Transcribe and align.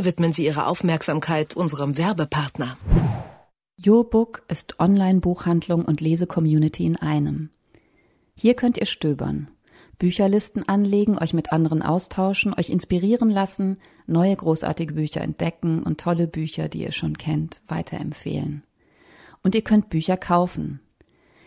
Bitte 0.00 0.12
widmen 0.12 0.32
Sie 0.32 0.46
Ihre 0.46 0.66
Aufmerksamkeit 0.66 1.54
unserem 1.54 1.98
Werbepartner. 1.98 2.78
YourBook 3.76 4.44
ist 4.48 4.80
Online-Buchhandlung 4.80 5.84
und 5.84 6.00
Lesecommunity 6.00 6.86
in 6.86 6.96
einem. 6.96 7.50
Hier 8.34 8.54
könnt 8.54 8.78
ihr 8.78 8.86
stöbern, 8.86 9.50
Bücherlisten 9.98 10.66
anlegen, 10.66 11.18
euch 11.18 11.34
mit 11.34 11.52
anderen 11.52 11.82
austauschen, 11.82 12.54
euch 12.54 12.70
inspirieren 12.70 13.28
lassen, 13.28 13.76
neue 14.06 14.34
großartige 14.34 14.94
Bücher 14.94 15.20
entdecken 15.20 15.82
und 15.82 16.00
tolle 16.00 16.26
Bücher, 16.26 16.70
die 16.70 16.80
ihr 16.80 16.92
schon 16.92 17.18
kennt, 17.18 17.60
weiterempfehlen. 17.68 18.62
Und 19.42 19.54
ihr 19.54 19.62
könnt 19.62 19.90
Bücher 19.90 20.16
kaufen. 20.16 20.80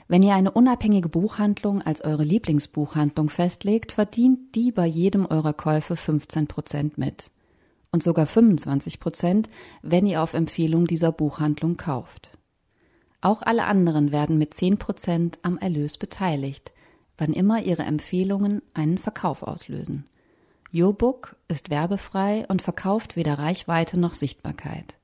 Wenn 0.08 0.22
ihr 0.22 0.36
eine 0.36 0.52
unabhängige 0.52 1.10
Buchhandlung 1.10 1.82
als 1.82 2.02
eure 2.02 2.24
Lieblingsbuchhandlung 2.24 3.30
festlegt, 3.30 3.94
verdient 3.94 4.54
die 4.54 4.72
bei 4.72 4.86
jedem 4.86 5.26
eurer 5.26 5.54
Käufe 5.54 5.96
15 5.96 6.46
Prozent 6.46 7.00
mit 7.00 7.32
und 7.94 8.04
sogar 8.04 8.26
25 8.26 9.00
Prozent, 9.00 9.50
wenn 9.82 10.06
ihr 10.06 10.22
auf 10.22 10.34
Empfehlung 10.34 10.88
dieser 10.88 11.14
Buchhandlung 11.14 11.78
kauft. 11.78 12.38
Auch 13.22 13.42
alle 13.42 13.64
anderen 13.64 14.12
werden 14.12 14.38
mit 14.38 14.54
10 14.54 14.80
Prozent 14.80 15.40
am 15.44 15.58
Erlös 15.58 15.98
beteiligt, 15.98 16.74
wann 17.18 17.32
immer 17.32 17.64
ihre 17.64 17.84
Empfehlungen 17.84 18.62
einen 18.74 18.98
Verkauf 18.98 19.44
auslösen. 19.44 20.04
YourBook 20.72 21.38
ist 21.48 21.70
werbefrei 21.70 22.44
und 22.50 22.62
verkauft 22.64 23.16
weder 23.16 23.40
Reichweite 23.40 23.98
noch 24.00 24.16
Sichtbarkeit. 24.16 24.98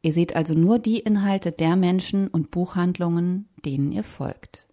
Ihr 0.00 0.12
seht 0.12 0.36
also 0.36 0.54
nur 0.54 0.78
die 0.78 1.00
Inhalte 1.00 1.52
der 1.52 1.76
Menschen 1.76 2.28
und 2.28 2.50
Buchhandlungen, 2.52 3.48
denen 3.64 3.90
ihr 3.92 4.04
folgt. 4.04 4.68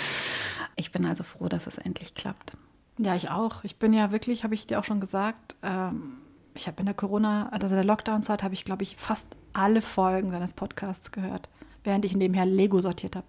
Ich 0.75 0.91
bin 0.91 1.05
also 1.05 1.23
froh, 1.23 1.49
dass 1.49 1.67
es 1.67 1.77
endlich 1.77 2.15
klappt. 2.15 2.57
Ja, 2.97 3.15
ich 3.15 3.29
auch. 3.29 3.63
Ich 3.63 3.75
bin 3.77 3.93
ja 3.93 4.11
wirklich, 4.11 4.43
habe 4.43 4.55
ich 4.55 4.65
dir 4.65 4.79
auch 4.79 4.83
schon 4.83 4.99
gesagt, 4.99 5.55
ähm, 5.61 6.13
ich 6.55 6.65
habe 6.65 6.79
in 6.79 6.87
der 6.87 6.95
Corona, 6.95 7.47
also 7.49 7.67
in 7.67 7.75
der 7.75 7.83
Lockdown-Zeit, 7.83 8.41
habe 8.41 8.55
ich, 8.55 8.65
glaube 8.65 8.81
ich, 8.81 8.97
fast 8.97 9.27
alle 9.53 9.83
Folgen 9.83 10.31
seines 10.31 10.53
Podcasts 10.53 11.11
gehört, 11.11 11.47
während 11.83 12.05
ich 12.05 12.17
nebenher 12.17 12.47
Lego 12.47 12.81
sortiert 12.81 13.15
habe, 13.15 13.27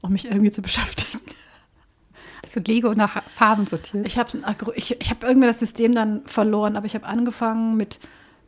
um 0.00 0.12
mich 0.12 0.26
irgendwie 0.26 0.52
zu 0.52 0.62
beschäftigen. 0.62 1.20
Hast 2.44 2.54
du 2.54 2.60
Lego 2.60 2.94
nach 2.94 3.20
Farben 3.24 3.66
sortiert? 3.66 4.06
Ich 4.06 4.16
habe 4.16 4.30
ich, 4.76 5.00
ich 5.00 5.10
hab 5.10 5.24
irgendwie 5.24 5.48
das 5.48 5.58
System 5.58 5.92
dann 5.92 6.24
verloren, 6.26 6.76
aber 6.76 6.86
ich 6.86 6.94
habe 6.94 7.06
angefangen 7.06 7.76
mit 7.76 7.98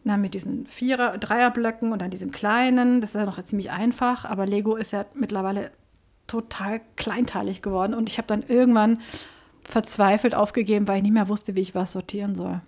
na, 0.05 0.17
mit 0.17 0.35
diesen 0.35 0.67
Vierer-, 0.67 1.19
Dreierblöcken 1.19 1.93
und 1.93 2.03
dann 2.03 2.11
diesem 2.11 2.33
kleinen. 2.33 3.01
Das 3.01 3.11
ist 3.11 3.17
ja 3.17 3.25
noch 3.25 3.43
ziemlich 3.43 3.71
einfach, 3.71 4.25
aber 4.25 4.47
Lego 4.47 4.77
ist 4.77 4.93
ja 4.93 5.07
mittlerweile 5.15 5.71
total 6.27 6.81
kleinteilig 6.97 7.63
geworden. 7.63 7.95
Und 7.95 8.09
ich 8.09 8.19
habe 8.19 8.29
dann 8.29 8.43
irgendwann 8.43 9.01
verzweifelt 9.65 10.35
aufgegeben, 10.35 10.89
weil 10.89 10.99
ich 10.99 11.03
nicht 11.03 11.13
mehr 11.13 11.29
wusste, 11.29 11.55
wie 11.55 11.61
ich 11.61 11.75
was 11.75 11.93
sortieren 11.93 12.35
soll. 12.35 12.61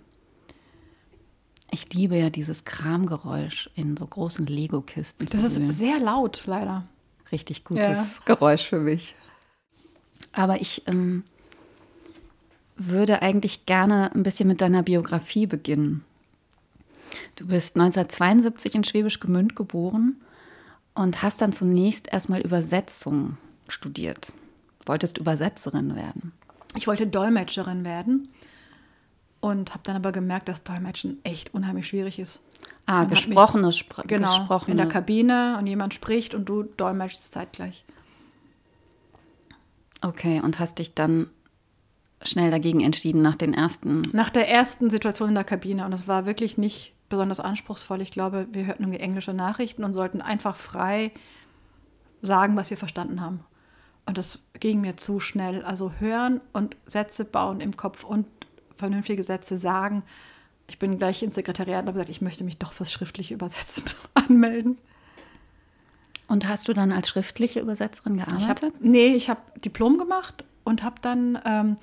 Ich 1.71 1.93
liebe 1.93 2.15
ja 2.15 2.29
dieses 2.29 2.63
Kramgeräusch 2.63 3.69
in 3.75 3.97
so 3.97 4.05
großen 4.05 4.45
Lego-Kisten. 4.45 5.25
Das 5.25 5.43
ist 5.43 5.71
sehr 5.73 5.99
laut, 5.99 6.43
leider. 6.45 6.85
Richtig 7.31 7.65
gutes 7.65 8.17
ja. 8.19 8.23
Geräusch 8.25 8.69
für 8.69 8.79
mich. 8.79 9.15
Aber 10.31 10.61
ich 10.61 10.83
ähm, 10.87 11.23
würde 12.77 13.21
eigentlich 13.21 13.65
gerne 13.65 14.13
ein 14.13 14.23
bisschen 14.23 14.47
mit 14.47 14.61
deiner 14.61 14.83
Biografie 14.83 15.47
beginnen. 15.47 16.05
Du 17.35 17.47
bist 17.47 17.75
1972 17.75 18.75
in 18.75 18.83
Schwäbisch 18.83 19.19
Gmünd 19.19 19.55
geboren 19.55 20.15
und 20.93 21.21
hast 21.21 21.41
dann 21.41 21.53
zunächst 21.53 22.11
erstmal 22.11 22.41
Übersetzung 22.41 23.37
studiert. 23.67 24.31
Wolltest 24.85 25.17
Übersetzerin 25.17 25.95
werden? 25.95 26.31
Ich 26.75 26.87
wollte 26.87 27.07
Dolmetscherin 27.07 27.83
werden 27.85 28.29
und 29.39 29.71
habe 29.73 29.81
dann 29.83 29.95
aber 29.95 30.11
gemerkt, 30.11 30.47
dass 30.49 30.63
Dolmetschen 30.63 31.19
echt 31.23 31.53
unheimlich 31.53 31.87
schwierig 31.87 32.19
ist. 32.19 32.41
Ah, 32.85 32.99
Man 32.99 33.09
gesprochenes 33.09 33.77
Spr 33.77 34.03
Genau, 34.05 34.27
gesprochene. 34.39 34.71
in 34.71 34.77
der 34.77 34.87
Kabine 34.87 35.57
und 35.59 35.67
jemand 35.67 35.93
spricht 35.93 36.35
und 36.35 36.45
du 36.45 36.63
dolmetschst 36.63 37.33
zeitgleich. 37.33 37.83
Okay, 40.01 40.39
und 40.43 40.59
hast 40.59 40.77
dich 40.79 40.93
dann 40.93 41.29
schnell 42.21 42.51
dagegen 42.51 42.81
entschieden 42.81 43.21
nach 43.21 43.35
den 43.35 43.53
ersten. 43.53 44.01
Nach 44.13 44.29
der 44.29 44.49
ersten 44.49 44.89
Situation 44.89 45.29
in 45.29 45.35
der 45.35 45.43
Kabine. 45.43 45.85
Und 45.85 45.93
es 45.93 46.07
war 46.07 46.25
wirklich 46.25 46.57
nicht 46.57 46.93
besonders 47.09 47.39
anspruchsvoll. 47.39 48.01
Ich 48.01 48.11
glaube, 48.11 48.47
wir 48.51 48.65
hörten 48.65 48.83
irgendwie 48.83 48.99
englische 48.99 49.33
Nachrichten 49.33 49.83
und 49.83 49.93
sollten 49.93 50.21
einfach 50.21 50.57
frei 50.57 51.11
sagen, 52.21 52.55
was 52.55 52.69
wir 52.69 52.77
verstanden 52.77 53.21
haben. 53.21 53.41
Und 54.05 54.17
das 54.17 54.39
ging 54.59 54.81
mir 54.81 54.97
zu 54.97 55.19
schnell. 55.19 55.63
Also 55.63 55.91
hören 55.99 56.41
und 56.53 56.75
Sätze 56.85 57.25
bauen 57.25 57.59
im 57.59 57.75
Kopf 57.75 58.03
und 58.03 58.27
vernünftige 58.75 59.23
Sätze 59.23 59.57
sagen. 59.57 60.03
Ich 60.67 60.79
bin 60.79 60.97
gleich 60.97 61.21
ins 61.23 61.35
Sekretariat 61.35 61.83
und 61.83 61.87
habe 61.87 61.93
gesagt, 61.93 62.09
ich 62.09 62.21
möchte 62.21 62.43
mich 62.43 62.57
doch 62.57 62.73
fürs 62.73 62.91
schriftliche 62.91 63.33
Übersetzen 63.33 63.85
anmelden. 64.13 64.77
Und 66.27 66.47
hast 66.47 66.67
du 66.67 66.73
dann 66.73 66.91
als 66.91 67.09
schriftliche 67.09 67.59
Übersetzerin 67.59 68.17
gearbeitet? 68.17 68.39
Ich 68.39 68.49
hab, 68.49 68.81
nee, 68.81 69.13
ich 69.13 69.29
habe 69.29 69.41
Diplom 69.63 69.97
gemacht 69.97 70.43
und 70.63 70.83
habe 70.83 70.95
dann 71.01 71.39
ähm, 71.45 71.75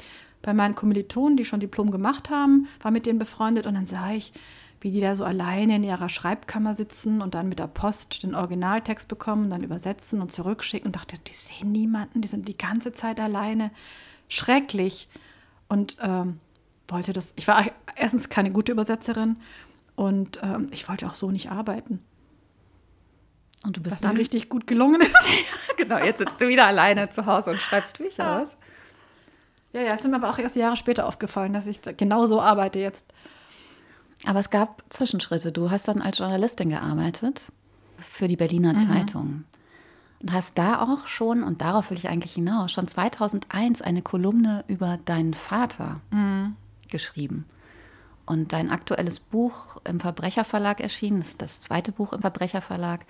bei 0.43 0.53
meinen 0.53 0.75
Kommilitonen, 0.75 1.37
die 1.37 1.45
schon 1.45 1.61
Diplom 1.61 1.93
gemacht 1.93 2.29
haben, 2.29 2.67
war 2.81 2.91
mit 2.91 3.07
denen 3.07 3.21
befreundet 3.21 3.67
und 3.67 3.75
dann 3.75 3.87
sah 3.87 4.13
ich, 4.13 4.33
wie 4.83 4.91
die 4.91 5.01
da 5.01 5.15
so 5.15 5.25
alleine 5.25 5.77
in 5.77 5.85
ihrer 5.85 6.09
Schreibkammer 6.09 6.75
sitzen 6.75 7.23
und 7.23 7.35
dann 7.35 7.49
mit 7.49 7.61
der 7.61 7.69
Post 7.69 8.25
den 8.25 8.35
Originaltext 8.35 9.07
bekommen, 9.07 9.49
dann 9.49 9.63
übersetzen 9.63 10.21
und 10.21 10.33
zurückschicken 10.33 10.89
und 10.89 10.97
dachte, 10.97 11.19
die 11.19 11.33
sehen 11.33 11.71
niemanden, 11.71 12.21
die 12.21 12.29
sind 12.29 12.49
die 12.49 12.59
ganze 12.59 12.93
Zeit 12.93 13.21
alleine. 13.21 13.71
Schrecklich. 14.29 15.09
Und 15.69 15.97
ähm, 16.01 16.41
wollte 16.89 17.13
das, 17.13 17.33
ich 17.37 17.47
war 17.47 17.65
erstens 17.97 18.29
keine 18.29 18.51
gute 18.51 18.73
Übersetzerin 18.73 19.37
und 19.95 20.41
ähm, 20.43 20.69
ich 20.73 20.89
wollte 20.89 21.07
auch 21.07 21.15
so 21.15 21.31
nicht 21.31 21.51
arbeiten. 21.51 22.03
Und 23.65 23.77
du 23.77 23.81
bist 23.81 23.97
Was 23.97 24.01
dann 24.03 24.17
richtig 24.17 24.49
gut 24.49 24.67
gelungen 24.67 25.01
ist. 25.01 25.17
genau, 25.77 25.99
jetzt 25.99 26.19
sitzt 26.19 26.41
du 26.41 26.49
wieder 26.49 26.67
alleine 26.67 27.09
zu 27.09 27.27
Hause 27.27 27.51
und 27.51 27.59
schreibst 27.59 27.99
Bücher 27.99 28.25
Ja. 28.25 28.41
aus. 28.41 28.57
Ja, 29.73 29.83
ja, 29.83 29.93
es 29.95 30.01
ist 30.01 30.09
mir 30.09 30.17
aber 30.17 30.29
auch 30.29 30.39
erst 30.39 30.57
Jahre 30.57 30.77
später 30.77 31.07
aufgefallen, 31.07 31.53
dass 31.53 31.67
ich 31.67 31.81
da 31.81 31.93
genau 31.93 32.27
so 32.27 32.43
arbeite 32.43 32.79
jetzt. 32.79 33.07
Aber 34.25 34.41
es 34.41 34.51
gab 34.51 34.85
Zwischenschritte. 34.89 35.53
Du 35.53 35.71
hast 35.71 35.89
dann 35.89 36.01
als 36.01 36.19
Journalistin 36.19 36.69
gearbeitet 36.71 37.51
für 37.99 38.29
die 38.29 38.37
Berliner 38.37 38.79
Zeitung. 38.79 39.45
Und 40.21 40.33
hast 40.33 40.57
da 40.57 40.81
auch 40.81 41.09
schon, 41.09 41.43
und 41.43 41.63
darauf 41.63 41.91
will 41.91 41.99
ich 41.99 42.09
eigentlich 42.09 42.35
hinaus, 42.35 42.71
schon 42.71 42.87
2001 42.87 43.83
eine 43.83 44.03
Kolumne 44.03 44.65
über 44.69 44.99
deinen 45.05 45.35
Vater 45.35 46.01
geschrieben. 46.89 47.47
Und 48.25 48.53
dein 48.53 48.71
aktuelles 48.71 49.19
Buch 49.19 49.79
im 49.85 49.99
Verbrecherverlag 49.99 50.81
erschienen, 50.81 51.19
das 51.19 51.31
ist 51.31 51.43
das 51.43 51.61
zweite 51.61 51.91
Buch 51.91 52.13
im 52.13 52.21
Verbrecherverlag, 52.21 53.05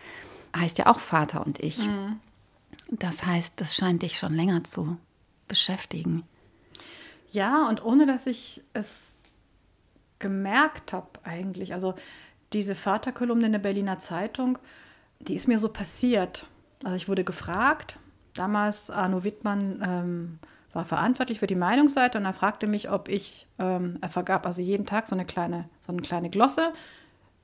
heißt 0.56 0.78
ja 0.78 0.86
auch 0.86 1.00
Vater 1.00 1.44
und 1.44 1.58
ich. 1.60 1.78
Das 2.90 3.26
heißt, 3.26 3.60
das 3.60 3.76
scheint 3.76 4.02
dich 4.02 4.18
schon 4.18 4.32
länger 4.32 4.64
zu 4.64 4.96
beschäftigen. 5.48 6.22
Ja, 7.30 7.68
und 7.68 7.84
ohne 7.84 8.06
dass 8.06 8.26
ich 8.26 8.62
es 8.72 9.21
gemerkt 10.22 10.94
habe 10.94 11.08
eigentlich. 11.24 11.74
Also 11.74 11.94
diese 12.54 12.74
Vaterkolumne 12.74 13.46
in 13.46 13.52
der 13.52 13.58
Berliner 13.58 13.98
Zeitung, 13.98 14.58
die 15.20 15.34
ist 15.34 15.48
mir 15.48 15.58
so 15.58 15.68
passiert. 15.68 16.46
Also 16.82 16.96
ich 16.96 17.08
wurde 17.08 17.24
gefragt, 17.24 17.98
damals 18.34 18.90
Arno 18.90 19.24
Wittmann 19.24 19.82
ähm, 19.84 20.38
war 20.72 20.86
verantwortlich 20.86 21.38
für 21.38 21.46
die 21.46 21.54
Meinungsseite 21.54 22.16
und 22.16 22.24
er 22.24 22.32
fragte 22.32 22.66
mich, 22.66 22.90
ob 22.90 23.08
ich, 23.08 23.46
ähm, 23.58 23.98
er 24.00 24.08
vergab 24.08 24.46
also 24.46 24.62
jeden 24.62 24.86
Tag 24.86 25.06
so 25.06 25.14
eine 25.14 25.26
kleine, 25.26 25.68
so 25.86 25.92
eine 25.92 26.00
kleine 26.00 26.30
Glosse, 26.30 26.72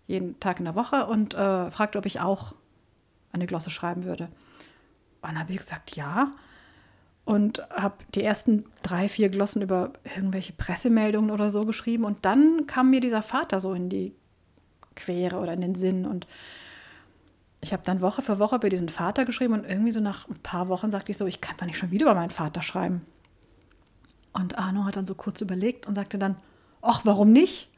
jeden 0.06 0.40
Tag 0.40 0.58
in 0.58 0.64
der 0.64 0.75
Woche 0.75 1.06
und 1.06 1.34
äh, 1.34 1.70
fragte, 1.70 1.98
ob 1.98 2.06
ich 2.06 2.20
auch 2.20 2.54
eine 3.32 3.46
Glosse 3.46 3.69
schreiben 3.69 4.04
würde. 4.04 4.25
Und 5.20 5.30
dann 5.30 5.38
habe 5.38 5.52
ich 5.52 5.58
gesagt, 5.58 5.94
ja 5.96 6.32
und 7.28 7.62
habe 7.69 7.96
die 8.14 8.22
ersten 8.22 8.64
drei, 8.82 9.06
vier 9.06 9.28
Glossen 9.28 9.60
über 9.60 9.92
irgendwelche 10.16 10.54
Pressemeldungen 10.54 11.30
oder 11.30 11.50
so 11.50 11.66
geschrieben. 11.66 12.04
Und 12.04 12.25
dann 12.25 12.66
kam 12.66 12.88
mir 12.88 13.02
dieser 13.02 13.20
Vater 13.20 13.60
so 13.60 13.75
in 13.75 13.90
die 13.90 14.14
Quere 14.96 15.36
oder 15.36 15.52
in 15.52 15.60
den 15.60 15.75
Sinn. 15.75 16.06
Und 16.06 16.26
ich 17.60 17.75
habe 17.75 17.82
dann 17.84 18.00
Woche 18.00 18.22
für 18.22 18.38
Woche 18.38 18.56
über 18.56 18.70
diesen 18.70 18.88
Vater 18.88 19.26
geschrieben 19.26 19.52
und 19.52 19.66
irgendwie 19.66 19.90
so 19.90 20.00
nach 20.00 20.26
ein 20.26 20.38
paar 20.42 20.69
Wochen 20.69 20.90
sagte 20.90 21.12
ich 21.12 21.19
so, 21.19 21.26
ich 21.26 21.42
kann 21.42 21.54
doch 21.58 21.66
nicht 21.66 21.76
schon 21.76 21.90
wieder 21.90 22.06
über 22.06 22.14
meinen 22.14 22.30
Vater 22.30 22.62
schreiben. 22.62 23.02
Und 24.32 24.56
Arno 24.56 24.86
hat 24.86 24.96
dann 24.96 25.06
so 25.06 25.14
kurz 25.14 25.42
überlegt 25.42 25.86
und 25.86 25.96
sagte 25.96 26.19
dann, 26.19 26.36
ach, 26.80 27.02
warum 27.04 27.30
nicht? 27.30 27.69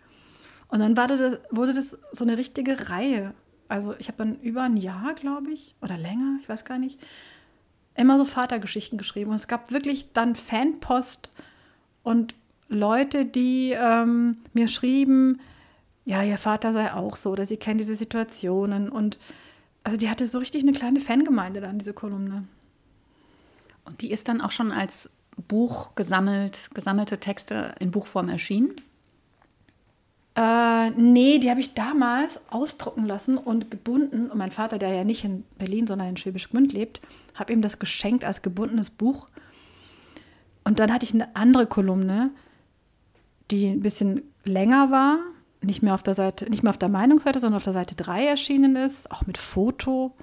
Und 0.69 0.79
dann 0.79 0.95
das, 0.95 1.39
wurde 1.51 1.75
das 1.75 1.99
so 2.13 2.23
eine 2.23 2.39
richtige 2.39 2.89
Reihe. 2.89 3.35
Also 3.67 3.97
ich 3.99 4.07
habe 4.07 4.19
dann 4.19 4.39
über 4.43 4.63
ein 4.63 4.77
Jahr, 4.77 5.15
glaube 5.15 5.51
ich, 5.51 5.75
oder 5.83 5.99
länger, 5.99 6.39
ich 6.41 6.49
weiß 6.49 6.65
gar 6.65 6.79
nicht, 6.79 7.01
immer 7.95 8.19
so 8.19 8.25
Vatergeschichten 8.25 8.99
geschrieben. 8.99 9.31
Und 9.31 9.37
es 9.37 9.49
gab 9.49 9.71
wirklich 9.73 10.13
dann 10.13 10.35
Fanpost 10.35 11.31
und 12.03 12.35
Leute, 12.69 13.25
die 13.25 13.73
ähm, 13.73 14.39
mir 14.53 14.69
schrieben, 14.69 15.41
ja, 16.05 16.23
ihr 16.23 16.39
Vater 16.39 16.73
sei 16.73 16.93
auch 16.93 17.17
so 17.17 17.31
oder 17.31 17.45
sie 17.45 17.57
kennen 17.57 17.79
diese 17.79 17.95
Situationen. 17.95 18.89
Und 18.89 19.19
also 19.85 19.99
die 19.99 20.09
hatte 20.09 20.27
so 20.27 20.39
richtig 20.39 20.63
eine 20.63 20.73
kleine 20.73 21.01
Fangemeinde 21.01 21.61
dann, 21.61 21.79
diese 21.79 21.93
Kolumne. 21.93 22.45
Und 23.85 24.03
die 24.03 24.13
ist 24.13 24.29
dann 24.29 24.41
auch 24.41 24.53
schon 24.53 24.73
als 24.73 25.11
Buch 25.49 25.95
gesammelt, 25.95 26.71
gesammelte 26.75 27.19
Texte 27.19 27.75
in 27.81 27.91
Buchform 27.91 28.29
erschienen. 28.29 28.73
Äh, 30.37 30.91
nee, 30.91 31.39
die 31.39 31.51
habe 31.51 31.61
ich 31.61 31.75
damals 31.75 32.41
ausdrucken 32.51 33.05
lassen 33.05 33.37
und 33.37 33.71
gebunden. 33.71 34.31
Und 34.31 34.39
mein 34.39 34.53
Vater, 34.53 34.79
der 34.79 34.91
ja 34.91 35.05
nicht 35.05 35.25
in 35.25 35.45
Berlin, 35.59 35.87
sondern 35.87 36.09
in 36.09 36.17
Schwäbisch 36.17 36.51
Gmünd 36.51 36.73
lebt, 36.73 37.01
habe 37.35 37.53
ihm 37.53 37.63
das 37.63 37.79
geschenkt 37.79 38.25
als 38.25 38.43
gebundenes 38.43 38.91
Buch. 38.91 39.29
Und 40.65 40.79
dann 40.79 40.93
hatte 40.93 41.05
ich 41.05 41.15
eine 41.15 41.35
andere 41.37 41.67
Kolumne, 41.67 42.31
die 43.51 43.67
ein 43.67 43.81
bisschen 43.81 44.23
länger 44.45 44.91
war, 44.91 45.19
nicht 45.63 45.83
mehr 45.83 45.95
auf 45.95 46.03
der 46.03 46.15
Seite, 46.15 46.49
nicht 46.49 46.63
mehr 46.63 46.71
auf 46.71 46.79
der 46.79 46.89
Meinungsseite, 46.89 47.39
sondern 47.39 47.57
auf 47.57 47.65
der 47.65 47.73
Seite 47.73 47.95
3 47.95 48.27
erschienen 48.27 48.77
ist, 48.77 49.11
auch 49.11 49.27
mit 49.27 49.37
Foto. 49.39 50.15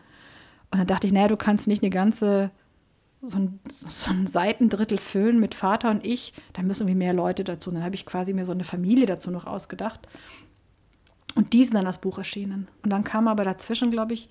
Und 0.72 0.80
dann 0.80 0.88
dachte 0.88 1.08
ich, 1.08 1.14
naja, 1.14 1.28
du 1.28 1.38
kannst 1.38 1.68
nicht 1.68 1.84
eine 1.84 1.90
ganze, 1.90 2.52
so 3.22 3.38
ein, 3.38 3.60
so 3.88 4.12
ein 4.12 4.28
Seitendrittel 4.28 4.98
füllen 4.98 5.40
mit 5.40 5.56
Vater 5.56 5.92
und 5.92 6.06
ich, 6.06 6.34
da 6.54 6.62
müssen 6.62 6.84
irgendwie 6.84 6.98
mehr 6.98 7.14
Leute 7.14 7.44
dazu. 7.44 7.70
Und 7.70 7.76
dann 7.76 7.84
habe 7.84 7.96
ich 7.96 8.06
quasi 8.06 8.34
mir 8.34 8.46
so 8.46 8.52
eine 8.52 8.64
Familie 8.64 9.06
dazu 9.06 9.32
noch 9.32 9.46
ausgedacht. 9.46 10.08
Und 11.36 11.54
die 11.54 11.64
sind 11.64 11.76
dann 11.76 11.86
das 11.86 12.02
Buch 12.02 12.18
erschienen. 12.18 12.68
Und 12.84 12.90
dann 12.90 13.04
kam 13.04 13.28
aber 13.28 13.44
dazwischen, 13.44 13.92
glaube 13.92 14.14
ich, 14.14 14.30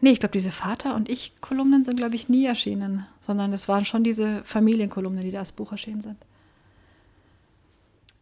nee, 0.00 0.10
ich 0.10 0.20
glaube, 0.20 0.32
diese 0.32 0.50
Vater- 0.50 0.94
und 0.94 1.08
ich-Kolumnen 1.08 1.84
sind, 1.84 1.96
glaube 1.96 2.14
ich, 2.14 2.28
nie 2.28 2.44
erschienen, 2.44 3.06
sondern 3.20 3.52
es 3.52 3.68
waren 3.68 3.84
schon 3.84 4.04
diese 4.04 4.42
Familienkolumnen, 4.44 5.22
die 5.22 5.30
da 5.30 5.40
als 5.40 5.52
Buch 5.52 5.72
erschienen 5.72 6.00
sind. 6.00 6.16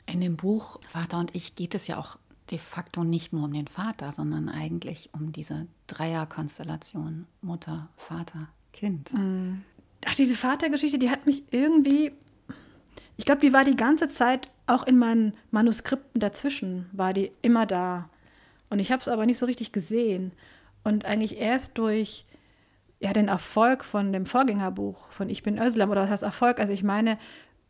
In 0.06 0.20
dem 0.20 0.36
Buch 0.36 0.80
Vater 0.88 1.18
und 1.18 1.34
ich 1.34 1.54
geht 1.54 1.74
es 1.74 1.88
ja 1.88 1.98
auch 1.98 2.18
de 2.50 2.58
facto 2.58 3.02
nicht 3.02 3.32
nur 3.32 3.44
um 3.44 3.52
den 3.52 3.66
Vater, 3.66 4.12
sondern 4.12 4.48
eigentlich 4.48 5.10
um 5.12 5.32
diese 5.32 5.66
Dreierkonstellation 5.88 7.26
Mutter, 7.42 7.88
Vater, 7.96 8.48
Kind. 8.72 9.10
Ach, 10.04 10.14
diese 10.14 10.36
Vatergeschichte, 10.36 10.98
die 10.98 11.10
hat 11.10 11.26
mich 11.26 11.42
irgendwie, 11.50 12.12
ich 13.16 13.24
glaube, 13.24 13.40
die 13.40 13.52
war 13.52 13.64
die 13.64 13.76
ganze 13.76 14.08
Zeit 14.08 14.50
auch 14.66 14.86
in 14.86 14.98
meinen 14.98 15.32
Manuskripten 15.50 16.20
dazwischen, 16.20 16.86
war 16.92 17.12
die 17.12 17.32
immer 17.42 17.66
da. 17.66 18.08
Und 18.70 18.78
ich 18.78 18.92
habe 18.92 19.00
es 19.00 19.08
aber 19.08 19.26
nicht 19.26 19.38
so 19.38 19.46
richtig 19.46 19.72
gesehen. 19.72 20.32
Und 20.86 21.04
eigentlich 21.04 21.38
erst 21.38 21.78
durch 21.78 22.24
ja, 23.00 23.12
den 23.12 23.26
Erfolg 23.26 23.84
von 23.84 24.12
dem 24.12 24.24
Vorgängerbuch 24.24 25.10
von 25.10 25.28
Ich 25.28 25.42
bin 25.42 25.58
Özlem, 25.58 25.90
oder 25.90 26.02
was 26.02 26.10
heißt 26.10 26.22
Erfolg? 26.22 26.60
Also 26.60 26.72
ich 26.72 26.84
meine 26.84 27.18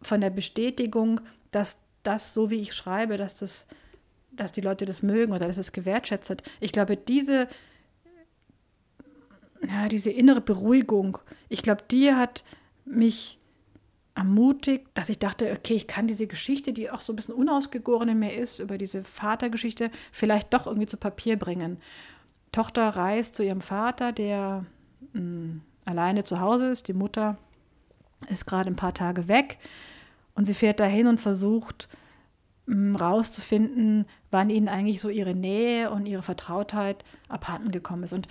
von 0.02 0.20
der 0.20 0.28
Bestätigung, 0.28 1.22
dass 1.50 1.80
das, 2.02 2.34
so 2.34 2.50
wie 2.50 2.60
ich 2.60 2.74
schreibe, 2.74 3.16
dass 3.16 3.34
das, 3.36 3.68
dass 4.32 4.52
die 4.52 4.60
Leute 4.60 4.84
das 4.84 5.02
mögen 5.02 5.32
oder 5.32 5.46
dass 5.46 5.56
es 5.56 5.72
gewertschätzt 5.72 6.28
wird. 6.28 6.42
Ich 6.60 6.72
glaube, 6.72 6.98
diese, 6.98 7.48
ja, 9.66 9.88
diese 9.88 10.10
innere 10.10 10.42
Beruhigung, 10.42 11.16
ich 11.48 11.62
glaube, 11.62 11.84
die 11.90 12.12
hat 12.12 12.44
mich 12.84 13.38
ermutigt, 14.14 14.88
dass 14.93 15.08
ich 15.08 15.19
dachte, 15.19 15.50
okay, 15.52 15.74
ich 15.74 15.86
kann 15.86 16.06
diese 16.06 16.26
Geschichte, 16.26 16.74
die 16.74 16.91
auch 16.91 17.00
so 17.00 17.14
ein 17.14 17.17
bisschen 17.17 17.34
unausgegoren 17.34 18.10
in 18.10 18.19
mir 18.19 18.34
ist, 18.34 18.58
über 18.58 18.76
diese 18.76 19.02
Vatergeschichte, 19.02 19.91
vielleicht 20.12 20.52
doch 20.52 20.67
irgendwie 20.67 20.86
zu 20.86 20.98
Papier 20.98 21.38
bringen. 21.38 21.79
Tochter 22.56 22.89
reist 22.89 23.34
zu 23.34 23.44
ihrem 23.44 23.60
Vater, 23.60 24.13
der 24.13 24.65
mh, 25.13 25.60
alleine 25.84 26.25
zu 26.25 26.41
Hause 26.41 26.70
ist. 26.70 26.89
Die 26.89 26.94
Mutter 26.94 27.36
ist 28.31 28.46
gerade 28.46 28.70
ein 28.70 28.77
paar 28.77 28.94
Tage 28.94 29.29
weg 29.29 29.58
und 30.34 30.46
sie 30.46 30.55
fährt 30.55 30.81
dahin 30.81 31.06
und 31.06 31.20
versucht 31.20 31.91
mh, 32.65 32.98
rauszufinden, 32.98 34.06
wann 34.31 34.48
ihnen 34.48 34.69
eigentlich 34.69 35.03
so 35.03 35.10
ihre 35.10 35.34
Nähe 35.34 35.91
und 35.91 36.06
ihre 36.06 36.22
Vertrautheit 36.22 37.05
abhanden 37.29 37.72
gekommen 37.72 38.05
ist. 38.05 38.15
Und 38.15 38.27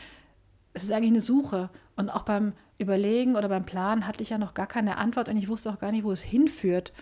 es 0.73 0.83
ist 0.83 0.91
eigentlich 0.91 1.11
eine 1.11 1.19
Suche. 1.19 1.69
Und 1.95 2.09
auch 2.09 2.23
beim 2.23 2.53
Überlegen 2.79 3.35
oder 3.35 3.47
beim 3.47 3.63
Planen 3.63 4.07
hatte 4.07 4.23
ich 4.23 4.31
ja 4.31 4.39
noch 4.39 4.55
gar 4.55 4.67
keine 4.67 4.97
Antwort 4.97 5.29
und 5.29 5.37
ich 5.37 5.49
wusste 5.49 5.69
auch 5.69 5.77
gar 5.77 5.91
nicht, 5.91 6.03
wo 6.03 6.11
es 6.11 6.23
hinführt. 6.23 6.93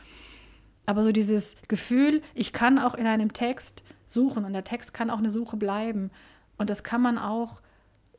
Aber 0.86 1.04
so 1.04 1.14
dieses 1.14 1.56
Gefühl, 1.70 2.22
ich 2.34 2.52
kann 2.52 2.80
auch 2.80 2.96
in 2.96 3.08
einem 3.08 3.32
Text 3.32 3.84
suchen 4.06 4.44
und 4.44 4.52
der 4.52 4.66
Text 4.66 4.94
kann 4.94 5.10
auch 5.10 5.20
eine 5.20 5.30
Suche 5.30 5.56
bleiben. 5.56 6.12
Und 6.58 6.70
das 6.70 6.84
kann 6.84 7.02
man 7.02 7.18
auch 7.18 7.62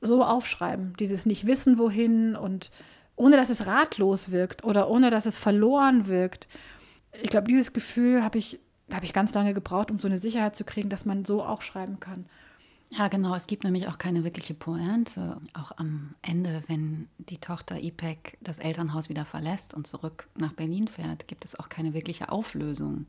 so 0.01 0.25
aufschreiben. 0.25 0.95
Dieses 0.99 1.27
nicht 1.27 1.47
wissen, 1.47 1.79
wohin 1.79 2.37
und 2.37 2.71
ohne 3.17 3.37
dass 3.37 3.51
es 3.51 3.67
ratlos 3.67 4.31
wirkt 4.31 4.65
oder 4.65 4.89
ohne 4.91 5.11
dass 5.11 5.27
es 5.27 5.39
verloren 5.39 6.07
wirkt. 6.07 6.49
Ich 7.23 7.31
glaube, 7.31 7.49
dieses 7.49 7.73
Gefühl 7.73 8.23
habe 8.23 8.39
ich, 8.39 8.59
habe 8.93 9.05
ich 9.05 9.13
ganz 9.13 9.33
lange 9.35 9.55
gebraucht, 9.55 9.91
um 9.91 9.99
so 9.99 10.09
eine 10.09 10.19
Sicherheit 10.19 10.57
zu 10.57 10.65
kriegen, 10.65 10.89
dass 10.89 11.05
man 11.05 11.25
so 11.25 11.43
auch 11.43 11.63
schreiben 11.63 12.01
kann. 12.01 12.27
Ja, 12.91 13.09
genau. 13.09 13.35
Es 13.35 13.47
gibt 13.47 13.65
nämlich 13.65 13.89
auch 13.89 13.99
keine 13.99 14.25
wirkliche 14.25 14.55
Pointe. 14.55 15.39
Auch 15.53 15.73
am 15.77 16.15
Ende, 16.23 16.63
wenn 16.69 17.09
die 17.19 17.39
Tochter 17.39 17.83
Ipek 17.83 18.39
das 18.41 18.59
Elternhaus 18.59 19.09
wieder 19.09 19.25
verlässt 19.25 19.75
und 19.75 19.87
zurück 19.87 20.29
nach 20.37 20.53
Berlin 20.53 20.87
fährt, 20.87 21.27
gibt 21.27 21.45
es 21.45 21.59
auch 21.59 21.69
keine 21.69 21.93
wirkliche 21.95 22.31
Auflösung. 22.31 23.07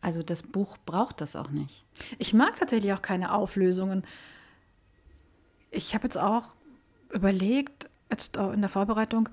Also 0.00 0.22
das 0.22 0.44
Buch 0.44 0.78
braucht 0.86 1.20
das 1.20 1.34
auch 1.34 1.50
nicht. 1.50 1.84
Ich 2.18 2.32
mag 2.32 2.56
tatsächlich 2.56 2.92
auch 2.92 3.02
keine 3.02 3.32
Auflösungen. 3.32 4.04
Ich 5.70 5.94
habe 5.94 6.04
jetzt 6.04 6.18
auch 6.18 6.54
überlegt, 7.12 7.88
jetzt 8.10 8.36
in 8.36 8.60
der 8.60 8.70
Vorbereitung, 8.70 9.28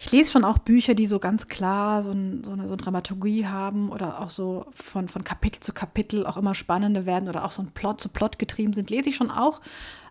ich 0.00 0.12
lese 0.12 0.30
schon 0.30 0.44
auch 0.44 0.58
Bücher, 0.58 0.94
die 0.94 1.06
so 1.06 1.18
ganz 1.18 1.48
klar 1.48 2.02
so, 2.02 2.12
ein, 2.12 2.44
so, 2.44 2.52
eine, 2.52 2.62
so 2.62 2.68
eine 2.68 2.76
Dramaturgie 2.76 3.46
haben 3.46 3.90
oder 3.90 4.20
auch 4.20 4.30
so 4.30 4.66
von, 4.70 5.08
von 5.08 5.24
Kapitel 5.24 5.60
zu 5.60 5.72
Kapitel 5.72 6.24
auch 6.24 6.36
immer 6.36 6.54
spannender 6.54 7.04
werden 7.04 7.28
oder 7.28 7.44
auch 7.44 7.50
so 7.50 7.62
ein 7.62 7.72
Plot 7.72 8.00
zu 8.00 8.08
Plot 8.08 8.38
getrieben 8.38 8.72
sind, 8.74 8.90
lese 8.90 9.08
ich 9.08 9.16
schon 9.16 9.30
auch. 9.30 9.60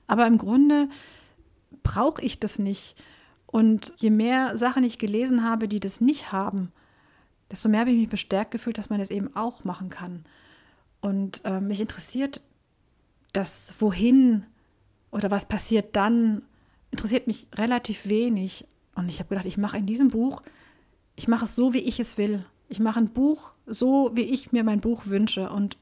Aber 0.06 0.28
im 0.28 0.38
Grunde 0.38 0.90
brauche 1.84 2.22
ich 2.22 2.40
das 2.40 2.60
nicht. 2.60 3.02
Und 3.46 3.94
je 3.96 4.10
mehr 4.10 4.58
Sachen 4.58 4.84
ich 4.84 4.98
gelesen 4.98 5.46
habe, 5.46 5.70
die 5.70 5.80
das 5.80 6.02
nicht 6.02 6.34
haben, 6.34 6.74
desto 7.50 7.70
mehr 7.70 7.82
habe 7.82 7.92
ich 7.92 7.98
mich 7.98 8.10
bestärkt 8.10 8.52
gefühlt, 8.52 8.78
dass 8.78 8.90
man 8.90 9.00
das 9.00 9.10
eben 9.10 9.36
auch 9.38 9.64
machen 9.64 9.90
kann. 9.90 10.26
Und 11.00 11.42
äh, 11.46 11.62
mich 11.62 11.80
interessiert 11.80 12.42
das 13.32 13.74
Wohin 13.80 14.46
oder 15.12 15.32
was 15.32 15.48
passiert 15.48 15.96
dann, 15.96 16.42
interessiert 16.92 17.28
mich 17.28 17.48
relativ 17.56 18.08
wenig. 18.08 18.66
Und 18.96 19.10
ich 19.10 19.20
habe 19.20 19.30
gedacht, 19.30 19.46
ich 19.46 19.58
mache 19.58 19.78
in 19.78 19.86
diesem 19.86 20.10
Buch, 20.10 20.42
ich 21.16 21.28
mache 21.28 21.46
es 21.46 21.56
so, 21.56 21.74
wie 21.74 21.80
ich 21.80 22.00
es 22.00 22.18
will. 22.18 22.46
Ich 22.70 22.80
mache 22.80 23.00
ein 23.00 23.10
Buch 23.10 23.54
so, 23.66 24.12
wie 24.14 24.24
ich 24.24 24.52
mir 24.52 24.64
mein 24.64 24.82
Buch 24.82 25.06
wünsche. 25.06 25.50
Und 25.50 25.78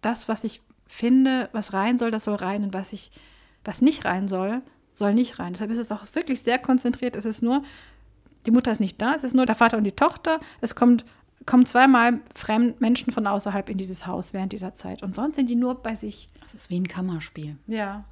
das, 0.00 0.28
was 0.28 0.44
ich 0.44 0.60
finde, 0.86 1.48
was 1.52 1.72
rein 1.72 1.98
soll, 1.98 2.10
das 2.10 2.24
soll 2.24 2.34
rein. 2.34 2.64
Und 2.64 2.74
was 2.74 2.92
ich, 2.92 3.10
was 3.64 3.82
nicht 3.82 4.04
rein 4.04 4.28
soll, 4.28 4.62
soll 4.92 5.14
nicht 5.14 5.38
rein. 5.38 5.52
Deshalb 5.52 5.70
ist 5.70 5.78
es 5.78 5.92
auch 5.92 6.04
wirklich 6.14 6.42
sehr 6.42 6.58
konzentriert. 6.58 7.16
Es 7.16 7.24
ist 7.24 7.42
nur, 7.42 7.62
die 8.46 8.50
Mutter 8.50 8.72
ist 8.72 8.80
nicht 8.80 9.00
da, 9.00 9.14
es 9.14 9.24
ist 9.24 9.34
nur 9.34 9.46
der 9.46 9.54
Vater 9.54 9.78
und 9.78 9.84
die 9.84 9.92
Tochter. 9.92 10.40
Es 10.60 10.74
kommt, 10.74 11.04
kommen 11.46 11.66
zweimal 11.66 12.20
fremd 12.34 12.80
Menschen 12.80 13.12
von 13.12 13.26
außerhalb 13.26 13.68
in 13.70 13.78
dieses 13.78 14.06
Haus 14.06 14.32
während 14.32 14.52
dieser 14.52 14.74
Zeit. 14.74 15.02
Und 15.02 15.14
sonst 15.14 15.36
sind 15.36 15.48
die 15.48 15.56
nur 15.56 15.76
bei 15.76 15.94
sich. 15.94 16.28
Das 16.40 16.54
ist 16.54 16.70
wie 16.70 16.78
ein 16.78 16.88
Kammerspiel. 16.88 17.56
Ja. 17.66 18.04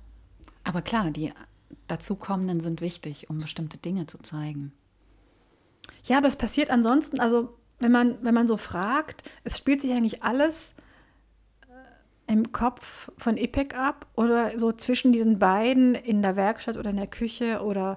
Aber 0.68 0.82
klar, 0.82 1.10
die 1.10 1.32
dazukommenden 1.86 2.60
sind 2.60 2.82
wichtig, 2.82 3.30
um 3.30 3.38
bestimmte 3.38 3.78
Dinge 3.78 4.06
zu 4.06 4.18
zeigen. 4.18 4.72
Ja, 6.04 6.18
aber 6.18 6.28
es 6.28 6.36
passiert 6.36 6.68
ansonsten, 6.68 7.20
also 7.20 7.56
wenn 7.78 7.90
man, 7.90 8.22
wenn 8.22 8.34
man 8.34 8.46
so 8.46 8.58
fragt, 8.58 9.22
es 9.44 9.56
spielt 9.56 9.80
sich 9.80 9.92
eigentlich 9.92 10.22
alles 10.22 10.74
äh, 11.62 12.32
im 12.32 12.52
Kopf 12.52 13.10
von 13.16 13.38
Ipek 13.38 13.78
ab 13.78 14.08
oder 14.14 14.58
so 14.58 14.70
zwischen 14.70 15.10
diesen 15.10 15.38
beiden 15.38 15.94
in 15.94 16.20
der 16.20 16.36
Werkstatt 16.36 16.76
oder 16.76 16.90
in 16.90 16.96
der 16.96 17.06
Küche 17.06 17.62
oder 17.62 17.96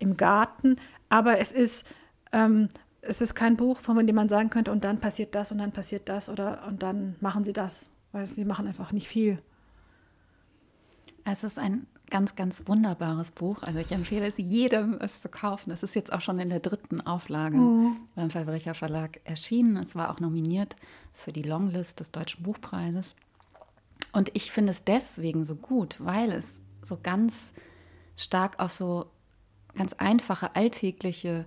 im 0.00 0.16
Garten. 0.16 0.74
Aber 1.08 1.38
es 1.38 1.52
ist, 1.52 1.86
ähm, 2.32 2.68
es 3.00 3.20
ist 3.20 3.36
kein 3.36 3.56
Buch, 3.56 3.80
von 3.80 4.04
dem 4.04 4.16
man 4.16 4.28
sagen 4.28 4.50
könnte, 4.50 4.72
und 4.72 4.82
dann 4.82 4.98
passiert 4.98 5.36
das 5.36 5.52
und 5.52 5.58
dann 5.58 5.70
passiert 5.70 6.08
das 6.08 6.28
oder 6.28 6.66
und 6.66 6.82
dann 6.82 7.14
machen 7.20 7.44
sie 7.44 7.52
das, 7.52 7.90
weil 8.10 8.26
sie 8.26 8.44
machen 8.44 8.66
einfach 8.66 8.90
nicht 8.90 9.06
viel. 9.06 9.38
Es 11.24 11.44
ist 11.44 11.60
ein 11.60 11.86
ganz, 12.10 12.36
ganz 12.36 12.64
wunderbares 12.66 13.30
Buch. 13.30 13.62
Also 13.62 13.78
ich 13.78 13.92
empfehle 13.92 14.26
es 14.26 14.38
jedem, 14.38 14.98
es 15.00 15.22
zu 15.22 15.28
kaufen. 15.28 15.70
Es 15.70 15.82
ist 15.82 15.94
jetzt 15.94 16.12
auch 16.12 16.20
schon 16.20 16.38
in 16.38 16.50
der 16.50 16.60
dritten 16.60 17.00
Auflage 17.00 17.56
mhm. 17.56 17.96
beim 18.14 18.30
Verbrecher 18.30 18.74
Verlag 18.74 19.20
erschienen. 19.24 19.76
Es 19.76 19.94
war 19.94 20.10
auch 20.10 20.20
nominiert 20.20 20.76
für 21.12 21.32
die 21.32 21.42
Longlist 21.42 22.00
des 22.00 22.10
Deutschen 22.10 22.42
Buchpreises. 22.42 23.14
Und 24.12 24.30
ich 24.34 24.50
finde 24.50 24.72
es 24.72 24.84
deswegen 24.84 25.44
so 25.44 25.54
gut, 25.54 25.96
weil 26.00 26.32
es 26.32 26.62
so 26.82 26.98
ganz 27.02 27.54
stark 28.16 28.58
auf 28.60 28.72
so 28.72 29.06
ganz 29.76 29.92
einfache, 29.94 30.56
alltägliche 30.56 31.46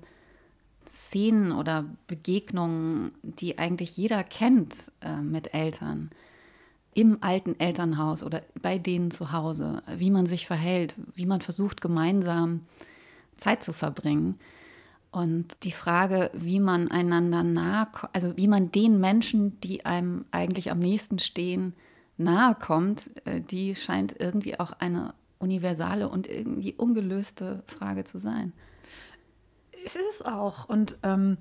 Szenen 0.88 1.51
oder 1.51 1.86
Begegnungen, 2.08 3.12
die 3.24 3.58
eigentlich 3.58 3.98
jeder 3.98 4.24
kennt 4.24 4.91
äh, 5.01 5.22
mit 5.22 5.53
Eltern, 5.53 6.12
im 6.94 7.18
alten 7.22 7.60
Elternhaus 7.60 8.24
oder 8.24 8.42
bei 8.62 8.78
denen 8.78 9.12
zu 9.12 9.32
Hause, 9.32 9.82
wie 9.96 10.12
man 10.12 10.26
sich 10.26 10.46
verhält, 10.46 10.96
wie 11.16 11.26
man 11.26 11.42
versucht, 11.42 11.82
gemeinsam 11.82 12.62
Zeit 13.38 13.64
zu 13.64 13.74
verbringen. 13.74 14.40
Und 15.12 15.64
die 15.64 15.72
Frage, 15.72 16.32
wie 16.34 16.60
man 16.60 16.90
einander 16.90 17.44
nahe, 17.44 17.88
also 18.14 18.38
wie 18.38 18.48
man 18.48 18.72
den 18.72 19.00
Menschen, 19.00 19.60
die 19.62 19.86
einem 19.86 20.26
eigentlich 20.32 20.72
am 20.72 20.80
nächsten 20.80 21.20
stehen, 21.20 21.74
nahe 22.18 22.56
kommt, 22.56 23.12
äh, 23.26 23.42
die 23.42 23.76
scheint 23.76 24.16
irgendwie 24.20 24.60
auch 24.60 24.74
eine 24.80 25.14
universale 25.40 26.08
und 26.08 26.30
irgendwie 26.30 26.74
ungelöste 26.76 27.64
Frage 27.68 28.04
zu 28.04 28.20
sein. 28.20 28.54
Es 29.86 29.96
ist 29.96 30.06
es 30.12 30.22
auch. 30.22 30.70
Und 30.70 30.98
ähm, 31.04 31.38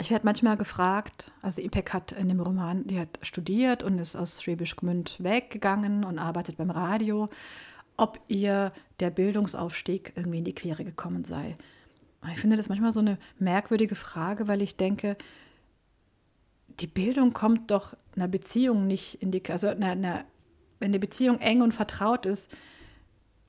ich 0.00 0.10
werde 0.10 0.26
manchmal 0.26 0.56
gefragt, 0.56 1.30
also 1.40 1.62
Ipek 1.62 1.92
hat 1.92 2.12
in 2.12 2.28
dem 2.28 2.40
Roman, 2.40 2.86
die 2.86 2.98
hat 2.98 3.18
studiert 3.22 3.82
und 3.82 3.98
ist 3.98 4.16
aus 4.16 4.42
Schwäbisch 4.42 4.76
Gmünd 4.76 5.16
weggegangen 5.22 6.04
und 6.04 6.18
arbeitet 6.18 6.56
beim 6.56 6.70
Radio, 6.70 7.28
ob 7.96 8.18
ihr 8.28 8.72
der 9.00 9.10
Bildungsaufstieg 9.10 10.12
irgendwie 10.16 10.38
in 10.38 10.44
die 10.44 10.54
Quere 10.54 10.84
gekommen 10.84 11.24
sei. 11.24 11.54
Und 12.22 12.30
ich 12.30 12.38
finde 12.38 12.56
das 12.56 12.68
manchmal 12.68 12.92
so 12.92 13.00
eine 13.00 13.18
merkwürdige 13.38 13.94
Frage, 13.94 14.48
weil 14.48 14.62
ich 14.62 14.76
denke, 14.76 15.16
die 16.80 16.86
Bildung 16.86 17.32
kommt 17.32 17.70
doch 17.70 17.94
einer 18.16 18.28
Beziehung 18.28 18.86
nicht 18.86 19.22
in 19.22 19.30
die, 19.30 19.42
also 19.48 19.68
einer, 19.68 19.90
einer, 19.90 20.24
wenn 20.80 20.92
die 20.92 20.98
Beziehung 20.98 21.38
eng 21.40 21.62
und 21.62 21.72
vertraut 21.72 22.26
ist, 22.26 22.50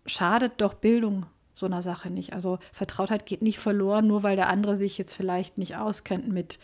schadet 0.06 0.54
doch 0.62 0.76
Bildung 0.76 1.26
so 1.56 1.66
einer 1.66 1.82
Sache 1.82 2.10
nicht. 2.10 2.34
Also 2.34 2.60
Vertrautheit 2.72 3.26
geht 3.26 3.42
nicht 3.42 3.60
verloren, 3.60 4.08
nur 4.08 4.22
weil 4.24 4.36
der 4.36 4.50
andere 4.50 4.76
sich 4.76 4.98
jetzt 4.98 5.14
vielleicht 5.14 5.58
nicht 5.58 5.78
auskennt 5.78 6.28
mit 6.28 6.60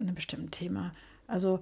einem 0.00 0.14
bestimmten 0.14 0.50
Thema. 0.50 0.92
Also 1.26 1.60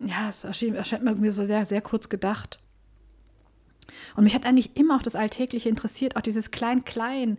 ja, 0.00 0.28
es 0.28 0.44
erschien, 0.44 0.74
erscheint 0.74 1.04
mir 1.04 1.32
so 1.32 1.44
sehr, 1.44 1.64
sehr 1.64 1.80
kurz 1.80 2.08
gedacht. 2.08 2.58
Und 4.16 4.24
mich 4.24 4.34
hat 4.34 4.44
eigentlich 4.44 4.76
immer 4.76 4.96
auch 4.96 5.02
das 5.02 5.16
Alltägliche 5.16 5.68
interessiert, 5.68 6.16
auch 6.16 6.22
dieses 6.22 6.50
Klein-Klein. 6.50 7.38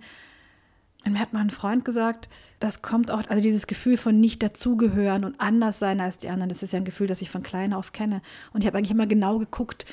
Und 1.05 1.13
mir 1.13 1.19
hat 1.19 1.33
mal 1.33 1.41
ein 1.41 1.49
Freund 1.49 1.83
gesagt, 1.83 2.29
das 2.59 2.81
kommt 2.81 3.11
auch, 3.11 3.27
also 3.27 3.41
dieses 3.43 3.67
Gefühl 3.67 3.97
von 3.97 4.19
nicht 4.19 4.41
dazugehören 4.41 5.25
und 5.25 5.39
anders 5.41 5.79
sein 5.79 5.99
als 5.99 6.17
die 6.17 6.29
anderen, 6.29 6.47
das 6.47 6.63
ist 6.63 6.71
ja 6.71 6.79
ein 6.79 6.85
Gefühl, 6.85 7.07
das 7.07 7.21
ich 7.21 7.29
von 7.29 7.43
klein 7.43 7.73
auf 7.73 7.91
kenne. 7.91 8.21
Und 8.53 8.61
ich 8.61 8.67
habe 8.67 8.77
eigentlich 8.77 8.91
immer 8.91 9.07
genau 9.07 9.37
geguckt, 9.39 9.85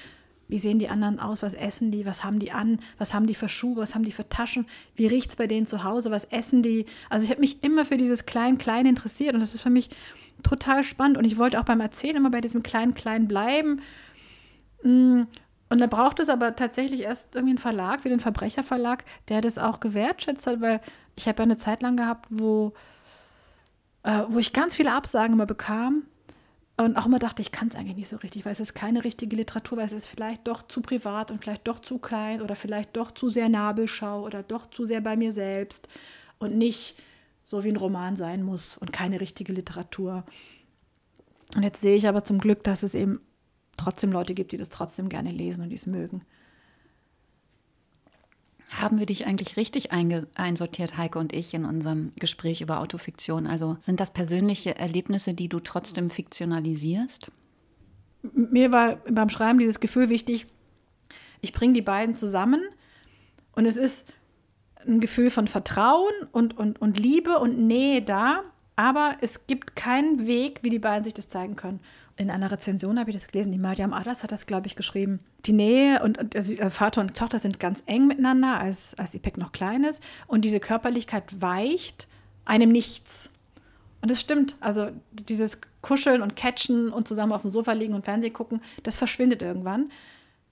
wie 0.50 0.58
sehen 0.58 0.80
die 0.80 0.88
anderen 0.88 1.20
aus? 1.20 1.42
Was 1.42 1.54
essen 1.54 1.92
die? 1.92 2.04
Was 2.04 2.24
haben 2.24 2.40
die 2.40 2.50
an? 2.50 2.80
Was 2.98 3.14
haben 3.14 3.26
die 3.26 3.34
für 3.34 3.48
Schuhe? 3.48 3.76
Was 3.76 3.94
haben 3.94 4.04
die 4.04 4.12
für 4.12 4.28
Taschen? 4.28 4.66
Wie 4.96 5.06
riecht 5.06 5.30
es 5.30 5.36
bei 5.36 5.46
denen 5.46 5.66
zu 5.66 5.84
Hause? 5.84 6.10
Was 6.10 6.24
essen 6.24 6.62
die? 6.62 6.86
Also 7.08 7.24
ich 7.24 7.30
habe 7.30 7.40
mich 7.40 7.62
immer 7.62 7.84
für 7.84 7.96
dieses 7.96 8.26
Klein-Klein 8.26 8.84
interessiert 8.84 9.34
und 9.34 9.40
das 9.40 9.54
ist 9.54 9.62
für 9.62 9.70
mich 9.70 9.90
total 10.42 10.82
spannend. 10.82 11.18
Und 11.18 11.24
ich 11.24 11.38
wollte 11.38 11.60
auch 11.60 11.64
beim 11.64 11.80
Erzählen 11.80 12.16
immer 12.16 12.30
bei 12.30 12.40
diesem 12.40 12.64
Klein-Klein 12.64 13.28
bleiben. 13.28 13.80
Mm, 14.82 15.22
und 15.68 15.78
da 15.78 15.86
braucht 15.86 16.18
es 16.18 16.28
aber 16.28 16.56
tatsächlich 16.56 17.02
erst 17.02 17.36
irgendwie 17.36 17.52
einen 17.52 17.58
Verlag, 17.58 18.04
wie 18.04 18.08
den 18.08 18.18
Verbrecherverlag, 18.18 19.04
der 19.28 19.40
das 19.40 19.56
auch 19.56 19.78
gewertschätzt 19.78 20.48
hat, 20.48 20.60
weil 20.60 20.80
ich 21.14 21.28
habe 21.28 21.38
ja 21.38 21.44
eine 21.44 21.58
Zeit 21.58 21.80
lang 21.80 21.96
gehabt, 21.96 22.26
wo, 22.28 22.72
äh, 24.02 24.22
wo 24.28 24.40
ich 24.40 24.52
ganz 24.52 24.74
viele 24.74 24.92
Absagen 24.92 25.34
immer 25.34 25.46
bekam 25.46 26.02
und 26.84 26.96
auch 26.96 27.06
immer 27.06 27.18
dachte, 27.18 27.42
ich 27.42 27.52
kann 27.52 27.68
es 27.68 27.74
eigentlich 27.74 27.96
nicht 27.96 28.08
so 28.08 28.16
richtig, 28.16 28.44
weil 28.44 28.52
es 28.52 28.60
ist 28.60 28.74
keine 28.74 29.04
richtige 29.04 29.36
Literatur, 29.36 29.78
weil 29.78 29.86
es 29.86 29.92
ist 29.92 30.06
vielleicht 30.06 30.46
doch 30.46 30.62
zu 30.62 30.80
privat 30.80 31.30
und 31.30 31.42
vielleicht 31.42 31.66
doch 31.66 31.80
zu 31.80 31.98
klein 31.98 32.42
oder 32.42 32.56
vielleicht 32.56 32.96
doch 32.96 33.10
zu 33.10 33.28
sehr 33.28 33.48
Nabelschau 33.48 34.24
oder 34.24 34.42
doch 34.42 34.70
zu 34.70 34.84
sehr 34.84 35.00
bei 35.00 35.16
mir 35.16 35.32
selbst 35.32 35.88
und 36.38 36.56
nicht 36.56 36.96
so 37.42 37.64
wie 37.64 37.68
ein 37.68 37.76
Roman 37.76 38.16
sein 38.16 38.42
muss 38.42 38.76
und 38.76 38.92
keine 38.92 39.20
richtige 39.20 39.52
Literatur. 39.52 40.24
Und 41.56 41.62
jetzt 41.62 41.80
sehe 41.80 41.96
ich 41.96 42.08
aber 42.08 42.24
zum 42.24 42.38
Glück, 42.38 42.62
dass 42.62 42.82
es 42.82 42.94
eben 42.94 43.20
trotzdem 43.76 44.12
Leute 44.12 44.34
gibt, 44.34 44.52
die 44.52 44.56
das 44.56 44.68
trotzdem 44.68 45.08
gerne 45.08 45.32
lesen 45.32 45.62
und 45.62 45.70
die 45.70 45.76
es 45.76 45.86
mögen. 45.86 46.22
Haben 48.70 49.00
wir 49.00 49.06
dich 49.06 49.26
eigentlich 49.26 49.56
richtig 49.56 49.90
einsortiert, 49.90 50.96
Heike 50.96 51.18
und 51.18 51.32
ich, 51.32 51.54
in 51.54 51.64
unserem 51.64 52.12
Gespräch 52.16 52.60
über 52.60 52.78
Autofiktion? 52.78 53.48
Also 53.48 53.76
sind 53.80 53.98
das 53.98 54.12
persönliche 54.12 54.78
Erlebnisse, 54.78 55.34
die 55.34 55.48
du 55.48 55.58
trotzdem 55.58 56.08
fiktionalisierst? 56.08 57.32
Mir 58.32 58.70
war 58.70 58.96
beim 59.10 59.28
Schreiben 59.28 59.58
dieses 59.58 59.80
Gefühl 59.80 60.08
wichtig, 60.08 60.46
ich 61.40 61.52
bringe 61.52 61.72
die 61.72 61.82
beiden 61.82 62.14
zusammen 62.14 62.62
und 63.52 63.66
es 63.66 63.76
ist 63.76 64.06
ein 64.86 65.00
Gefühl 65.00 65.30
von 65.30 65.48
Vertrauen 65.48 66.12
und, 66.30 66.56
und, 66.56 66.80
und 66.80 66.96
Liebe 66.96 67.40
und 67.40 67.58
Nähe 67.66 68.02
da, 68.02 68.44
aber 68.76 69.16
es 69.20 69.48
gibt 69.48 69.74
keinen 69.74 70.28
Weg, 70.28 70.62
wie 70.62 70.70
die 70.70 70.78
beiden 70.78 71.02
sich 71.02 71.14
das 71.14 71.28
zeigen 71.28 71.56
können 71.56 71.80
in 72.20 72.30
einer 72.30 72.52
Rezension 72.52 73.00
habe 73.00 73.08
ich 73.08 73.16
das 73.16 73.28
gelesen, 73.28 73.50
die 73.50 73.58
Mariam 73.58 73.94
Adas 73.94 74.22
hat 74.22 74.30
das, 74.30 74.44
glaube 74.44 74.66
ich, 74.66 74.76
geschrieben. 74.76 75.20
Die 75.46 75.54
Nähe 75.54 76.02
und 76.02 76.36
also 76.36 76.54
Vater 76.68 77.00
und 77.00 77.16
Tochter 77.16 77.38
sind 77.38 77.58
ganz 77.58 77.82
eng 77.86 78.06
miteinander, 78.08 78.60
als, 78.60 78.94
als 78.98 79.14
Ipek 79.14 79.38
noch 79.38 79.52
klein 79.52 79.84
ist. 79.84 80.02
Und 80.26 80.44
diese 80.44 80.60
Körperlichkeit 80.60 81.40
weicht 81.40 82.08
einem 82.44 82.72
nichts. 82.72 83.30
Und 84.02 84.10
es 84.10 84.20
stimmt. 84.20 84.56
Also 84.60 84.90
dieses 85.12 85.62
Kuscheln 85.80 86.20
und 86.20 86.36
Catchen 86.36 86.90
und 86.90 87.08
zusammen 87.08 87.32
auf 87.32 87.40
dem 87.40 87.50
Sofa 87.50 87.72
liegen 87.72 87.94
und 87.94 88.04
Fernsehen 88.04 88.34
gucken, 88.34 88.60
das 88.82 88.98
verschwindet 88.98 89.40
irgendwann. 89.40 89.90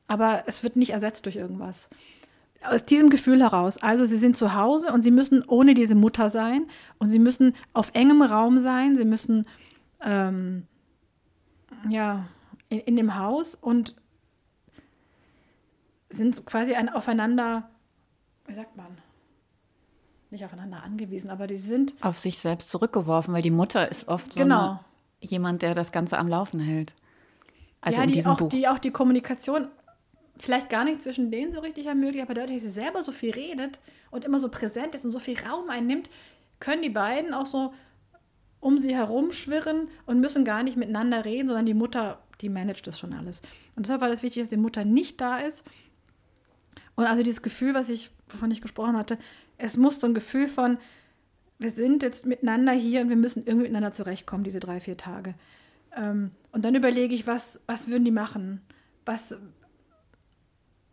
Aber 0.06 0.44
es 0.46 0.62
wird 0.64 0.76
nicht 0.76 0.94
ersetzt 0.94 1.26
durch 1.26 1.36
irgendwas. 1.36 1.90
Aus 2.62 2.82
diesem 2.86 3.10
Gefühl 3.10 3.42
heraus. 3.42 3.76
Also 3.76 4.06
sie 4.06 4.16
sind 4.16 4.38
zu 4.38 4.54
Hause 4.54 4.90
und 4.90 5.02
sie 5.02 5.10
müssen 5.10 5.44
ohne 5.46 5.74
diese 5.74 5.94
Mutter 5.94 6.30
sein 6.30 6.66
und 6.98 7.10
sie 7.10 7.18
müssen 7.18 7.54
auf 7.74 7.90
engem 7.92 8.22
Raum 8.22 8.58
sein. 8.58 8.96
Sie 8.96 9.04
müssen 9.04 9.46
ähm, 10.02 10.66
ja, 11.88 12.26
in, 12.68 12.80
in 12.80 12.96
dem 12.96 13.16
Haus 13.16 13.54
und 13.54 13.94
sind 16.10 16.44
quasi 16.46 16.74
ein 16.74 16.88
aufeinander, 16.88 17.68
wie 18.46 18.54
sagt 18.54 18.76
man, 18.76 18.98
nicht 20.30 20.44
aufeinander 20.44 20.82
angewiesen, 20.82 21.30
aber 21.30 21.46
die 21.46 21.56
sind 21.56 21.94
auf 22.00 22.18
sich 22.18 22.38
selbst 22.38 22.70
zurückgeworfen, 22.70 23.32
weil 23.32 23.42
die 23.42 23.50
Mutter 23.50 23.90
ist 23.90 24.08
oft 24.08 24.32
so 24.32 24.42
genau. 24.42 24.60
eine, 24.60 24.80
jemand, 25.20 25.62
der 25.62 25.74
das 25.74 25.92
Ganze 25.92 26.18
am 26.18 26.28
Laufen 26.28 26.60
hält. 26.60 26.94
Also 27.80 27.98
ja, 27.98 28.04
in 28.04 28.08
die 28.08 28.14
diesem 28.14 28.32
auch, 28.32 28.38
Buch. 28.38 28.48
die 28.48 28.68
auch 28.68 28.78
die 28.78 28.90
Kommunikation 28.90 29.68
vielleicht 30.36 30.70
gar 30.70 30.84
nicht 30.84 31.02
zwischen 31.02 31.30
denen 31.30 31.52
so 31.52 31.60
richtig 31.60 31.86
ermöglicht, 31.86 32.24
aber 32.24 32.34
dadurch, 32.34 32.56
dass 32.56 32.62
sie 32.62 32.80
selber 32.80 33.02
so 33.02 33.12
viel 33.12 33.32
redet 33.32 33.80
und 34.10 34.24
immer 34.24 34.38
so 34.38 34.48
präsent 34.48 34.94
ist 34.94 35.04
und 35.04 35.12
so 35.12 35.18
viel 35.18 35.38
Raum 35.38 35.68
einnimmt, 35.70 36.10
können 36.60 36.82
die 36.82 36.90
beiden 36.90 37.34
auch 37.34 37.46
so 37.46 37.72
um 38.60 38.78
sie 38.78 38.94
herum 38.94 39.32
schwirren 39.32 39.88
und 40.06 40.20
müssen 40.20 40.44
gar 40.44 40.62
nicht 40.62 40.76
miteinander 40.76 41.24
reden, 41.24 41.48
sondern 41.48 41.66
die 41.66 41.74
Mutter, 41.74 42.20
die 42.40 42.48
managt 42.48 42.86
das 42.86 42.98
schon 42.98 43.12
alles. 43.12 43.40
Und 43.76 43.86
deshalb 43.86 44.00
war 44.00 44.08
das 44.08 44.22
wichtig, 44.22 44.42
dass 44.42 44.50
die 44.50 44.56
Mutter 44.56 44.84
nicht 44.84 45.20
da 45.20 45.38
ist. 45.38 45.64
Und 46.96 47.06
also 47.06 47.22
dieses 47.22 47.42
Gefühl, 47.42 47.74
was 47.74 47.88
ich, 47.88 48.10
wovon 48.28 48.50
ich 48.50 48.60
gesprochen 48.60 48.96
hatte, 48.96 49.18
es 49.56 49.76
muss 49.76 50.00
so 50.00 50.06
ein 50.06 50.14
Gefühl 50.14 50.48
von, 50.48 50.78
wir 51.58 51.70
sind 51.70 52.02
jetzt 52.02 52.26
miteinander 52.26 52.72
hier 52.72 53.00
und 53.00 53.08
wir 53.08 53.16
müssen 53.16 53.44
irgendwie 53.44 53.64
miteinander 53.64 53.92
zurechtkommen, 53.92 54.44
diese 54.44 54.60
drei, 54.60 54.80
vier 54.80 54.96
Tage. 54.96 55.34
Ähm, 55.96 56.30
und 56.52 56.64
dann 56.64 56.74
überlege 56.74 57.14
ich, 57.14 57.26
was, 57.26 57.60
was 57.66 57.88
würden 57.88 58.04
die 58.04 58.10
machen? 58.10 58.60
Was, 59.04 59.34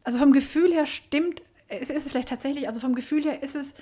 also 0.04 0.20
vom 0.20 0.32
Gefühl 0.32 0.72
her 0.72 0.86
stimmt, 0.86 1.42
es 1.68 1.90
ist 1.90 2.10
vielleicht 2.10 2.30
tatsächlich, 2.30 2.68
also 2.68 2.80
vom 2.80 2.96
Gefühl 2.96 3.24
her 3.24 3.42
ist 3.42 3.56
es 3.56 3.74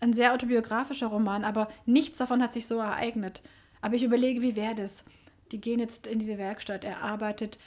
ein 0.00 0.12
sehr 0.12 0.32
autobiografischer 0.32 1.08
Roman, 1.08 1.44
aber 1.44 1.68
nichts 1.86 2.18
davon 2.18 2.42
hat 2.42 2.52
sich 2.52 2.66
so 2.66 2.78
ereignet. 2.78 3.42
Aber 3.80 3.94
ich 3.94 4.02
überlege, 4.02 4.42
wie 4.42 4.56
wäre 4.56 4.74
das? 4.74 5.04
Die 5.52 5.60
gehen 5.60 5.78
jetzt 5.78 6.06
in 6.06 6.18
diese 6.18 6.38
Werkstatt, 6.38 6.84
er 6.84 7.02
arbeitet, 7.02 7.58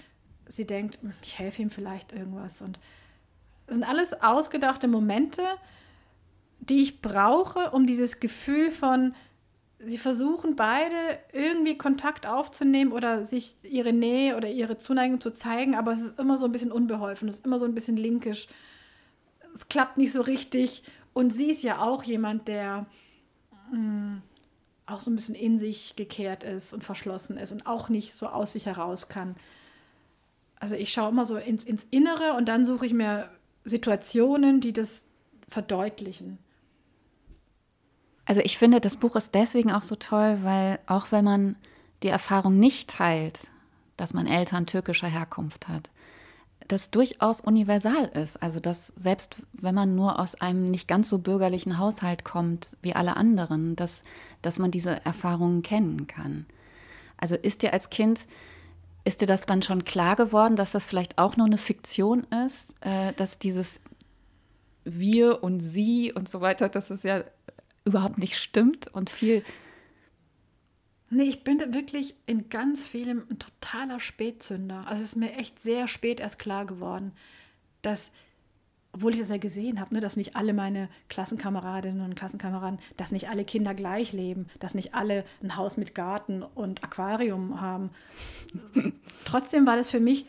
sie 0.47 0.65
denkt, 0.65 0.99
ich 1.21 1.39
helfe 1.39 1.61
ihm 1.61 1.69
vielleicht 1.69 2.11
irgendwas. 2.11 2.61
Und 2.61 2.79
das 3.67 3.75
sind 3.75 3.83
alles 3.83 4.21
ausgedachte 4.21 4.87
Momente, 4.87 5.41
die 6.59 6.81
ich 6.81 7.01
brauche, 7.01 7.71
um 7.71 7.85
dieses 7.85 8.19
Gefühl 8.19 8.71
von, 8.71 9.13
sie 9.79 9.97
versuchen 9.97 10.55
beide 10.55 10.95
irgendwie 11.33 11.77
Kontakt 11.77 12.25
aufzunehmen 12.25 12.91
oder 12.91 13.23
sich 13.23 13.57
ihre 13.63 13.93
Nähe 13.93 14.37
oder 14.37 14.49
ihre 14.49 14.77
Zuneigung 14.77 15.19
zu 15.19 15.31
zeigen, 15.31 15.75
aber 15.75 15.91
es 15.91 16.01
ist 16.01 16.19
immer 16.19 16.37
so 16.37 16.45
ein 16.45 16.51
bisschen 16.51 16.71
unbeholfen, 16.71 17.27
es 17.27 17.39
ist 17.39 17.45
immer 17.45 17.59
so 17.59 17.65
ein 17.65 17.75
bisschen 17.75 17.97
linkisch. 17.97 18.47
Es 19.53 19.67
klappt 19.67 19.97
nicht 19.97 20.11
so 20.11 20.21
richtig 20.21 20.83
und 21.13 21.31
sie 21.31 21.51
ist 21.51 21.63
ja 21.63 21.81
auch 21.81 22.03
jemand, 22.03 22.47
der 22.47 22.85
mh, 23.71 23.77
mm, 23.77 24.21
auch 24.85 24.99
so 24.99 25.09
ein 25.09 25.15
bisschen 25.15 25.35
in 25.35 25.57
sich 25.57 25.95
gekehrt 25.95 26.43
ist 26.43 26.73
und 26.73 26.83
verschlossen 26.83 27.37
ist 27.37 27.51
und 27.51 27.65
auch 27.65 27.89
nicht 27.89 28.13
so 28.13 28.27
aus 28.27 28.53
sich 28.53 28.65
heraus 28.65 29.07
kann. 29.07 29.35
Also 30.59 30.75
ich 30.75 30.91
schaue 30.91 31.09
immer 31.09 31.25
so 31.25 31.37
ins, 31.37 31.63
ins 31.63 31.85
Innere 31.89 32.33
und 32.33 32.47
dann 32.47 32.65
suche 32.65 32.85
ich 32.85 32.93
mir 32.93 33.29
Situationen, 33.65 34.61
die 34.61 34.73
das 34.73 35.05
verdeutlichen. 35.47 36.37
Also 38.25 38.41
ich 38.41 38.57
finde, 38.57 38.79
das 38.79 38.97
Buch 38.97 39.15
ist 39.15 39.35
deswegen 39.35 39.71
auch 39.71 39.83
so 39.83 39.95
toll, 39.95 40.39
weil 40.43 40.79
auch 40.85 41.11
wenn 41.11 41.25
man 41.25 41.55
die 42.03 42.07
Erfahrung 42.09 42.59
nicht 42.59 42.89
teilt, 42.89 43.51
dass 43.97 44.13
man 44.13 44.27
Eltern 44.27 44.65
türkischer 44.65 45.07
Herkunft 45.07 45.67
hat, 45.67 45.91
das 46.67 46.91
durchaus 46.91 47.41
universal 47.41 48.05
ist. 48.13 48.41
Also 48.41 48.59
dass 48.59 48.87
selbst 48.95 49.35
wenn 49.53 49.75
man 49.75 49.95
nur 49.95 50.19
aus 50.19 50.35
einem 50.35 50.65
nicht 50.65 50.87
ganz 50.87 51.09
so 51.09 51.19
bürgerlichen 51.19 51.77
Haushalt 51.77 52.23
kommt 52.23 52.77
wie 52.81 52.95
alle 52.95 53.17
anderen, 53.17 53.75
dass, 53.75 54.03
dass 54.41 54.59
man 54.59 54.71
diese 54.71 55.03
Erfahrungen 55.05 55.61
kennen 55.61 56.07
kann. 56.07 56.45
Also 57.17 57.35
ist 57.35 57.61
dir 57.61 57.73
als 57.73 57.89
Kind, 57.89 58.25
ist 59.05 59.21
dir 59.21 59.27
das 59.27 59.45
dann 59.45 59.61
schon 59.61 59.83
klar 59.83 60.15
geworden, 60.15 60.55
dass 60.55 60.71
das 60.71 60.87
vielleicht 60.87 61.17
auch 61.17 61.37
nur 61.37 61.45
eine 61.45 61.57
Fiktion 61.57 62.25
ist, 62.45 62.75
äh, 62.81 63.13
dass 63.13 63.39
dieses 63.39 63.81
wir 64.85 65.43
und 65.43 65.59
sie 65.59 66.11
und 66.13 66.27
so 66.27 66.41
weiter, 66.41 66.69
dass 66.69 66.89
es 66.89 67.03
ja 67.03 67.23
überhaupt 67.85 68.17
nicht 68.17 68.37
stimmt 68.37 68.93
und 68.93 69.09
viel 69.09 69.43
Nee, 71.13 71.23
ich 71.25 71.43
bin 71.43 71.59
wirklich 71.73 72.15
in 72.25 72.49
ganz 72.49 72.87
vielem 72.87 73.23
ein 73.29 73.37
totaler 73.37 73.99
Spätzünder. 73.99 74.87
Also 74.87 75.03
es 75.03 75.09
ist 75.09 75.15
mir 75.15 75.33
echt 75.33 75.61
sehr 75.61 75.87
spät 75.87 76.19
erst 76.19 76.39
klar 76.39 76.65
geworden, 76.65 77.11
dass, 77.83 78.09
obwohl 78.93 79.13
ich 79.13 79.19
das 79.19 79.29
ja 79.29 79.37
gesehen 79.37 79.79
habe, 79.79 79.93
ne, 79.93 80.01
dass 80.01 80.17
nicht 80.17 80.35
alle 80.35 80.53
meine 80.53 80.89
Klassenkameradinnen 81.09 82.01
und 82.03 82.15
Klassenkameraden, 82.15 82.79
dass 82.97 83.11
nicht 83.11 83.29
alle 83.29 83.45
Kinder 83.45 83.75
gleich 83.75 84.11
leben, 84.11 84.47
dass 84.59 84.73
nicht 84.73 84.95
alle 84.95 85.23
ein 85.43 85.55
Haus 85.55 85.77
mit 85.77 85.93
Garten 85.93 86.41
und 86.41 86.83
Aquarium 86.83 87.61
haben. 87.61 87.91
Trotzdem 89.25 89.67
war 89.67 89.75
das 89.75 89.91
für 89.91 89.99
mich 89.99 90.25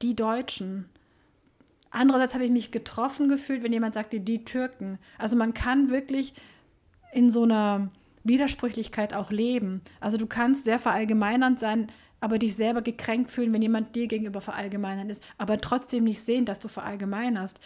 die 0.00 0.16
Deutschen. 0.16 0.86
Andererseits 1.90 2.32
habe 2.32 2.46
ich 2.46 2.50
mich 2.50 2.70
getroffen 2.70 3.28
gefühlt, 3.28 3.62
wenn 3.62 3.72
jemand 3.72 3.92
sagte, 3.92 4.18
die 4.18 4.44
Türken. 4.44 4.98
Also 5.18 5.36
man 5.36 5.52
kann 5.52 5.90
wirklich 5.90 6.32
in 7.12 7.28
so 7.28 7.42
einer 7.42 7.90
Widersprüchlichkeit 8.24 9.14
auch 9.14 9.30
leben. 9.30 9.80
Also 10.00 10.16
du 10.16 10.26
kannst 10.26 10.64
sehr 10.64 10.78
verallgemeinernd 10.78 11.58
sein, 11.58 11.88
aber 12.20 12.38
dich 12.38 12.54
selber 12.54 12.82
gekränkt 12.82 13.30
fühlen, 13.30 13.52
wenn 13.52 13.62
jemand 13.62 13.96
dir 13.96 14.06
gegenüber 14.06 14.40
verallgemeinern 14.40 15.10
ist, 15.10 15.22
aber 15.38 15.58
trotzdem 15.58 16.04
nicht 16.04 16.20
sehen, 16.20 16.44
dass 16.44 16.60
du 16.60 16.68
verallgemeinerst. 16.68 17.60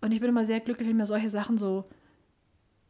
Und 0.00 0.12
ich 0.12 0.20
bin 0.20 0.30
immer 0.30 0.46
sehr 0.46 0.60
glücklich, 0.60 0.88
wenn 0.88 0.96
mir 0.96 1.06
solche 1.06 1.28
Sachen 1.28 1.58
so 1.58 1.88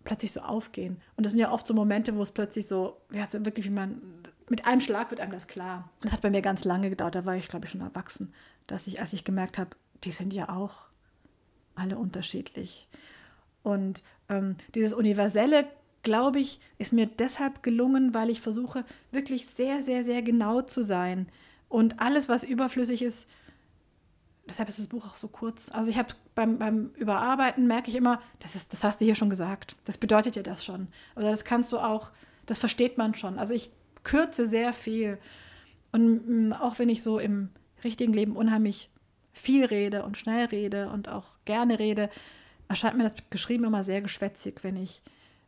plötzlich 0.04 0.32
so 0.32 0.40
aufgehen. 0.40 1.00
Und 1.16 1.24
das 1.24 1.32
sind 1.32 1.40
ja 1.40 1.50
oft 1.50 1.66
so 1.66 1.74
Momente, 1.74 2.16
wo 2.16 2.22
es 2.22 2.30
plötzlich 2.30 2.66
so, 2.68 2.96
ja, 3.12 3.26
so 3.26 3.44
wirklich, 3.44 3.66
wie 3.66 3.70
man, 3.70 4.00
mit 4.48 4.66
einem 4.66 4.80
Schlag 4.80 5.10
wird 5.10 5.20
einem 5.20 5.32
das 5.32 5.46
klar. 5.46 5.90
Das 6.02 6.12
hat 6.12 6.22
bei 6.22 6.30
mir 6.30 6.42
ganz 6.42 6.64
lange 6.64 6.90
gedauert, 6.90 7.14
da 7.14 7.24
war 7.24 7.36
ich, 7.36 7.48
glaube 7.48 7.66
ich, 7.66 7.72
schon 7.72 7.80
erwachsen, 7.80 8.32
dass 8.66 8.86
ich, 8.86 9.00
als 9.00 9.12
ich 9.12 9.24
gemerkt 9.24 9.58
habe, 9.58 9.70
die 10.04 10.10
sind 10.10 10.32
ja 10.32 10.48
auch 10.48 10.86
alle 11.74 11.96
unterschiedlich. 11.98 12.88
Und 13.62 14.02
ähm, 14.28 14.56
dieses 14.74 14.92
universelle 14.92 15.66
glaube 16.02 16.40
ich, 16.40 16.60
ist 16.78 16.92
mir 16.92 17.06
deshalb 17.06 17.62
gelungen, 17.62 18.14
weil 18.14 18.30
ich 18.30 18.40
versuche, 18.40 18.84
wirklich 19.10 19.46
sehr, 19.46 19.82
sehr, 19.82 20.04
sehr 20.04 20.22
genau 20.22 20.62
zu 20.62 20.82
sein. 20.82 21.28
Und 21.68 22.00
alles, 22.00 22.28
was 22.28 22.42
überflüssig 22.42 23.02
ist, 23.02 23.28
deshalb 24.46 24.68
ist 24.68 24.78
das 24.78 24.88
Buch 24.88 25.06
auch 25.06 25.16
so 25.16 25.28
kurz. 25.28 25.70
Also 25.70 25.90
ich 25.90 25.98
habe 25.98 26.14
beim, 26.34 26.58
beim 26.58 26.90
Überarbeiten 26.96 27.66
merke 27.66 27.90
ich 27.90 27.96
immer, 27.96 28.20
das, 28.40 28.54
ist, 28.54 28.72
das 28.72 28.84
hast 28.84 29.00
du 29.00 29.04
hier 29.04 29.14
schon 29.14 29.30
gesagt. 29.30 29.76
Das 29.84 29.98
bedeutet 29.98 30.36
ja 30.36 30.42
das 30.42 30.64
schon. 30.64 30.88
Oder 31.16 31.30
das 31.30 31.44
kannst 31.44 31.72
du 31.72 31.78
auch, 31.78 32.10
das 32.46 32.58
versteht 32.58 32.98
man 32.98 33.14
schon. 33.14 33.38
Also 33.38 33.54
ich 33.54 33.70
kürze 34.02 34.46
sehr 34.46 34.72
viel. 34.72 35.18
Und 35.92 36.48
mm, 36.48 36.52
auch 36.52 36.78
wenn 36.78 36.88
ich 36.88 37.02
so 37.02 37.18
im 37.18 37.50
richtigen 37.84 38.12
Leben 38.12 38.36
unheimlich 38.36 38.90
viel 39.32 39.64
rede 39.64 40.04
und 40.04 40.16
schnell 40.16 40.46
rede 40.46 40.90
und 40.90 41.08
auch 41.08 41.26
gerne 41.44 41.78
rede, 41.78 42.10
erscheint 42.68 42.96
mir 42.96 43.04
das 43.04 43.14
geschrieben 43.30 43.64
immer 43.64 43.82
sehr 43.82 44.02
geschwätzig, 44.02 44.62
wenn 44.62 44.76
ich 44.76 45.02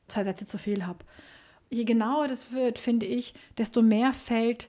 zwei 0.09 0.25
Sätze 0.25 0.47
zu 0.47 0.59
viel 0.59 0.87
habe. 0.87 1.05
Je 1.71 1.85
genauer 1.85 2.29
das 2.29 2.53
wird, 2.53 2.79
finde 2.79 3.07
ich, 3.07 3.35
desto 3.59 3.83
mehr 3.83 4.13
fällt, 4.13 4.69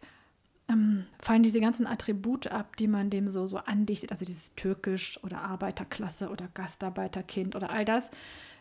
ähm, 0.69 1.05
fallen 1.19 1.43
diese 1.43 1.59
ganzen 1.59 1.85
Attribute 1.85 2.47
ab, 2.47 2.75
die 2.77 2.87
man 2.87 3.09
dem 3.09 3.29
so, 3.29 3.45
so 3.45 3.57
andichtet, 3.57 4.11
also 4.11 4.25
dieses 4.25 4.55
Türkisch 4.55 5.19
oder 5.23 5.41
Arbeiterklasse 5.41 6.29
oder 6.29 6.47
Gastarbeiterkind 6.53 7.55
oder 7.55 7.69
all 7.69 7.85
das. 7.85 8.09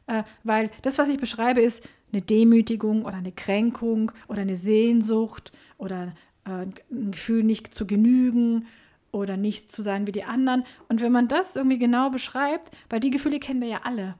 Äh, 0.06 0.24
weil 0.42 0.70
das, 0.82 0.98
was 0.98 1.08
ich 1.08 1.18
beschreibe, 1.18 1.62
ist 1.62 1.88
eine 2.12 2.22
Demütigung 2.22 3.04
oder 3.04 3.16
eine 3.16 3.32
Kränkung 3.32 4.12
oder 4.28 4.42
eine 4.42 4.56
Sehnsucht 4.56 5.52
oder 5.78 6.12
äh, 6.44 6.66
ein 6.90 7.10
Gefühl, 7.10 7.42
nicht 7.42 7.74
zu 7.74 7.86
genügen 7.86 8.66
oder 9.10 9.36
nicht 9.36 9.72
zu 9.72 9.82
sein 9.82 10.06
wie 10.06 10.12
die 10.12 10.24
anderen. 10.24 10.64
Und 10.88 11.00
wenn 11.00 11.12
man 11.12 11.28
das 11.28 11.56
irgendwie 11.56 11.78
genau 11.78 12.10
beschreibt, 12.10 12.70
weil 12.90 13.00
die 13.00 13.10
Gefühle 13.10 13.38
kennen 13.38 13.60
wir 13.60 13.68
ja 13.68 13.80
alle. 13.84 14.16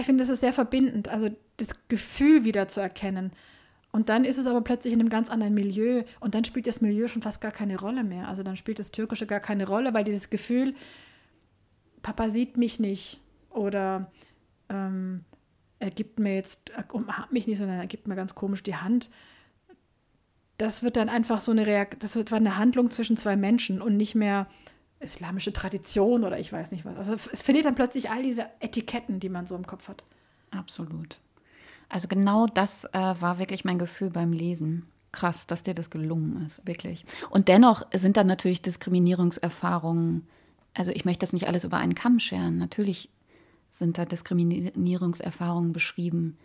Ich 0.00 0.06
finde, 0.06 0.22
das 0.22 0.28
ist 0.28 0.40
sehr 0.40 0.52
verbindend. 0.52 1.08
Also 1.08 1.30
das 1.58 1.68
Gefühl 1.88 2.44
wieder 2.44 2.68
zu 2.68 2.80
erkennen. 2.80 3.32
Und 3.90 4.08
dann 4.08 4.24
ist 4.24 4.38
es 4.38 4.46
aber 4.46 4.60
plötzlich 4.60 4.92
in 4.92 5.00
einem 5.00 5.08
ganz 5.08 5.30
anderen 5.30 5.54
Milieu 5.54 6.02
und 6.20 6.34
dann 6.34 6.44
spielt 6.44 6.66
das 6.66 6.80
Milieu 6.80 7.08
schon 7.08 7.22
fast 7.22 7.40
gar 7.40 7.52
keine 7.52 7.78
Rolle 7.78 8.04
mehr. 8.04 8.28
Also 8.28 8.42
dann 8.42 8.56
spielt 8.56 8.78
das 8.78 8.90
Türkische 8.90 9.26
gar 9.26 9.40
keine 9.40 9.66
Rolle, 9.66 9.94
weil 9.94 10.04
dieses 10.04 10.30
Gefühl, 10.30 10.74
Papa 12.02 12.30
sieht 12.30 12.56
mich 12.56 12.80
nicht 12.80 13.20
oder 13.50 14.10
ähm, 14.68 15.24
er 15.78 15.90
gibt 15.90 16.18
mir 16.18 16.34
jetzt, 16.34 16.70
er 16.70 16.92
umarmt 16.94 17.32
mich 17.32 17.46
nicht, 17.46 17.58
sondern 17.58 17.78
er 17.78 17.86
gibt 17.86 18.08
mir 18.08 18.16
ganz 18.16 18.34
komisch 18.34 18.62
die 18.62 18.76
Hand. 18.76 19.10
Das 20.58 20.82
wird 20.82 20.96
dann 20.96 21.08
einfach 21.08 21.40
so 21.40 21.52
eine 21.52 21.66
Reaktion, 21.66 22.00
das 22.00 22.16
wird 22.16 22.32
eine 22.32 22.56
Handlung 22.58 22.90
zwischen 22.90 23.16
zwei 23.16 23.36
Menschen 23.36 23.80
und 23.80 23.96
nicht 23.96 24.14
mehr 24.14 24.48
islamische 25.00 25.52
Tradition 25.52 26.24
oder 26.24 26.38
ich 26.38 26.52
weiß 26.52 26.72
nicht 26.72 26.84
was. 26.84 26.98
Also 26.98 27.14
es 27.14 27.42
verliert 27.42 27.64
dann 27.64 27.76
plötzlich 27.76 28.10
all 28.10 28.22
diese 28.22 28.46
Etiketten, 28.60 29.20
die 29.20 29.28
man 29.28 29.46
so 29.46 29.54
im 29.54 29.66
Kopf 29.66 29.88
hat. 29.88 30.02
Absolut. 30.50 31.20
Also 31.88 32.08
genau 32.08 32.46
das 32.46 32.84
äh, 32.86 32.98
war 32.98 33.38
wirklich 33.38 33.64
mein 33.64 33.78
Gefühl 33.78 34.10
beim 34.10 34.32
Lesen. 34.32 34.86
Krass, 35.10 35.46
dass 35.46 35.62
dir 35.62 35.74
das 35.74 35.88
gelungen 35.88 36.44
ist, 36.44 36.66
wirklich. 36.66 37.04
Und 37.30 37.48
dennoch 37.48 37.86
sind 37.94 38.16
da 38.16 38.24
natürlich 38.24 38.60
Diskriminierungserfahrungen. 38.60 40.26
Also 40.74 40.90
ich 40.90 41.04
möchte 41.06 41.20
das 41.20 41.32
nicht 41.32 41.48
alles 41.48 41.64
über 41.64 41.78
einen 41.78 41.94
Kamm 41.94 42.20
scheren. 42.20 42.58
Natürlich 42.58 43.08
sind 43.70 43.96
da 43.96 44.04
Diskriminierungserfahrungen 44.04 45.72
beschrieben, 45.72 46.36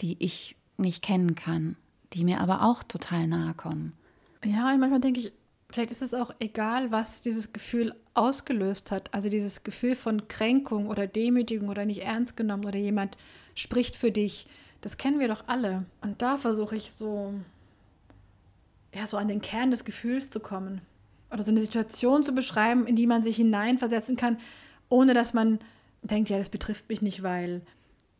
die 0.00 0.16
ich 0.20 0.56
nicht 0.76 1.02
kennen 1.02 1.34
kann, 1.34 1.76
die 2.12 2.24
mir 2.24 2.40
aber 2.40 2.62
auch 2.62 2.82
total 2.82 3.26
nahe 3.26 3.54
kommen. 3.54 3.92
Ja, 4.44 4.76
manchmal 4.76 5.00
denke 5.00 5.20
ich, 5.20 5.32
vielleicht 5.70 5.90
ist 5.90 6.02
es 6.02 6.14
auch 6.14 6.32
egal, 6.38 6.92
was 6.92 7.22
dieses 7.22 7.52
Gefühl 7.52 7.94
ausgelöst 8.14 8.90
hat. 8.90 9.12
Also 9.12 9.28
dieses 9.28 9.64
Gefühl 9.64 9.94
von 9.94 10.28
Kränkung 10.28 10.88
oder 10.88 11.06
Demütigung 11.06 11.68
oder 11.68 11.84
nicht 11.86 12.02
ernst 12.02 12.36
genommen 12.36 12.64
oder 12.64 12.78
jemand 12.78 13.16
spricht 13.54 13.96
für 13.96 14.10
dich. 14.10 14.46
Das 14.82 14.98
kennen 14.98 15.20
wir 15.20 15.28
doch 15.28 15.44
alle. 15.46 15.86
Und 16.02 16.20
da 16.20 16.36
versuche 16.36 16.76
ich 16.76 16.92
so, 16.92 17.32
ja, 18.94 19.06
so 19.06 19.16
an 19.16 19.28
den 19.28 19.40
Kern 19.40 19.70
des 19.70 19.84
Gefühls 19.84 20.28
zu 20.28 20.40
kommen. 20.40 20.82
Oder 21.30 21.42
so 21.42 21.50
eine 21.50 21.60
Situation 21.60 22.24
zu 22.24 22.32
beschreiben, 22.32 22.86
in 22.86 22.96
die 22.96 23.06
man 23.06 23.22
sich 23.22 23.36
hineinversetzen 23.36 24.16
kann, 24.16 24.36
ohne 24.90 25.14
dass 25.14 25.32
man 25.32 25.60
denkt, 26.02 26.28
ja, 26.28 26.36
das 26.36 26.50
betrifft 26.50 26.90
mich 26.90 27.00
nicht, 27.00 27.22
weil 27.22 27.62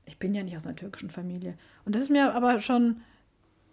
ich 0.07 0.19
bin 0.19 0.35
ja 0.35 0.43
nicht 0.43 0.57
aus 0.57 0.67
einer 0.67 0.77
türkischen 0.77 1.11
Familie. 1.11 1.59
Und 1.85 1.95
das 1.95 2.03
ist 2.03 2.11
mir 2.11 2.35
aber 2.35 2.61
schon 2.61 3.03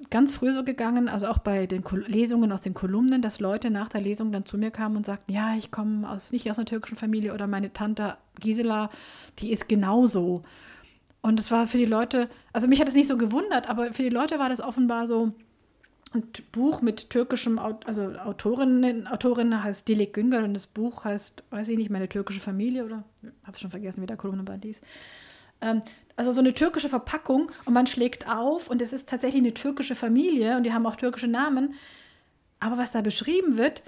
ganz 0.10 0.34
früh 0.34 0.52
so 0.54 0.64
gegangen, 0.64 1.10
also 1.10 1.28
auch 1.28 1.40
bei 1.40 1.68
den 1.68 1.84
Lesungen 2.08 2.52
aus 2.52 2.62
den 2.62 2.74
Kolumnen, 2.74 3.22
dass 3.22 3.40
Leute 3.40 3.70
nach 3.70 3.90
der 3.90 4.02
Lesung 4.02 4.32
dann 4.32 4.46
zu 4.46 4.58
mir 4.58 4.72
kamen 4.72 4.98
und 4.98 5.06
sagten, 5.06 5.32
ja, 5.32 5.56
ich 5.56 5.72
komme 5.72 6.10
aus, 6.10 6.32
nicht 6.32 6.50
aus 6.50 6.58
einer 6.58 6.66
türkischen 6.66 6.98
Familie 6.98 7.34
oder 7.34 7.48
meine 7.48 7.72
Tante 7.72 8.18
Gisela, 8.40 8.90
die 9.40 9.52
ist 9.52 9.70
genauso. 9.70 10.44
Und 11.22 11.40
es 11.40 11.52
war 11.52 11.68
für 11.68 11.78
die 11.78 11.86
Leute, 11.86 12.30
also 12.54 12.68
mich 12.68 12.80
hat 12.80 12.88
es 12.88 12.96
nicht 12.96 13.08
so 13.08 13.18
gewundert, 13.18 13.70
aber 13.70 13.92
für 13.92 14.04
die 14.04 14.10
Leute 14.10 14.40
war 14.40 14.50
das 14.50 14.62
offenbar 14.62 15.06
so 15.06 15.34
ein 16.14 16.24
Buch 16.52 16.82
mit 16.82 17.10
türkischem, 17.10 17.60
also 17.60 18.14
Autorinnen, 18.16 19.06
Autorin 19.08 19.64
heißt 19.64 19.88
Dilek 19.88 20.14
Güngör 20.14 20.44
und 20.44 20.54
das 20.54 20.66
Buch 20.66 21.06
heißt, 21.06 21.44
weiß 21.52 21.68
ich 21.68 21.78
nicht, 21.78 21.90
meine 21.90 22.10
türkische 22.10 22.40
Familie 22.40 22.86
oder, 22.86 23.04
habe 23.44 23.58
schon 23.58 23.70
vergessen, 23.70 24.02
wie 24.02 24.08
der 24.08 24.18
Kolumnenband 24.18 24.66
hieß. 24.66 24.82
Ähm, 25.62 25.82
also 26.16 26.32
so 26.32 26.40
eine 26.40 26.54
türkische 26.54 26.90
Verpackung 26.90 27.52
und 27.66 27.74
man 27.74 27.86
schlägt 27.86 28.28
auf 28.28 28.70
und 28.70 28.82
es 28.82 28.94
ist 28.94 29.08
tatsächlich 29.10 29.42
eine 29.42 29.54
türkische 29.54 29.96
Familie 29.96 30.58
und 30.58 30.64
die 30.64 30.74
haben 30.74 30.86
auch 30.86 30.96
türkische 30.96 31.28
Namen. 31.28 31.76
Aber 32.60 32.78
was 32.78 32.92
da 32.92 33.02
beschrieben 33.02 33.58
wird, 33.58 33.84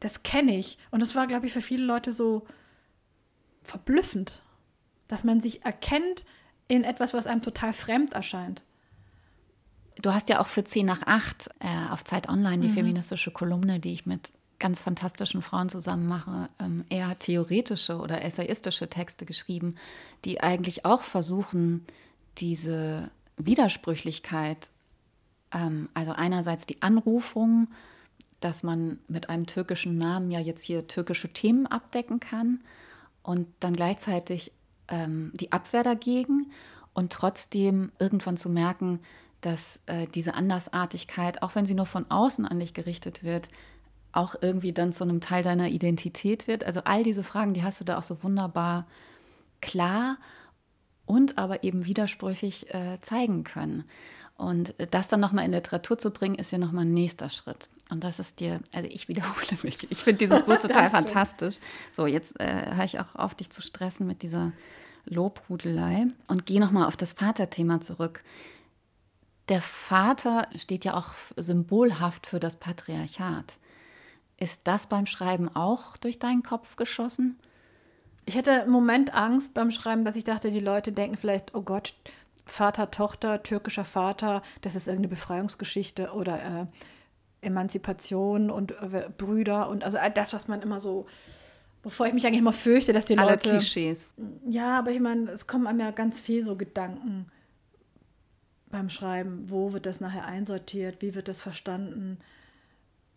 das 0.00 0.22
kenne 0.22 0.56
ich. 0.56 0.78
Und 0.90 1.00
das 1.00 1.14
war, 1.14 1.26
glaube 1.26 1.46
ich, 1.46 1.52
für 1.52 1.60
viele 1.60 1.84
Leute 1.84 2.10
so 2.10 2.44
verblüffend, 3.62 4.42
dass 5.08 5.24
man 5.24 5.40
sich 5.40 5.64
erkennt 5.64 6.24
in 6.68 6.84
etwas, 6.84 7.14
was 7.14 7.26
einem 7.26 7.42
total 7.42 7.72
fremd 7.72 8.14
erscheint. 8.14 8.62
Du 10.02 10.12
hast 10.12 10.28
ja 10.28 10.40
auch 10.40 10.46
für 10.46 10.64
10 10.64 10.84
nach 10.84 11.02
8 11.06 11.48
äh, 11.60 11.92
auf 11.92 12.04
Zeit 12.04 12.28
Online 12.28 12.58
die 12.58 12.68
mhm. 12.68 12.74
feministische 12.74 13.30
Kolumne, 13.30 13.80
die 13.80 13.92
ich 13.92 14.06
mit 14.06 14.32
ganz 14.58 14.80
fantastischen 14.80 15.42
Frauen 15.42 15.68
zusammen 15.68 16.06
mache, 16.06 16.48
ähm, 16.58 16.84
eher 16.88 17.18
theoretische 17.18 17.98
oder 17.98 18.22
essayistische 18.22 18.88
Texte 18.88 19.26
geschrieben, 19.26 19.76
die 20.24 20.40
eigentlich 20.40 20.84
auch 20.84 21.02
versuchen, 21.02 21.86
diese 22.38 23.10
Widersprüchlichkeit, 23.36 24.70
ähm, 25.52 25.88
also 25.94 26.12
einerseits 26.12 26.66
die 26.66 26.82
Anrufung, 26.82 27.68
dass 28.40 28.62
man 28.62 28.98
mit 29.08 29.28
einem 29.28 29.46
türkischen 29.46 29.98
Namen 29.98 30.30
ja 30.30 30.40
jetzt 30.40 30.62
hier 30.62 30.86
türkische 30.86 31.32
Themen 31.32 31.66
abdecken 31.66 32.20
kann 32.20 32.60
und 33.22 33.46
dann 33.60 33.74
gleichzeitig 33.74 34.52
ähm, 34.88 35.32
die 35.34 35.52
Abwehr 35.52 35.82
dagegen 35.82 36.50
und 36.94 37.12
trotzdem 37.12 37.92
irgendwann 37.98 38.36
zu 38.36 38.48
merken, 38.48 39.00
dass 39.40 39.82
äh, 39.86 40.06
diese 40.14 40.34
Andersartigkeit, 40.34 41.42
auch 41.42 41.54
wenn 41.54 41.66
sie 41.66 41.74
nur 41.74 41.86
von 41.86 42.10
außen 42.10 42.46
an 42.46 42.58
dich 42.58 42.74
gerichtet 42.74 43.22
wird, 43.22 43.48
auch 44.12 44.34
irgendwie 44.40 44.72
dann 44.72 44.92
zu 44.92 45.04
einem 45.04 45.20
Teil 45.20 45.42
deiner 45.42 45.68
Identität 45.68 46.48
wird. 46.48 46.64
Also 46.64 46.80
all 46.84 47.02
diese 47.02 47.22
Fragen, 47.22 47.54
die 47.54 47.62
hast 47.62 47.80
du 47.80 47.84
da 47.84 47.98
auch 47.98 48.02
so 48.02 48.22
wunderbar 48.22 48.86
klar 49.60 50.16
und 51.04 51.38
aber 51.38 51.64
eben 51.64 51.84
widersprüchlich 51.84 52.74
äh, 52.74 52.98
zeigen 53.02 53.44
können. 53.44 53.84
Und 54.36 54.74
das 54.90 55.08
dann 55.08 55.20
nochmal 55.20 55.44
in 55.44 55.52
Literatur 55.52 55.96
zu 55.98 56.10
bringen, 56.10 56.34
ist 56.34 56.52
ja 56.52 56.58
nochmal 56.58 56.84
ein 56.84 56.92
nächster 56.92 57.28
Schritt. 57.28 57.68
Und 57.88 58.04
das 58.04 58.18
ist 58.18 58.40
dir, 58.40 58.60
also 58.72 58.88
ich 58.90 59.08
wiederhole 59.08 59.58
mich. 59.62 59.90
Ich 59.90 60.02
finde 60.02 60.18
dieses 60.26 60.42
Buch 60.42 60.56
total 60.60 60.90
fantastisch. 60.90 61.56
So, 61.92 62.06
jetzt 62.06 62.38
äh, 62.40 62.74
höre 62.74 62.84
ich 62.84 62.98
auch 62.98 63.14
auf, 63.14 63.34
dich 63.34 63.50
zu 63.50 63.62
stressen 63.62 64.06
mit 64.06 64.22
dieser 64.22 64.52
Lobhudelei 65.06 66.08
und 66.28 66.46
gehe 66.46 66.60
nochmal 66.60 66.86
auf 66.86 66.96
das 66.96 67.14
Vaterthema 67.14 67.80
zurück. 67.80 68.22
Der 69.48 69.62
Vater 69.62 70.48
steht 70.56 70.84
ja 70.84 70.94
auch 70.94 71.14
symbolhaft 71.36 72.26
für 72.26 72.40
das 72.40 72.56
Patriarchat. 72.56 73.58
Ist 74.38 74.62
das 74.64 74.86
beim 74.86 75.06
Schreiben 75.06 75.48
auch 75.54 75.96
durch 75.96 76.18
deinen 76.18 76.42
Kopf 76.42 76.76
geschossen? 76.76 77.38
Ich 78.26 78.36
hatte 78.36 78.62
einen 78.62 78.72
Moment 78.72 79.14
Angst 79.14 79.54
beim 79.54 79.70
Schreiben, 79.70 80.04
dass 80.04 80.16
ich 80.16 80.24
dachte, 80.24 80.50
die 80.50 80.60
Leute 80.60 80.92
denken 80.92 81.16
vielleicht, 81.16 81.54
oh 81.54 81.62
Gott, 81.62 81.94
Vater, 82.44 82.90
Tochter, 82.90 83.42
türkischer 83.42 83.84
Vater, 83.84 84.42
das 84.62 84.74
ist 84.74 84.88
irgendeine 84.88 85.08
Befreiungsgeschichte 85.08 86.12
oder 86.12 86.42
äh, 86.42 86.66
Emanzipation 87.46 88.50
und 88.50 88.72
äh, 88.82 89.08
Brüder 89.16 89.68
und 89.68 89.84
also 89.84 89.98
all 89.98 90.10
das, 90.10 90.32
was 90.32 90.48
man 90.48 90.62
immer 90.62 90.80
so, 90.80 91.06
wovor 91.86 92.08
ich 92.08 92.14
mich 92.14 92.26
eigentlich 92.26 92.40
immer 92.40 92.52
fürchte, 92.52 92.92
dass 92.92 93.04
die 93.04 93.16
Alle 93.16 93.30
Leute. 93.30 93.48
Klischees. 93.48 94.12
Ja, 94.48 94.76
aber 94.76 94.90
ich 94.90 94.98
meine, 94.98 95.30
es 95.30 95.46
kommen 95.46 95.68
einem 95.68 95.78
ja 95.78 95.92
ganz 95.92 96.20
viel 96.20 96.42
so 96.42 96.56
Gedanken 96.56 97.26
beim 98.68 98.90
Schreiben. 98.90 99.48
Wo 99.48 99.72
wird 99.72 99.86
das 99.86 100.00
nachher 100.00 100.24
einsortiert? 100.24 101.00
Wie 101.00 101.14
wird 101.14 101.28
das 101.28 101.40
verstanden? 101.40 102.18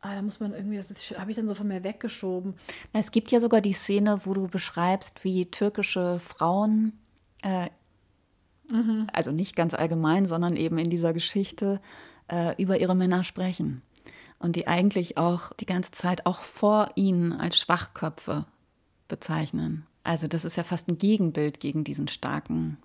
Ah, 0.02 0.14
da 0.14 0.22
muss 0.22 0.40
man 0.40 0.54
irgendwie, 0.54 0.78
das 0.78 1.20
habe 1.20 1.32
ich 1.32 1.36
dann 1.36 1.48
so 1.48 1.56
von 1.56 1.68
mir 1.68 1.84
weggeschoben. 1.84 2.54
Es 2.94 3.10
gibt 3.10 3.32
ja 3.32 3.40
sogar 3.40 3.60
die 3.60 3.74
Szene, 3.74 4.20
wo 4.26 4.36
du 4.36 4.48
beschreibst, 4.48 5.24
wie 5.24 5.48
türkische 5.48 6.20
Frauen, 6.20 6.94
äh, 7.42 7.70
mhm. 8.72 9.08
also 9.12 9.32
nicht 9.32 9.56
ganz 9.56 9.74
allgemein, 9.74 10.28
sondern 10.28 10.56
eben 10.56 10.78
in 10.78 10.92
dieser 10.92 11.12
Geschichte, 11.12 11.82
äh, 12.28 12.54
über 12.62 12.80
ihre 12.80 12.96
Männer 12.96 13.24
sprechen. 13.24 13.82
Und 14.38 14.56
die 14.56 14.68
eigentlich 14.68 15.18
auch 15.18 15.54
die 15.54 15.66
ganze 15.66 15.90
Zeit 15.90 16.28
auch 16.28 16.42
vor 16.42 16.92
ihnen 16.94 17.34
als 17.34 17.58
Schwachköpfe 17.58 18.46
bezeichnen. 19.10 19.86
Also 20.04 20.28
das 20.28 20.46
ist 20.46 20.56
ja 20.56 20.64
fast 20.64 20.88
ein 20.88 20.98
Gegenbild 20.98 21.60
gegen 21.60 21.84
diesen 21.84 22.08
starken, 22.08 22.78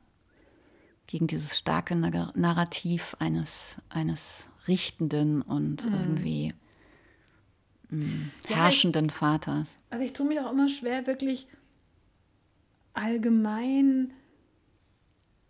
gegen 1.06 1.28
dieses 1.28 1.56
starke 1.56 1.94
Narrativ 1.94 3.14
eines, 3.20 3.78
eines 3.88 4.48
Richtenden 4.66 5.42
und 5.42 5.86
mhm. 5.86 5.94
irgendwie 5.94 6.54
herrschenden 8.46 9.06
ja, 9.06 9.12
Vaters. 9.14 9.78
Also 9.90 10.04
ich 10.04 10.12
tue 10.12 10.26
mir 10.26 10.44
auch 10.44 10.52
immer 10.52 10.68
schwer, 10.68 11.06
wirklich 11.06 11.46
allgemein 12.92 14.12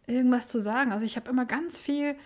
irgendwas 0.07 0.49
zu 0.49 0.61
sagen. 0.61 0.93
Also 0.93 1.07
ich 1.07 1.17
habe 1.17 1.31
immer 1.31 1.47
ganz 1.47 1.81
viel 1.81 2.17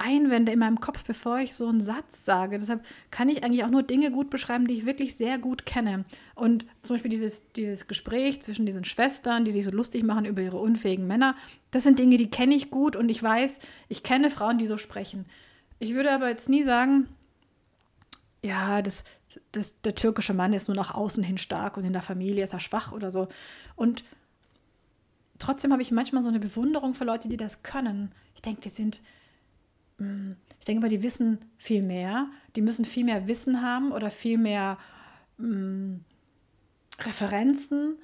Einwände 0.00 0.52
in 0.52 0.58
meinem 0.58 0.80
Kopf, 0.80 1.04
bevor 1.04 1.38
ich 1.38 1.54
so 1.54 1.68
einen 1.68 1.80
Satz 1.80 2.24
sage. 2.24 2.58
Deshalb 2.58 2.84
kann 3.10 3.28
ich 3.28 3.44
eigentlich 3.44 3.64
auch 3.64 3.70
nur 3.70 3.82
Dinge 3.82 4.10
gut 4.10 4.30
beschreiben, 4.30 4.66
die 4.66 4.74
ich 4.74 4.86
wirklich 4.86 5.16
sehr 5.16 5.38
gut 5.38 5.66
kenne. 5.66 6.04
Und 6.34 6.66
zum 6.82 6.94
Beispiel 6.94 7.10
dieses, 7.10 7.52
dieses 7.52 7.86
Gespräch 7.86 8.40
zwischen 8.42 8.66
diesen 8.66 8.84
Schwestern, 8.84 9.44
die 9.44 9.52
sich 9.52 9.64
so 9.64 9.70
lustig 9.70 10.02
machen 10.02 10.24
über 10.24 10.42
ihre 10.42 10.58
unfähigen 10.58 11.06
Männer, 11.06 11.36
das 11.70 11.84
sind 11.84 11.98
Dinge, 11.98 12.16
die 12.16 12.30
kenne 12.30 12.54
ich 12.54 12.70
gut 12.70 12.96
und 12.96 13.08
ich 13.08 13.22
weiß, 13.22 13.58
ich 13.88 14.02
kenne 14.02 14.30
Frauen, 14.30 14.58
die 14.58 14.66
so 14.66 14.76
sprechen. 14.76 15.26
Ich 15.78 15.94
würde 15.94 16.12
aber 16.12 16.28
jetzt 16.28 16.48
nie 16.48 16.62
sagen, 16.62 17.08
ja, 18.42 18.82
das, 18.82 19.04
das, 19.52 19.80
der 19.82 19.94
türkische 19.94 20.34
Mann 20.34 20.52
ist 20.52 20.68
nur 20.68 20.76
nach 20.76 20.94
außen 20.94 21.22
hin 21.22 21.38
stark 21.38 21.76
und 21.76 21.84
in 21.84 21.92
der 21.92 22.02
Familie 22.02 22.44
ist 22.44 22.52
er 22.52 22.60
schwach 22.60 22.92
oder 22.92 23.10
so. 23.10 23.28
Und 23.76 24.02
trotzdem 25.38 25.72
habe 25.72 25.82
ich 25.82 25.90
manchmal 25.90 26.22
so 26.22 26.28
eine 26.28 26.38
Bewunderung 26.38 26.94
für 26.94 27.04
Leute, 27.04 27.28
die 27.28 27.36
das 27.36 27.62
können. 27.62 28.12
Ich 28.34 28.42
denke, 28.42 28.62
die 28.62 28.68
sind, 28.70 29.02
ich 30.58 30.66
denke 30.66 30.82
mal, 30.82 30.88
die 30.88 31.02
wissen 31.02 31.38
viel 31.58 31.82
mehr. 31.82 32.28
Die 32.56 32.62
müssen 32.62 32.84
viel 32.84 33.04
mehr 33.04 33.28
Wissen 33.28 33.62
haben 33.62 33.92
oder 33.92 34.10
viel 34.10 34.38
mehr 34.38 34.78
mh, 35.38 35.46
hm, 35.46 36.04
Referenzen. 37.00 37.96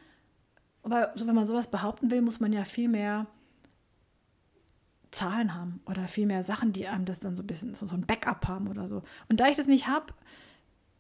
Aber 0.83 1.13
so, 1.15 1.27
wenn 1.27 1.35
man 1.35 1.47
sowas 1.47 1.71
behaupten 1.71 2.11
will, 2.11 2.23
muss 2.23 2.41
man 2.41 2.53
ja 2.53 2.65
viel 2.65 2.89
mehr 2.89 3.27
Zahlen 5.11 5.55
haben 5.55 5.81
oder 5.87 6.09
viel 6.09 6.27
mehr 6.27 6.43
Sachen, 6.43 6.73
die 6.73 6.87
einem 6.87 7.07
das 7.07 7.21
dann 7.21 7.37
so 7.37 7.43
ein 7.43 7.47
bisschen 7.47 7.75
so, 7.75 7.87
so 7.87 7.95
ein 7.95 8.07
Backup 8.07 8.47
haben 8.49 8.69
oder 8.69 8.89
so. 8.89 9.03
Und 9.29 9.41
da 9.41 9.49
ich 9.49 9.57
das 9.57 9.67
nicht 9.67 9.87
habe, 9.89 10.13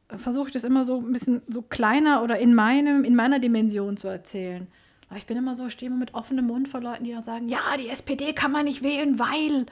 versuche 0.08 0.48
ich 0.48 0.52
das 0.52 0.64
immer 0.64 0.84
so 0.84 1.00
ein 1.00 1.12
bisschen 1.12 1.42
so 1.48 1.62
kleiner 1.62 2.22
oder 2.22 2.38
in 2.38 2.54
meinem, 2.54 3.04
in 3.04 3.14
meiner 3.14 3.38
Dimension 3.38 3.96
zu 3.96 4.08
erzählen. 4.08 4.68
Aber 5.08 5.18
ich 5.18 5.26
bin 5.26 5.36
immer 5.36 5.54
so, 5.54 5.68
stehe 5.68 5.90
immer 5.90 5.98
mit 5.98 6.14
offenem 6.14 6.46
Mund 6.46 6.68
vor 6.68 6.80
Leuten, 6.80 7.04
die 7.04 7.12
dann 7.12 7.22
sagen, 7.22 7.48
ja, 7.48 7.60
die 7.78 7.88
SPD 7.88 8.32
kann 8.32 8.52
man 8.52 8.64
nicht 8.64 8.82
wählen, 8.82 9.18
weil. 9.18 9.66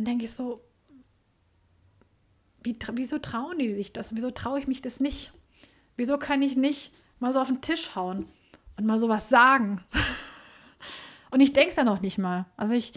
Und 0.00 0.06
denke 0.06 0.24
ich 0.24 0.30
so, 0.30 0.62
wie, 2.62 2.74
wieso 2.94 3.18
trauen 3.18 3.58
die 3.58 3.68
sich 3.68 3.92
das? 3.92 4.16
Wieso 4.16 4.30
traue 4.30 4.58
ich 4.58 4.66
mich 4.66 4.80
das 4.80 4.98
nicht? 4.98 5.30
Wieso 5.98 6.16
kann 6.16 6.40
ich 6.40 6.56
nicht 6.56 6.94
mal 7.18 7.34
so 7.34 7.38
auf 7.38 7.48
den 7.48 7.60
Tisch 7.60 7.94
hauen 7.94 8.24
und 8.78 8.86
mal 8.86 8.96
sowas 8.96 9.28
sagen? 9.28 9.82
Und 11.32 11.40
ich 11.40 11.52
denke 11.52 11.68
es 11.68 11.76
ja 11.76 11.84
noch 11.84 12.00
nicht 12.00 12.16
mal. 12.16 12.46
Also 12.56 12.72
ich, 12.72 12.94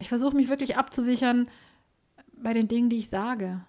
ich 0.00 0.08
versuche 0.08 0.34
mich 0.34 0.48
wirklich 0.48 0.76
abzusichern 0.76 1.48
bei 2.32 2.54
den 2.54 2.66
Dingen, 2.66 2.90
die 2.90 2.98
ich 2.98 3.08
sage. 3.08 3.60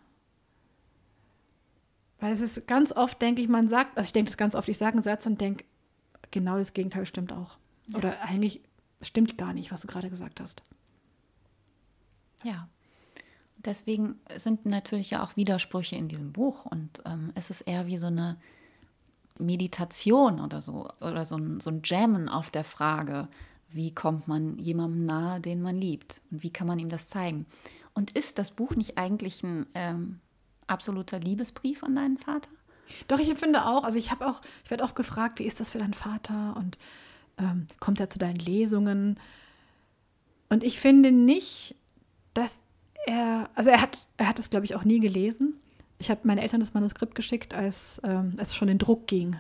Weil 2.20 2.34
es 2.34 2.42
ist 2.42 2.66
ganz 2.66 2.92
oft, 2.92 3.22
denke 3.22 3.44
ich, 3.44 3.50
man 3.50 3.70
sagt, 3.70 3.96
also 3.96 4.08
ich 4.08 4.14
denke 4.14 4.32
das 4.32 4.38
ganz 4.38 4.56
oft, 4.56 4.68
ich 4.68 4.80
sage 4.80 4.96
einen 4.96 5.04
Satz 5.04 5.28
und 5.28 5.40
denke, 5.40 5.64
genau 6.32 6.58
das 6.58 6.74
Gegenteil 6.74 7.06
stimmt 7.06 7.34
auch. 7.34 7.60
Ja. 7.90 8.00
Oder 8.00 8.20
eigentlich 8.24 8.62
stimmt 9.00 9.38
gar 9.38 9.54
nicht, 9.54 9.72
was 9.72 9.82
du 9.82 9.88
gerade 9.88 10.10
gesagt 10.10 10.42
hast. 10.42 10.64
Ja. 12.44 12.68
Deswegen 13.58 14.20
sind 14.36 14.66
natürlich 14.66 15.12
ja 15.12 15.24
auch 15.24 15.36
Widersprüche 15.36 15.96
in 15.96 16.08
diesem 16.08 16.34
Buch 16.34 16.66
und 16.66 17.02
ähm, 17.06 17.32
es 17.36 17.52
ist 17.52 17.62
eher 17.62 17.86
wie 17.86 17.98
so 17.98 18.08
eine 18.08 18.38
Meditation 19.38 20.40
oder 20.40 20.62
so 20.62 20.90
oder 21.00 21.26
so 21.26 21.38
ein, 21.38 21.60
so 21.60 21.70
ein 21.70 21.82
Jammen 21.84 22.28
auf 22.28 22.50
der 22.50 22.64
Frage, 22.64 23.28
wie 23.70 23.94
kommt 23.94 24.28
man 24.28 24.58
jemandem 24.58 25.06
nahe, 25.06 25.40
den 25.40 25.62
man 25.62 25.78
liebt 25.78 26.22
und 26.32 26.44
wie 26.44 26.50
kann 26.50 26.68
man 26.68 26.80
ihm 26.80 26.90
das 26.90 27.10
zeigen. 27.10 27.46
Und 27.94 28.12
ist 28.12 28.40
das 28.40 28.52
Buch 28.52 28.76
nicht 28.76 28.98
eigentlich 28.98 29.44
ein 29.44 29.68
ähm, 29.74 30.20
absoluter 30.68 31.20
Liebesbrief 31.20 31.84
an 31.84 31.96
deinen 31.96 32.18
Vater? 32.18 32.50
Doch, 33.08 33.20
ich 33.20 33.34
finde 33.36 33.66
auch, 33.66 33.84
also 33.84 33.98
ich 33.98 34.12
habe 34.12 34.28
auch, 34.28 34.42
ich 34.64 34.70
werde 34.70 34.84
oft 34.84 34.96
gefragt, 34.96 35.40
wie 35.40 35.46
ist 35.46 35.60
das 35.60 35.70
für 35.70 35.80
deinen 35.80 35.94
Vater 35.94 36.56
und 36.58 36.78
ähm, 37.38 37.68
kommt 37.80 38.00
er 38.00 38.10
zu 38.10 38.20
deinen 38.20 38.40
Lesungen? 38.40 39.20
Und 40.50 40.64
ich 40.64 40.80
finde 40.80 41.12
nicht, 41.12 41.76
dass 42.34 42.62
er, 43.06 43.50
also 43.56 43.70
er 43.70 43.82
hat, 43.82 44.06
er 44.18 44.28
hat 44.28 44.40
es, 44.40 44.50
glaube 44.50 44.66
ich, 44.66 44.76
auch 44.76 44.84
nie 44.84 45.00
gelesen. 45.00 45.56
Ich 45.98 46.10
habe 46.10 46.22
meinen 46.24 46.40
Eltern 46.40 46.60
das 46.60 46.74
Manuskript 46.74 47.16
geschickt, 47.16 47.54
als 47.54 48.02
ähm, 48.04 48.36
es 48.38 48.56
schon 48.56 48.68
in 48.68 48.78
Druck 48.78 49.08
ging, 49.08 49.38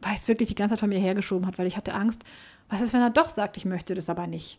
weil 0.00 0.14
es 0.14 0.28
wirklich 0.28 0.48
die 0.48 0.54
ganze 0.54 0.74
Zeit 0.74 0.80
von 0.80 0.88
mir 0.88 0.98
hergeschoben 0.98 1.46
hat, 1.46 1.58
weil 1.58 1.66
ich 1.66 1.76
hatte 1.76 1.94
Angst, 1.94 2.24
was 2.68 2.80
ist, 2.80 2.92
wenn 2.92 3.00
er 3.00 3.10
doch 3.10 3.30
sagt, 3.30 3.56
ich 3.56 3.64
möchte 3.64 3.94
das 3.94 4.08
aber 4.08 4.26
nicht. 4.26 4.58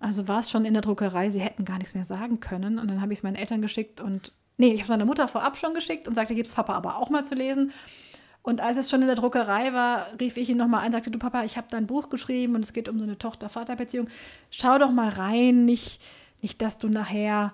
Also 0.00 0.28
war 0.28 0.40
es 0.40 0.50
schon 0.50 0.64
in 0.64 0.72
der 0.72 0.82
Druckerei, 0.82 1.30
sie 1.30 1.40
hätten 1.40 1.64
gar 1.64 1.78
nichts 1.78 1.94
mehr 1.94 2.04
sagen 2.04 2.40
können. 2.40 2.78
Und 2.78 2.88
dann 2.88 3.00
habe 3.00 3.12
ich 3.12 3.18
es 3.18 3.22
meinen 3.22 3.36
Eltern 3.36 3.60
geschickt 3.60 4.00
und, 4.00 4.32
nee, 4.56 4.72
ich 4.72 4.80
habe 4.80 4.92
meiner 4.92 5.04
Mutter 5.04 5.28
vorab 5.28 5.58
schon 5.58 5.74
geschickt 5.74 6.08
und 6.08 6.14
sagte, 6.14 6.34
gibt 6.34 6.48
es 6.48 6.54
Papa 6.54 6.74
aber 6.74 6.96
auch 6.96 7.10
mal 7.10 7.26
zu 7.26 7.34
lesen. 7.34 7.72
Und 8.42 8.62
als 8.62 8.78
es 8.78 8.88
schon 8.88 9.02
in 9.02 9.06
der 9.06 9.16
Druckerei 9.16 9.74
war, 9.74 10.18
rief 10.18 10.38
ich 10.38 10.48
ihn 10.48 10.56
nochmal 10.56 10.80
ein 10.80 10.86
und 10.86 10.92
sagte, 10.92 11.10
du 11.10 11.18
Papa, 11.18 11.44
ich 11.44 11.58
habe 11.58 11.66
dein 11.70 11.86
Buch 11.86 12.08
geschrieben 12.08 12.54
und 12.54 12.64
es 12.64 12.72
geht 12.72 12.88
um 12.88 12.98
so 12.98 13.04
eine 13.04 13.18
Tochter-Vater-Beziehung. 13.18 14.08
Schau 14.50 14.78
doch 14.78 14.90
mal 14.90 15.10
rein, 15.10 15.66
nicht, 15.66 16.00
nicht, 16.42 16.62
dass 16.62 16.78
du 16.78 16.88
nachher. 16.88 17.52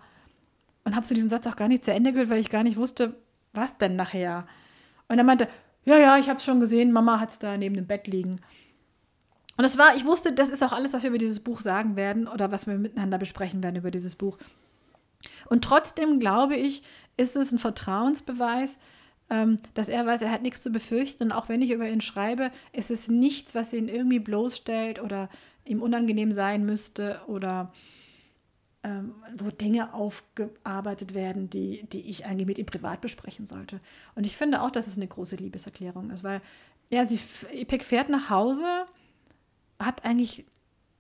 Und 0.85 0.95
habe 0.95 1.07
so 1.07 1.15
diesen 1.15 1.31
Satz 1.31 1.47
auch 1.47 1.57
gar 1.57 1.69
nicht 1.69 1.85
zu 1.85 1.93
Ende 1.93 2.13
gehört, 2.13 2.31
weil 2.31 2.41
ich 2.41 2.51
gar 2.51 2.63
nicht 2.63 2.77
wusste, 2.77 3.15
was 3.53 3.77
denn 3.79 3.97
nachher. 3.97 4.47
Und 5.09 5.19
er 5.19 5.25
meinte, 5.25 5.49
ja, 5.85 5.99
ja, 5.99 6.19
ich 6.19 6.29
habe 6.29 6.39
es 6.39 6.45
schon 6.45 6.61
gesehen, 6.61 6.93
Mama 6.93 7.21
hat 7.21 7.31
es 7.31 7.39
da 7.39 7.57
neben 7.57 7.75
dem 7.75 7.87
Bett 7.87 8.07
liegen. 8.07 8.41
Und 9.57 9.63
das 9.63 9.79
war, 9.79 9.97
ich 9.97 10.05
wusste, 10.05 10.33
das 10.33 10.49
ist 10.49 10.63
auch 10.63 10.73
alles, 10.73 10.93
was 10.93 11.03
wir 11.03 11.11
über 11.11 11.19
dieses 11.19 11.41
Buch 11.41 11.61
sagen 11.61 11.97
werden 11.97 12.29
oder 12.29 12.53
was 12.53 12.67
wir 12.67 12.75
miteinander 12.75 13.19
besprechen 13.19 13.63
werden 13.63 13.77
über 13.77 13.91
dieses 13.91 14.15
Buch. 14.15 14.37
Und 15.47 15.65
trotzdem 15.65 16.21
glaube 16.21 16.57
ich, 16.57 16.83
ist 17.17 17.37
es 17.37 17.53
ein 17.53 17.59
Vertrauensbeweis, 17.59 18.79
ähm, 19.31 19.59
dass 19.75 19.89
er 19.89 20.05
weiß, 20.07 20.23
er 20.23 20.31
hat 20.31 20.43
nichts 20.43 20.63
zu 20.63 20.71
befürchten. 20.71 21.25
Und 21.25 21.33
auch 21.33 21.49
wenn 21.49 21.63
ich 21.63 21.71
über 21.71 21.89
ihn 21.89 22.01
schreibe, 22.01 22.51
ist 22.73 22.91
es 22.91 23.09
nichts, 23.09 23.55
was 23.55 23.73
ihn 23.73 23.89
irgendwie 23.89 24.19
bloßstellt 24.19 25.01
oder 25.01 25.31
ihm 25.65 25.83
unangenehm 25.83 26.33
sein 26.33 26.65
müsste 26.65 27.21
oder 27.27 27.73
ähm, 28.87 29.15
wo 29.37 29.51
Dinge 29.51 29.93
aufgearbeitet 29.95 31.13
werden, 31.13 31.51
die, 31.51 31.89
die 31.93 32.09
ich 32.09 32.25
eigentlich 32.25 32.47
mit 32.47 32.59
ihm 32.59 32.67
privat 32.67 33.01
besprechen 33.01 33.45
sollte. 33.45 33.81
Und 34.15 34.25
ich 34.27 34.37
finde 34.37 34.63
auch, 34.63 34.71
dass 34.71 34.87
es 34.87 34.97
eine 34.97 35.09
große 35.09 35.35
Liebeserklärung 35.35 36.11
ist, 36.11 36.23
weil 36.23 36.41
ja, 36.89 37.05
sie, 37.05 37.19
Ipek 37.53 37.83
fährt 37.83 38.09
nach 38.11 38.31
Hause, 38.31 38.87
hat 39.81 40.05
eigentlich 40.05 40.45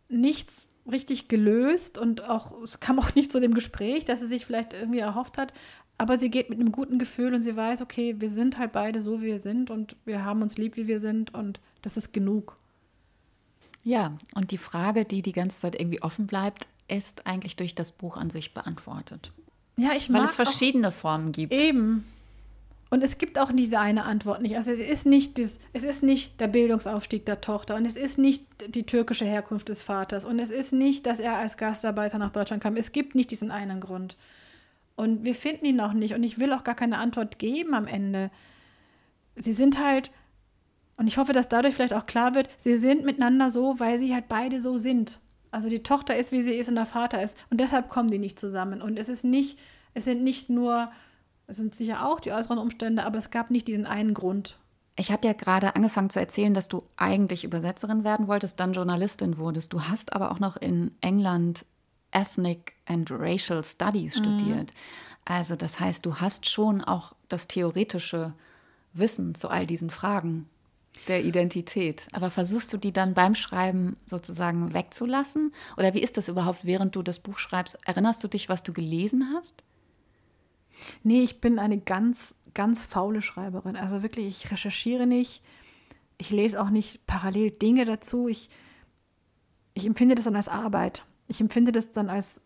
nichts 0.08 0.66
richtig 0.90 1.28
gelöst 1.28 1.96
und 1.96 2.28
auch 2.28 2.60
es 2.62 2.80
kam 2.80 2.98
auch 2.98 3.14
nicht 3.14 3.30
zu 3.30 3.38
dem 3.40 3.54
Gespräch, 3.54 4.04
dass 4.04 4.18
sie 4.18 4.26
sich 4.26 4.46
vielleicht 4.46 4.72
irgendwie 4.72 4.98
erhofft 4.98 5.38
hat, 5.38 5.52
aber 5.96 6.18
sie 6.18 6.30
geht 6.30 6.50
mit 6.50 6.58
einem 6.58 6.72
guten 6.72 6.98
Gefühl 6.98 7.34
und 7.34 7.44
sie 7.44 7.54
weiß, 7.54 7.82
okay, 7.82 8.16
wir 8.18 8.28
sind 8.28 8.58
halt 8.58 8.72
beide 8.72 9.00
so, 9.00 9.22
wie 9.22 9.26
wir 9.26 9.38
sind 9.38 9.70
und 9.70 9.94
wir 10.04 10.24
haben 10.24 10.42
uns 10.42 10.58
lieb, 10.58 10.76
wie 10.76 10.88
wir 10.88 10.98
sind 10.98 11.32
und 11.34 11.60
das 11.82 11.96
ist 11.96 12.12
genug. 12.12 12.56
Ja, 13.84 14.16
und 14.34 14.50
die 14.50 14.58
Frage, 14.58 15.04
die 15.04 15.22
die 15.22 15.32
ganze 15.32 15.60
Zeit 15.60 15.78
irgendwie 15.78 16.02
offen 16.02 16.26
bleibt, 16.26 16.66
ist 16.88 17.26
eigentlich 17.26 17.56
durch 17.56 17.74
das 17.74 17.92
Buch 17.92 18.16
an 18.16 18.30
sich 18.30 18.54
beantwortet. 18.54 19.32
Ja, 19.76 19.90
ich 19.96 20.08
mag 20.08 20.22
Weil 20.22 20.28
es 20.28 20.36
verschiedene 20.36 20.90
Formen 20.90 21.32
gibt. 21.32 21.52
Eben. 21.52 22.06
Und 22.88 23.02
es 23.02 23.18
gibt 23.18 23.38
auch 23.38 23.50
diese 23.52 23.80
eine 23.80 24.04
Antwort 24.04 24.42
nicht. 24.42 24.56
Also 24.56 24.70
es 24.70 24.80
ist 24.80 25.06
nicht, 25.06 25.38
das, 25.38 25.58
es 25.72 25.82
ist 25.82 26.02
nicht 26.02 26.40
der 26.40 26.46
Bildungsaufstieg 26.46 27.26
der 27.26 27.40
Tochter 27.40 27.74
und 27.74 27.84
es 27.84 27.96
ist 27.96 28.16
nicht 28.16 28.44
die 28.68 28.84
türkische 28.84 29.24
Herkunft 29.24 29.68
des 29.68 29.82
Vaters 29.82 30.24
und 30.24 30.38
es 30.38 30.50
ist 30.50 30.72
nicht, 30.72 31.04
dass 31.06 31.18
er 31.18 31.36
als 31.36 31.56
Gastarbeiter 31.56 32.18
nach 32.18 32.30
Deutschland 32.30 32.62
kam. 32.62 32.76
Es 32.76 32.92
gibt 32.92 33.14
nicht 33.14 33.30
diesen 33.32 33.50
einen 33.50 33.80
Grund. 33.80 34.16
Und 34.94 35.24
wir 35.24 35.34
finden 35.34 35.66
ihn 35.66 35.80
auch 35.80 35.92
nicht. 35.92 36.14
Und 36.14 36.22
ich 36.22 36.38
will 36.38 36.52
auch 36.52 36.64
gar 36.64 36.74
keine 36.74 36.98
Antwort 36.98 37.38
geben 37.38 37.74
am 37.74 37.86
Ende. 37.86 38.30
Sie 39.34 39.52
sind 39.52 39.78
halt, 39.78 40.10
und 40.96 41.06
ich 41.06 41.18
hoffe, 41.18 41.32
dass 41.32 41.48
dadurch 41.48 41.74
vielleicht 41.74 41.92
auch 41.92 42.06
klar 42.06 42.34
wird, 42.34 42.48
sie 42.56 42.74
sind 42.74 43.04
miteinander 43.04 43.50
so, 43.50 43.78
weil 43.78 43.98
sie 43.98 44.14
halt 44.14 44.28
beide 44.28 44.60
so 44.60 44.78
sind. 44.78 45.18
Also 45.56 45.70
die 45.70 45.82
Tochter 45.82 46.14
ist, 46.14 46.32
wie 46.32 46.42
sie 46.42 46.52
ist 46.52 46.68
und 46.68 46.74
der 46.74 46.84
Vater 46.84 47.22
ist. 47.22 47.34
Und 47.48 47.62
deshalb 47.62 47.88
kommen 47.88 48.10
die 48.10 48.18
nicht 48.18 48.38
zusammen. 48.38 48.82
Und 48.82 48.98
es 48.98 49.08
ist 49.08 49.24
nicht, 49.24 49.58
es 49.94 50.04
sind 50.04 50.22
nicht 50.22 50.50
nur, 50.50 50.90
es 51.46 51.56
sind 51.56 51.74
sicher 51.74 52.06
auch 52.06 52.20
die 52.20 52.30
äußeren 52.30 52.58
Umstände, 52.58 53.04
aber 53.04 53.16
es 53.16 53.30
gab 53.30 53.50
nicht 53.50 53.66
diesen 53.66 53.86
einen 53.86 54.12
Grund. 54.12 54.58
Ich 54.96 55.10
habe 55.10 55.26
ja 55.26 55.32
gerade 55.32 55.74
angefangen 55.74 56.10
zu 56.10 56.20
erzählen, 56.20 56.52
dass 56.52 56.68
du 56.68 56.82
eigentlich 56.98 57.42
Übersetzerin 57.42 58.04
werden 58.04 58.28
wolltest, 58.28 58.60
dann 58.60 58.74
Journalistin 58.74 59.38
wurdest. 59.38 59.72
Du 59.72 59.80
hast 59.80 60.12
aber 60.12 60.30
auch 60.30 60.40
noch 60.40 60.58
in 60.58 60.94
England 61.00 61.64
Ethnic 62.10 62.74
and 62.84 63.10
Racial 63.10 63.64
Studies 63.64 64.18
mhm. 64.18 64.24
studiert. 64.24 64.74
Also 65.24 65.56
das 65.56 65.80
heißt, 65.80 66.04
du 66.04 66.16
hast 66.16 66.50
schon 66.50 66.84
auch 66.84 67.14
das 67.28 67.48
theoretische 67.48 68.34
Wissen 68.92 69.34
zu 69.34 69.48
all 69.48 69.66
diesen 69.66 69.88
Fragen 69.88 70.50
der 71.08 71.24
Identität. 71.24 72.08
Aber 72.12 72.30
versuchst 72.30 72.72
du 72.72 72.76
die 72.76 72.92
dann 72.92 73.14
beim 73.14 73.34
Schreiben 73.34 73.94
sozusagen 74.06 74.74
wegzulassen? 74.74 75.52
Oder 75.76 75.94
wie 75.94 76.02
ist 76.02 76.16
das 76.16 76.28
überhaupt, 76.28 76.64
während 76.64 76.96
du 76.96 77.02
das 77.02 77.18
Buch 77.18 77.38
schreibst? 77.38 77.78
Erinnerst 77.84 78.22
du 78.24 78.28
dich, 78.28 78.48
was 78.48 78.62
du 78.62 78.72
gelesen 78.72 79.32
hast? 79.34 79.62
Nee, 81.02 81.22
ich 81.22 81.40
bin 81.40 81.58
eine 81.58 81.78
ganz, 81.78 82.34
ganz 82.54 82.84
faule 82.84 83.22
Schreiberin. 83.22 83.76
Also 83.76 84.02
wirklich, 84.02 84.26
ich 84.26 84.50
recherchiere 84.50 85.06
nicht. 85.06 85.42
Ich 86.18 86.30
lese 86.30 86.60
auch 86.60 86.70
nicht 86.70 87.06
parallel 87.06 87.50
Dinge 87.50 87.84
dazu. 87.84 88.28
Ich, 88.28 88.48
ich 89.74 89.86
empfinde 89.86 90.14
das 90.14 90.24
dann 90.24 90.36
als 90.36 90.48
Arbeit 90.48 91.04
ich 91.28 91.40
empfinde 91.40 91.72
das 91.72 91.92
dann 91.92 92.08
als, 92.08 92.40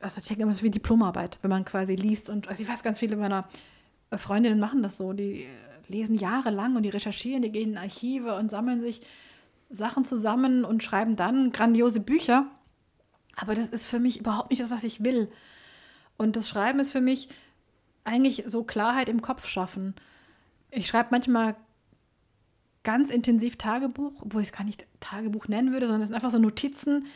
also 0.00 0.20
ich 0.20 0.26
denke 0.26 0.42
immer, 0.42 0.50
es 0.50 0.58
ist 0.58 0.62
wie 0.62 0.70
Diplomarbeit, 0.70 1.38
wenn 1.42 1.50
man 1.50 1.64
quasi 1.64 1.94
liest. 1.94 2.30
Und 2.30 2.48
also 2.48 2.62
ich 2.62 2.68
weiß, 2.68 2.82
ganz 2.82 2.98
viele 2.98 3.16
meiner 3.16 3.48
Freundinnen 4.14 4.60
machen 4.60 4.82
das 4.82 4.96
so. 4.96 5.12
Die 5.12 5.46
lesen 5.92 6.16
jahrelang 6.16 6.76
und 6.76 6.82
die 6.82 6.88
recherchieren, 6.88 7.42
die 7.42 7.52
gehen 7.52 7.72
in 7.72 7.78
Archive 7.78 8.34
und 8.34 8.50
sammeln 8.50 8.80
sich 8.80 9.00
Sachen 9.68 10.04
zusammen 10.04 10.64
und 10.64 10.82
schreiben 10.82 11.16
dann 11.16 11.52
grandiose 11.52 12.00
Bücher. 12.00 12.46
Aber 13.36 13.54
das 13.54 13.66
ist 13.66 13.86
für 13.86 13.98
mich 13.98 14.20
überhaupt 14.20 14.50
nicht 14.50 14.60
das, 14.60 14.70
was 14.70 14.84
ich 14.84 15.04
will. 15.04 15.28
Und 16.16 16.36
das 16.36 16.48
Schreiben 16.48 16.80
ist 16.80 16.92
für 16.92 17.00
mich 17.00 17.28
eigentlich 18.04 18.44
so 18.46 18.64
Klarheit 18.64 19.08
im 19.08 19.22
Kopf 19.22 19.48
schaffen. 19.48 19.94
Ich 20.70 20.86
schreibe 20.86 21.08
manchmal 21.12 21.56
ganz 22.82 23.10
intensiv 23.10 23.56
Tagebuch, 23.56 24.12
obwohl 24.20 24.42
ich 24.42 24.48
es 24.48 24.54
gar 24.54 24.64
nicht 24.64 24.86
Tagebuch 25.00 25.48
nennen 25.48 25.72
würde, 25.72 25.86
sondern 25.86 26.02
es 26.02 26.08
sind 26.08 26.16
einfach 26.16 26.30
so 26.30 26.38
Notizen, 26.38 27.06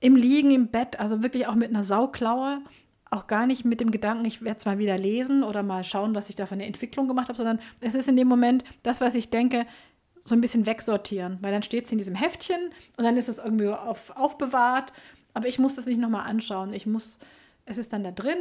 im 0.00 0.16
Liegen 0.16 0.50
im 0.50 0.68
Bett, 0.68 0.98
also 0.98 1.22
wirklich 1.22 1.46
auch 1.46 1.54
mit 1.54 1.68
einer 1.68 1.84
Sauklaue, 1.84 2.62
auch 3.10 3.26
gar 3.26 3.46
nicht 3.46 3.64
mit 3.64 3.80
dem 3.80 3.90
Gedanken, 3.90 4.24
ich 4.24 4.42
werde 4.42 4.58
es 4.58 4.64
mal 4.64 4.78
wieder 4.78 4.96
lesen 4.96 5.42
oder 5.42 5.62
mal 5.62 5.82
schauen, 5.82 6.14
was 6.14 6.28
ich 6.28 6.36
da 6.36 6.46
für 6.46 6.54
eine 6.54 6.66
Entwicklung 6.66 7.08
gemacht 7.08 7.28
habe, 7.28 7.36
sondern 7.36 7.60
es 7.80 7.94
ist 7.94 8.08
in 8.08 8.16
dem 8.16 8.28
Moment 8.28 8.64
das, 8.82 9.00
was 9.00 9.14
ich 9.14 9.30
denke, 9.30 9.66
so 10.22 10.34
ein 10.34 10.40
bisschen 10.40 10.66
wegsortieren, 10.66 11.38
weil 11.40 11.50
dann 11.50 11.62
steht 11.62 11.86
es 11.86 11.92
in 11.92 11.98
diesem 11.98 12.14
Heftchen 12.14 12.70
und 12.96 13.04
dann 13.04 13.16
ist 13.16 13.28
es 13.28 13.38
irgendwie 13.38 13.68
auf, 13.68 14.10
aufbewahrt, 14.16 14.92
aber 15.34 15.48
ich 15.48 15.58
muss 15.58 15.74
das 15.74 15.86
nicht 15.86 15.98
nochmal 15.98 16.28
anschauen. 16.28 16.72
Ich 16.72 16.86
muss, 16.86 17.18
es 17.64 17.78
ist 17.78 17.92
dann 17.92 18.04
da 18.04 18.12
drin, 18.12 18.38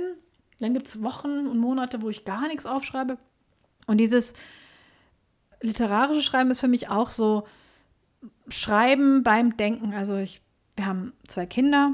dann 0.60 0.74
gibt 0.74 0.88
es 0.88 1.02
Wochen 1.02 1.48
und 1.48 1.58
Monate, 1.58 2.02
wo 2.02 2.10
ich 2.10 2.26
gar 2.26 2.48
nichts 2.48 2.66
aufschreibe. 2.66 3.18
Und 3.88 3.98
dieses 3.98 4.34
literarische 5.62 6.22
Schreiben 6.22 6.52
ist 6.52 6.60
für 6.60 6.68
mich 6.68 6.90
auch 6.90 7.10
so 7.10 7.48
Schreiben 8.50 9.24
beim 9.24 9.58
Denken, 9.58 9.94
also 9.94 10.18
ich 10.18 10.42
wir 10.80 10.86
haben 10.86 11.12
zwei 11.28 11.46
Kinder 11.46 11.92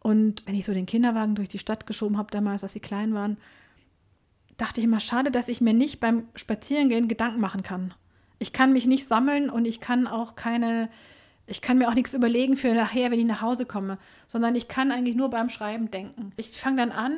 und 0.00 0.46
wenn 0.46 0.54
ich 0.54 0.64
so 0.64 0.72
den 0.72 0.86
Kinderwagen 0.86 1.34
durch 1.34 1.48
die 1.48 1.58
Stadt 1.58 1.86
geschoben 1.86 2.16
habe, 2.16 2.30
damals, 2.30 2.62
als 2.62 2.72
sie 2.72 2.80
klein 2.80 3.14
waren, 3.14 3.36
dachte 4.56 4.80
ich 4.80 4.84
immer, 4.84 5.00
schade, 5.00 5.30
dass 5.30 5.48
ich 5.48 5.60
mir 5.60 5.74
nicht 5.74 6.00
beim 6.00 6.28
Spazierengehen 6.34 7.08
Gedanken 7.08 7.40
machen 7.40 7.62
kann. 7.62 7.94
Ich 8.38 8.52
kann 8.52 8.72
mich 8.72 8.86
nicht 8.86 9.08
sammeln 9.08 9.50
und 9.50 9.66
ich 9.66 9.80
kann 9.80 10.06
auch 10.06 10.34
keine, 10.36 10.88
ich 11.46 11.60
kann 11.60 11.78
mir 11.78 11.88
auch 11.88 11.94
nichts 11.94 12.14
überlegen 12.14 12.56
für 12.56 12.72
nachher, 12.74 13.10
wenn 13.10 13.20
ich 13.20 13.26
nach 13.26 13.42
Hause 13.42 13.66
komme, 13.66 13.98
sondern 14.26 14.54
ich 14.54 14.68
kann 14.68 14.90
eigentlich 14.90 15.16
nur 15.16 15.28
beim 15.28 15.50
Schreiben 15.50 15.90
denken. 15.90 16.32
Ich 16.36 16.58
fange 16.58 16.76
dann 16.78 16.92
an 16.92 17.16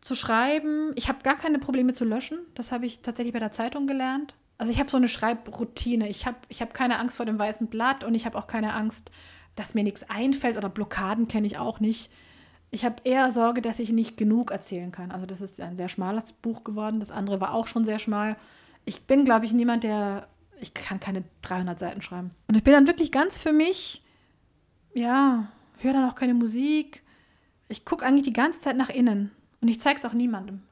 zu 0.00 0.14
schreiben. 0.14 0.92
Ich 0.94 1.08
habe 1.08 1.22
gar 1.22 1.36
keine 1.36 1.58
Probleme 1.58 1.92
zu 1.92 2.04
löschen. 2.04 2.38
Das 2.54 2.70
habe 2.70 2.86
ich 2.86 3.00
tatsächlich 3.00 3.32
bei 3.32 3.40
der 3.40 3.52
Zeitung 3.52 3.86
gelernt. 3.86 4.36
Also 4.58 4.72
ich 4.72 4.78
habe 4.78 4.90
so 4.90 4.96
eine 4.96 5.08
Schreibroutine. 5.08 6.08
Ich 6.08 6.26
habe 6.26 6.38
ich 6.48 6.62
hab 6.62 6.72
keine 6.72 6.98
Angst 6.98 7.16
vor 7.16 7.26
dem 7.26 7.38
weißen 7.38 7.66
Blatt 7.66 8.04
und 8.04 8.14
ich 8.14 8.26
habe 8.26 8.38
auch 8.38 8.46
keine 8.46 8.74
Angst 8.74 9.10
dass 9.60 9.74
mir 9.74 9.84
nichts 9.84 10.08
einfällt 10.08 10.56
oder 10.56 10.70
Blockaden 10.70 11.28
kenne 11.28 11.46
ich 11.46 11.58
auch 11.58 11.80
nicht. 11.80 12.10
Ich 12.70 12.86
habe 12.86 12.96
eher 13.04 13.30
Sorge, 13.30 13.60
dass 13.60 13.78
ich 13.78 13.92
nicht 13.92 14.16
genug 14.16 14.52
erzählen 14.52 14.90
kann. 14.90 15.10
Also 15.10 15.26
das 15.26 15.42
ist 15.42 15.60
ein 15.60 15.76
sehr 15.76 15.88
schmales 15.88 16.32
Buch 16.32 16.64
geworden. 16.64 16.98
Das 16.98 17.10
andere 17.10 17.42
war 17.42 17.52
auch 17.52 17.66
schon 17.66 17.84
sehr 17.84 17.98
schmal. 17.98 18.36
Ich 18.86 19.02
bin, 19.02 19.26
glaube 19.26 19.44
ich, 19.44 19.52
niemand, 19.52 19.84
der, 19.84 20.28
ich 20.60 20.72
kann 20.72 20.98
keine 20.98 21.24
300 21.42 21.78
Seiten 21.78 22.00
schreiben. 22.00 22.30
Und 22.48 22.56
ich 22.56 22.64
bin 22.64 22.72
dann 22.72 22.86
wirklich 22.86 23.12
ganz 23.12 23.36
für 23.36 23.52
mich, 23.52 24.02
ja, 24.94 25.48
höre 25.78 25.92
dann 25.92 26.08
auch 26.08 26.14
keine 26.14 26.32
Musik. 26.34 27.02
ich 27.68 27.84
gucke 27.84 28.06
eigentlich 28.06 28.24
die 28.24 28.32
ganze 28.32 28.60
Zeit 28.60 28.78
nach 28.78 28.88
innen 28.88 29.30
und 29.60 29.68
ich 29.68 29.78
zeige 29.78 29.98
es 29.98 30.06
auch 30.06 30.14
niemandem. 30.14 30.62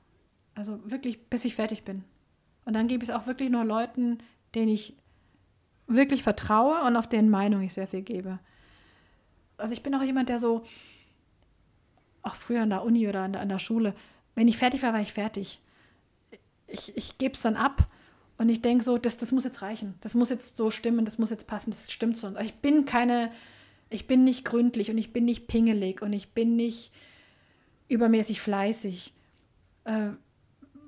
Also 0.55 0.81
wirklich, 0.90 1.29
bis 1.29 1.44
ich 1.44 1.55
fertig 1.55 1.85
bin. 1.85 2.05
Und 2.64 2.72
dann 2.72 2.88
gebe 2.88 3.05
ich 3.05 3.11
es 3.11 3.14
auch 3.14 3.27
wirklich 3.27 3.51
nur 3.51 3.66
Leuten, 3.66 4.18
denen 4.55 4.70
ich 4.70 4.96
wirklich 5.87 6.22
vertraue 6.22 6.83
und 6.87 6.96
auf 6.96 7.07
deren 7.07 7.29
Meinung 7.29 7.61
ich 7.61 7.74
sehr 7.74 7.87
viel 7.87 8.03
gebe. 8.03 8.38
Also 9.59 9.73
ich 9.73 9.83
bin 9.83 9.94
auch 9.94 10.03
jemand, 10.03 10.29
der 10.29 10.38
so, 10.38 10.64
auch 12.23 12.35
früher 12.35 12.62
an 12.62 12.71
der 12.71 12.83
Uni 12.83 13.09
oder 13.09 13.23
an 13.23 13.33
der, 13.33 13.42
an 13.42 13.49
der 13.49 13.59
Schule, 13.59 13.94
wenn 14.35 14.49
ich 14.49 14.59
fertig 14.59 14.83
war, 14.83 14.92
war 14.92 15.01
ich 15.01 15.12
fertig. 15.12 15.61
Ich, 16.66 16.97
ich 16.97 17.18
gebe 17.18 17.35
es 17.35 17.42
dann 17.42 17.57
ab 17.57 17.88
und 18.37 18.49
ich 18.49 18.62
denke 18.62 18.85
so, 18.85 18.99
das, 18.99 19.18
das 19.18 19.33
muss 19.33 19.44
jetzt 19.44 19.62
reichen. 19.62 19.94
Das 20.01 20.14
muss 20.14 20.31
jetzt 20.31 20.57
so 20.57 20.71
stimmen, 20.71 21.05
das 21.05 21.18
muss 21.18 21.31
jetzt 21.31 21.47
passen, 21.47 21.71
das 21.71 21.90
stimmt 21.90 22.16
so. 22.16 22.37
Ich 22.38 22.55
bin 22.55 22.85
keine, 22.85 23.33
ich 23.90 24.07
bin 24.07 24.25
nicht 24.25 24.44
gründlich 24.44 24.90
und 24.90 24.99
ich 24.99 25.12
bin 25.12 25.25
nicht 25.25 25.47
pingelig 25.49 26.03
und 26.03 26.12
ich 26.12 26.35
bin 26.35 26.57
nicht 26.57 26.92
übermäßig 27.88 28.40
fleißig. 28.40 29.14
Äh, 29.85 30.11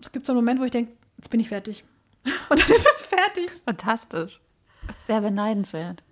es 0.03 0.13
gibt 0.13 0.27
so 0.27 0.33
einen 0.33 0.39
Moment, 0.39 0.61
wo 0.61 0.65
ich 0.65 0.71
denke, 0.71 0.93
jetzt 1.17 1.31
bin 1.31 1.41
ich 1.41 1.49
fertig. 1.49 1.85
Und 2.49 2.61
dann 2.61 2.69
ist 2.69 2.87
es 2.87 3.03
fertig. 3.03 3.51
Fantastisch. 3.65 4.41
Sehr 5.01 5.21
beneidenswert. 5.21 6.03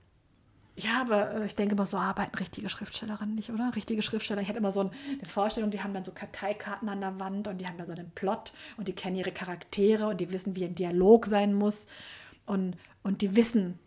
Ja, 0.78 1.00
aber 1.00 1.34
äh, 1.34 1.44
ich 1.44 1.56
denke 1.56 1.74
immer, 1.74 1.86
so 1.86 1.96
arbeiten 1.96 2.36
richtige 2.36 2.68
Schriftstellerinnen 2.68 3.34
nicht, 3.34 3.50
oder? 3.50 3.74
Richtige 3.74 4.00
Schriftsteller. 4.00 4.40
Ich 4.40 4.48
hatte 4.48 4.58
immer 4.58 4.70
so 4.70 4.80
eine 4.80 4.90
Vorstellung, 5.24 5.70
die 5.70 5.82
haben 5.82 5.92
dann 5.92 6.04
so 6.04 6.12
Karteikarten 6.12 6.88
an 6.88 7.00
der 7.00 7.18
Wand 7.18 7.48
und 7.48 7.58
die 7.58 7.66
haben 7.66 7.78
da 7.78 7.84
so 7.84 7.92
einen 7.92 8.10
Plot 8.10 8.52
und 8.76 8.86
die 8.86 8.94
kennen 8.94 9.16
ihre 9.16 9.32
Charaktere 9.32 10.06
und 10.06 10.20
die 10.20 10.32
wissen, 10.32 10.54
wie 10.54 10.64
ein 10.64 10.74
Dialog 10.74 11.26
sein 11.26 11.52
muss 11.52 11.86
und, 12.46 12.76
und 13.02 13.22
die 13.22 13.34
wissen, 13.34 13.78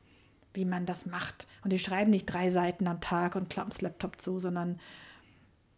wie 0.54 0.66
man 0.66 0.86
das 0.86 1.06
macht. 1.06 1.48
Und 1.64 1.72
die 1.72 1.80
schreiben 1.80 2.12
nicht 2.12 2.26
drei 2.26 2.50
Seiten 2.50 2.88
am 2.88 3.00
Tag 3.00 3.36
und 3.36 3.50
klappen 3.50 3.70
das 3.70 3.82
Laptop 3.82 4.20
zu, 4.20 4.38
sondern 4.40 4.80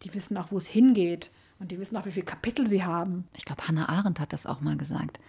die 0.02 0.12
wissen 0.14 0.36
auch, 0.36 0.50
wo 0.50 0.56
es 0.56 0.66
hingeht 0.66 1.30
und 1.60 1.70
die 1.70 1.78
wissen 1.78 1.96
auch, 1.96 2.06
wie 2.06 2.10
viele 2.10 2.26
Kapitel 2.26 2.66
sie 2.66 2.82
haben. 2.82 3.28
Ich 3.34 3.44
glaube, 3.44 3.66
Hannah 3.68 3.88
Arendt 3.88 4.18
hat 4.18 4.32
das 4.32 4.46
auch 4.46 4.60
mal 4.60 4.76
gesagt. 4.76 5.20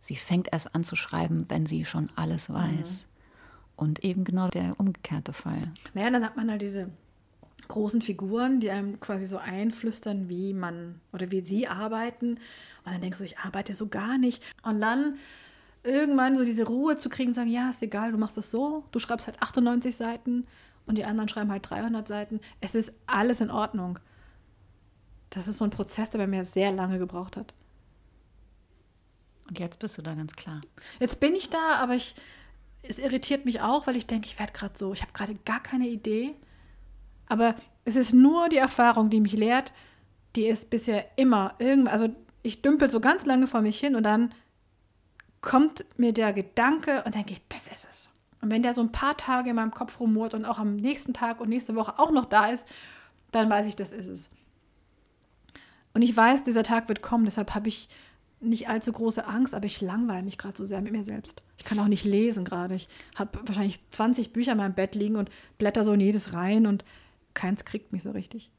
Sie 0.00 0.16
fängt 0.16 0.52
erst 0.52 0.74
an 0.74 0.84
zu 0.84 0.96
schreiben, 0.96 1.44
wenn 1.50 1.66
sie 1.66 1.84
schon 1.84 2.10
alles 2.16 2.50
weiß. 2.50 3.02
Mhm. 3.02 3.13
Und 3.76 4.04
eben 4.04 4.24
genau 4.24 4.48
der 4.48 4.78
umgekehrte 4.78 5.32
Fall. 5.32 5.58
Naja, 5.94 6.10
dann 6.10 6.24
hat 6.24 6.36
man 6.36 6.50
halt 6.50 6.62
diese 6.62 6.90
großen 7.68 8.02
Figuren, 8.02 8.60
die 8.60 8.70
einem 8.70 9.00
quasi 9.00 9.26
so 9.26 9.38
einflüstern, 9.38 10.28
wie 10.28 10.52
man 10.52 11.00
oder 11.12 11.30
wie 11.30 11.44
sie 11.44 11.66
arbeiten. 11.66 12.34
Und 12.84 12.92
dann 12.92 13.00
denkst 13.00 13.18
du, 13.18 13.24
ich 13.24 13.38
arbeite 13.38 13.74
so 13.74 13.88
gar 13.88 14.18
nicht. 14.18 14.42
Und 14.62 14.80
dann 14.80 15.16
irgendwann 15.82 16.36
so 16.36 16.44
diese 16.44 16.66
Ruhe 16.66 16.96
zu 16.96 17.08
kriegen, 17.08 17.34
sagen, 17.34 17.50
ja, 17.50 17.70
ist 17.70 17.82
egal, 17.82 18.12
du 18.12 18.18
machst 18.18 18.36
das 18.36 18.50
so, 18.50 18.84
du 18.92 18.98
schreibst 18.98 19.26
halt 19.26 19.40
98 19.42 19.94
Seiten 19.94 20.46
und 20.86 20.96
die 20.96 21.04
anderen 21.04 21.28
schreiben 21.28 21.50
halt 21.50 21.68
300 21.68 22.06
Seiten. 22.06 22.40
Es 22.60 22.74
ist 22.74 22.92
alles 23.06 23.40
in 23.40 23.50
Ordnung. 23.50 23.98
Das 25.30 25.48
ist 25.48 25.58
so 25.58 25.64
ein 25.64 25.70
Prozess, 25.70 26.10
der 26.10 26.18
bei 26.18 26.26
mir 26.26 26.44
sehr 26.44 26.72
lange 26.72 26.98
gebraucht 26.98 27.36
hat. 27.36 27.54
Und 29.48 29.58
jetzt 29.58 29.78
bist 29.78 29.98
du 29.98 30.02
da 30.02 30.14
ganz 30.14 30.34
klar. 30.36 30.60
Jetzt 31.00 31.20
bin 31.20 31.34
ich 31.34 31.50
da, 31.50 31.76
aber 31.76 31.94
ich, 31.94 32.14
es 32.88 32.98
irritiert 32.98 33.44
mich 33.44 33.60
auch, 33.60 33.86
weil 33.86 33.96
ich 33.96 34.06
denke, 34.06 34.26
ich 34.26 34.38
werde 34.38 34.52
gerade 34.52 34.76
so, 34.76 34.92
ich 34.92 35.02
habe 35.02 35.12
gerade 35.12 35.34
gar 35.44 35.62
keine 35.62 35.88
Idee. 35.88 36.34
Aber 37.26 37.54
es 37.84 37.96
ist 37.96 38.12
nur 38.12 38.48
die 38.48 38.58
Erfahrung, 38.58 39.10
die 39.10 39.20
mich 39.20 39.32
lehrt, 39.32 39.72
die 40.36 40.46
ist 40.46 40.70
bisher 40.70 41.06
immer 41.16 41.54
irgendwann, 41.58 41.92
also 41.92 42.08
ich 42.42 42.60
dümpel 42.62 42.90
so 42.90 43.00
ganz 43.00 43.24
lange 43.24 43.46
vor 43.46 43.62
mich 43.62 43.78
hin 43.78 43.96
und 43.96 44.02
dann 44.02 44.34
kommt 45.40 45.84
mir 45.96 46.12
der 46.12 46.32
Gedanke 46.32 47.02
und 47.04 47.14
denke 47.14 47.32
ich, 47.32 47.40
das 47.48 47.68
ist 47.68 47.86
es. 47.88 48.10
Und 48.40 48.50
wenn 48.50 48.62
der 48.62 48.74
so 48.74 48.82
ein 48.82 48.92
paar 48.92 49.16
Tage 49.16 49.50
in 49.50 49.56
meinem 49.56 49.70
Kopf 49.70 50.00
rumort 50.00 50.34
und 50.34 50.44
auch 50.44 50.58
am 50.58 50.76
nächsten 50.76 51.14
Tag 51.14 51.40
und 51.40 51.48
nächste 51.48 51.74
Woche 51.74 51.98
auch 51.98 52.10
noch 52.10 52.26
da 52.26 52.46
ist, 52.48 52.66
dann 53.32 53.48
weiß 53.48 53.66
ich, 53.66 53.76
das 53.76 53.92
ist 53.92 54.06
es. 54.06 54.30
Und 55.94 56.02
ich 56.02 56.14
weiß, 56.14 56.44
dieser 56.44 56.62
Tag 56.62 56.88
wird 56.88 57.02
kommen, 57.02 57.24
deshalb 57.24 57.54
habe 57.54 57.68
ich 57.68 57.88
nicht 58.44 58.68
allzu 58.68 58.92
große 58.92 59.26
Angst, 59.26 59.54
aber 59.54 59.66
ich 59.66 59.80
langweile 59.80 60.22
mich 60.22 60.38
gerade 60.38 60.56
so 60.56 60.64
sehr 60.64 60.80
mit 60.80 60.92
mir 60.92 61.04
selbst. 61.04 61.42
Ich 61.58 61.64
kann 61.64 61.78
auch 61.78 61.88
nicht 61.88 62.04
lesen 62.04 62.44
gerade. 62.44 62.74
Ich 62.74 62.88
habe 63.16 63.38
wahrscheinlich 63.44 63.80
20 63.90 64.32
Bücher 64.32 64.52
in 64.52 64.58
meinem 64.58 64.74
Bett 64.74 64.94
liegen 64.94 65.16
und 65.16 65.30
blätter 65.58 65.84
so 65.84 65.92
in 65.92 66.00
jedes 66.00 66.34
rein 66.34 66.66
und 66.66 66.84
keins 67.34 67.64
kriegt 67.64 67.92
mich 67.92 68.02
so 68.02 68.12
richtig. 68.12 68.50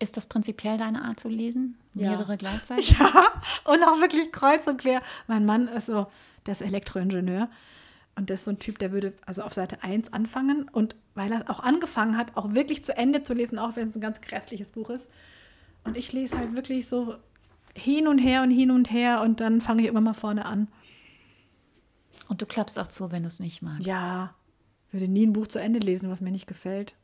Ist 0.00 0.16
das 0.16 0.26
prinzipiell 0.26 0.78
deine 0.78 1.02
Art 1.02 1.18
zu 1.18 1.28
lesen? 1.28 1.76
Mehrere 1.92 2.32
ja. 2.32 2.36
gleichzeitig? 2.36 2.96
Ja, 2.98 3.42
und 3.64 3.82
auch 3.82 4.00
wirklich 4.00 4.30
kreuz 4.32 4.66
und 4.66 4.78
quer. 4.78 5.02
Mein 5.26 5.44
Mann 5.44 5.68
ist 5.68 5.86
so, 5.86 6.06
der 6.46 6.52
ist 6.52 6.62
Elektroingenieur 6.62 7.48
und 8.16 8.30
der 8.30 8.34
ist 8.34 8.44
so 8.44 8.50
ein 8.50 8.58
Typ, 8.58 8.78
der 8.78 8.92
würde 8.92 9.12
also 9.26 9.42
auf 9.42 9.54
Seite 9.54 9.82
1 9.82 10.12
anfangen 10.12 10.68
und 10.70 10.94
weil 11.14 11.32
er 11.32 11.50
auch 11.50 11.60
angefangen 11.60 12.16
hat, 12.16 12.36
auch 12.36 12.54
wirklich 12.54 12.84
zu 12.84 12.96
Ende 12.96 13.22
zu 13.22 13.34
lesen, 13.34 13.58
auch 13.58 13.76
wenn 13.76 13.88
es 13.88 13.96
ein 13.96 14.00
ganz 14.00 14.20
grässliches 14.20 14.70
Buch 14.70 14.90
ist. 14.90 15.10
Und 15.84 15.96
ich 15.96 16.12
lese 16.12 16.38
halt 16.38 16.54
wirklich 16.54 16.88
so 16.88 17.16
hin 17.78 18.08
und 18.08 18.18
her 18.18 18.42
und 18.42 18.50
hin 18.50 18.70
und 18.70 18.90
her 18.90 19.22
und 19.22 19.40
dann 19.40 19.60
fange 19.60 19.80
ich 19.80 19.86
irgendwann 19.86 20.04
mal 20.04 20.14
vorne 20.14 20.44
an. 20.44 20.68
Und 22.28 22.42
du 22.42 22.46
klappst 22.46 22.78
auch 22.78 22.88
zu, 22.88 23.10
wenn 23.10 23.22
du 23.22 23.28
es 23.28 23.40
nicht 23.40 23.62
magst. 23.62 23.86
Ja, 23.86 24.34
ich 24.88 24.94
würde 24.94 25.08
nie 25.08 25.26
ein 25.26 25.32
Buch 25.32 25.46
zu 25.46 25.58
Ende 25.58 25.78
lesen, 25.78 26.10
was 26.10 26.20
mir 26.20 26.30
nicht 26.30 26.46
gefällt. 26.46 26.94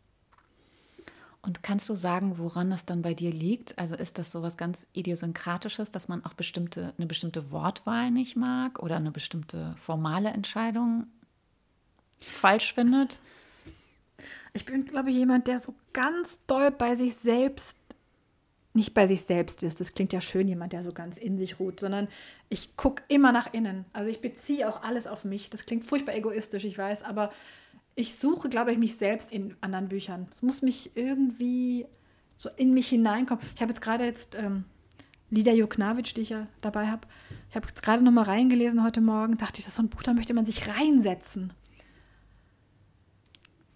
Und 1.43 1.63
kannst 1.63 1.91
du 1.91 1.95
sagen, 1.95 2.39
woran 2.39 2.71
das 2.71 2.87
dann 2.87 3.03
bei 3.03 3.13
dir 3.13 3.31
liegt? 3.31 3.79
Also 3.79 3.95
ist 3.97 4.17
das 4.17 4.33
so 4.33 4.43
was 4.43 4.57
ganz 4.57 4.87
Idiosynkratisches, 4.95 5.91
dass 5.91 6.09
man 6.09 6.25
auch 6.25 6.33
bestimmte, 6.33 6.95
eine 6.97 7.07
bestimmte 7.07 7.51
Wortwahl 7.51 8.11
nicht 8.11 8.35
mag 8.35 8.83
oder 8.83 8.97
eine 8.97 9.11
bestimmte 9.11 9.75
formale 9.77 10.31
Entscheidung 10.31 11.07
falsch 12.19 12.73
findet? 12.73 13.21
Ich 14.55 14.65
bin, 14.65 14.87
glaube 14.87 15.11
ich, 15.11 15.17
jemand, 15.17 15.47
der 15.47 15.59
so 15.59 15.75
ganz 15.93 16.39
doll 16.47 16.71
bei 16.71 16.95
sich 16.95 17.15
selbst 17.17 17.79
nicht 18.75 18.93
bei 18.93 19.07
sich 19.07 19.23
selbst 19.23 19.63
ist. 19.63 19.81
Das 19.81 19.95
klingt 19.95 20.13
ja 20.13 20.21
schön, 20.21 20.49
jemand, 20.49 20.73
der 20.73 20.83
so 20.83 20.93
ganz 20.93 21.17
in 21.17 21.39
sich 21.39 21.61
ruht, 21.61 21.81
sondern 21.81 22.09
ich 22.49 22.77
gucke 22.77 23.03
immer 23.09 23.33
nach 23.33 23.53
innen. 23.53 23.85
Also 23.93 24.11
ich 24.11 24.21
beziehe 24.21 24.69
auch 24.69 24.83
alles 24.83 25.07
auf 25.07 25.25
mich. 25.25 25.49
Das 25.49 25.65
klingt 25.65 25.85
furchtbar 25.85 26.15
egoistisch, 26.15 26.65
ich 26.65 26.77
weiß, 26.77 27.05
aber 27.05 27.31
ich 27.95 28.17
suche, 28.17 28.49
glaube 28.49 28.73
ich, 28.73 28.79
mich 28.79 28.97
selbst 28.97 29.33
in 29.33 29.57
anderen 29.61 29.89
Büchern. 29.89 30.27
Es 30.33 30.43
muss 30.43 30.61
mich 30.61 30.97
irgendwie 30.97 31.87
so 32.37 32.51
in 32.57 32.75
mich 32.75 32.89
hineinkommen. 32.89 33.45
Ich 33.55 33.63
habe 33.63 33.71
jetzt 33.71 33.81
gerade 33.81 34.05
jetzt 34.05 34.35
ähm, 34.35 34.65
Lidia 35.31 35.53
Joknavic, 35.53 36.13
die 36.15 36.23
ich 36.23 36.31
ja 36.31 36.49
dabei 36.61 36.89
habe, 36.89 37.07
ich 37.49 37.57
habe 37.57 37.69
jetzt 37.69 37.85
gerade 37.85 38.03
noch 38.03 38.11
mal 38.11 38.25
reingelesen 38.25 38.83
heute 38.83 39.01
Morgen, 39.01 39.39
dachte 39.39 39.61
ich, 39.61 39.65
das 39.65 39.69
ist 39.69 39.77
so 39.77 39.83
ein 39.83 39.89
Buch, 39.89 40.03
da 40.03 40.13
möchte 40.13 40.35
man 40.35 40.45
sich 40.45 40.67
reinsetzen. 40.67 41.53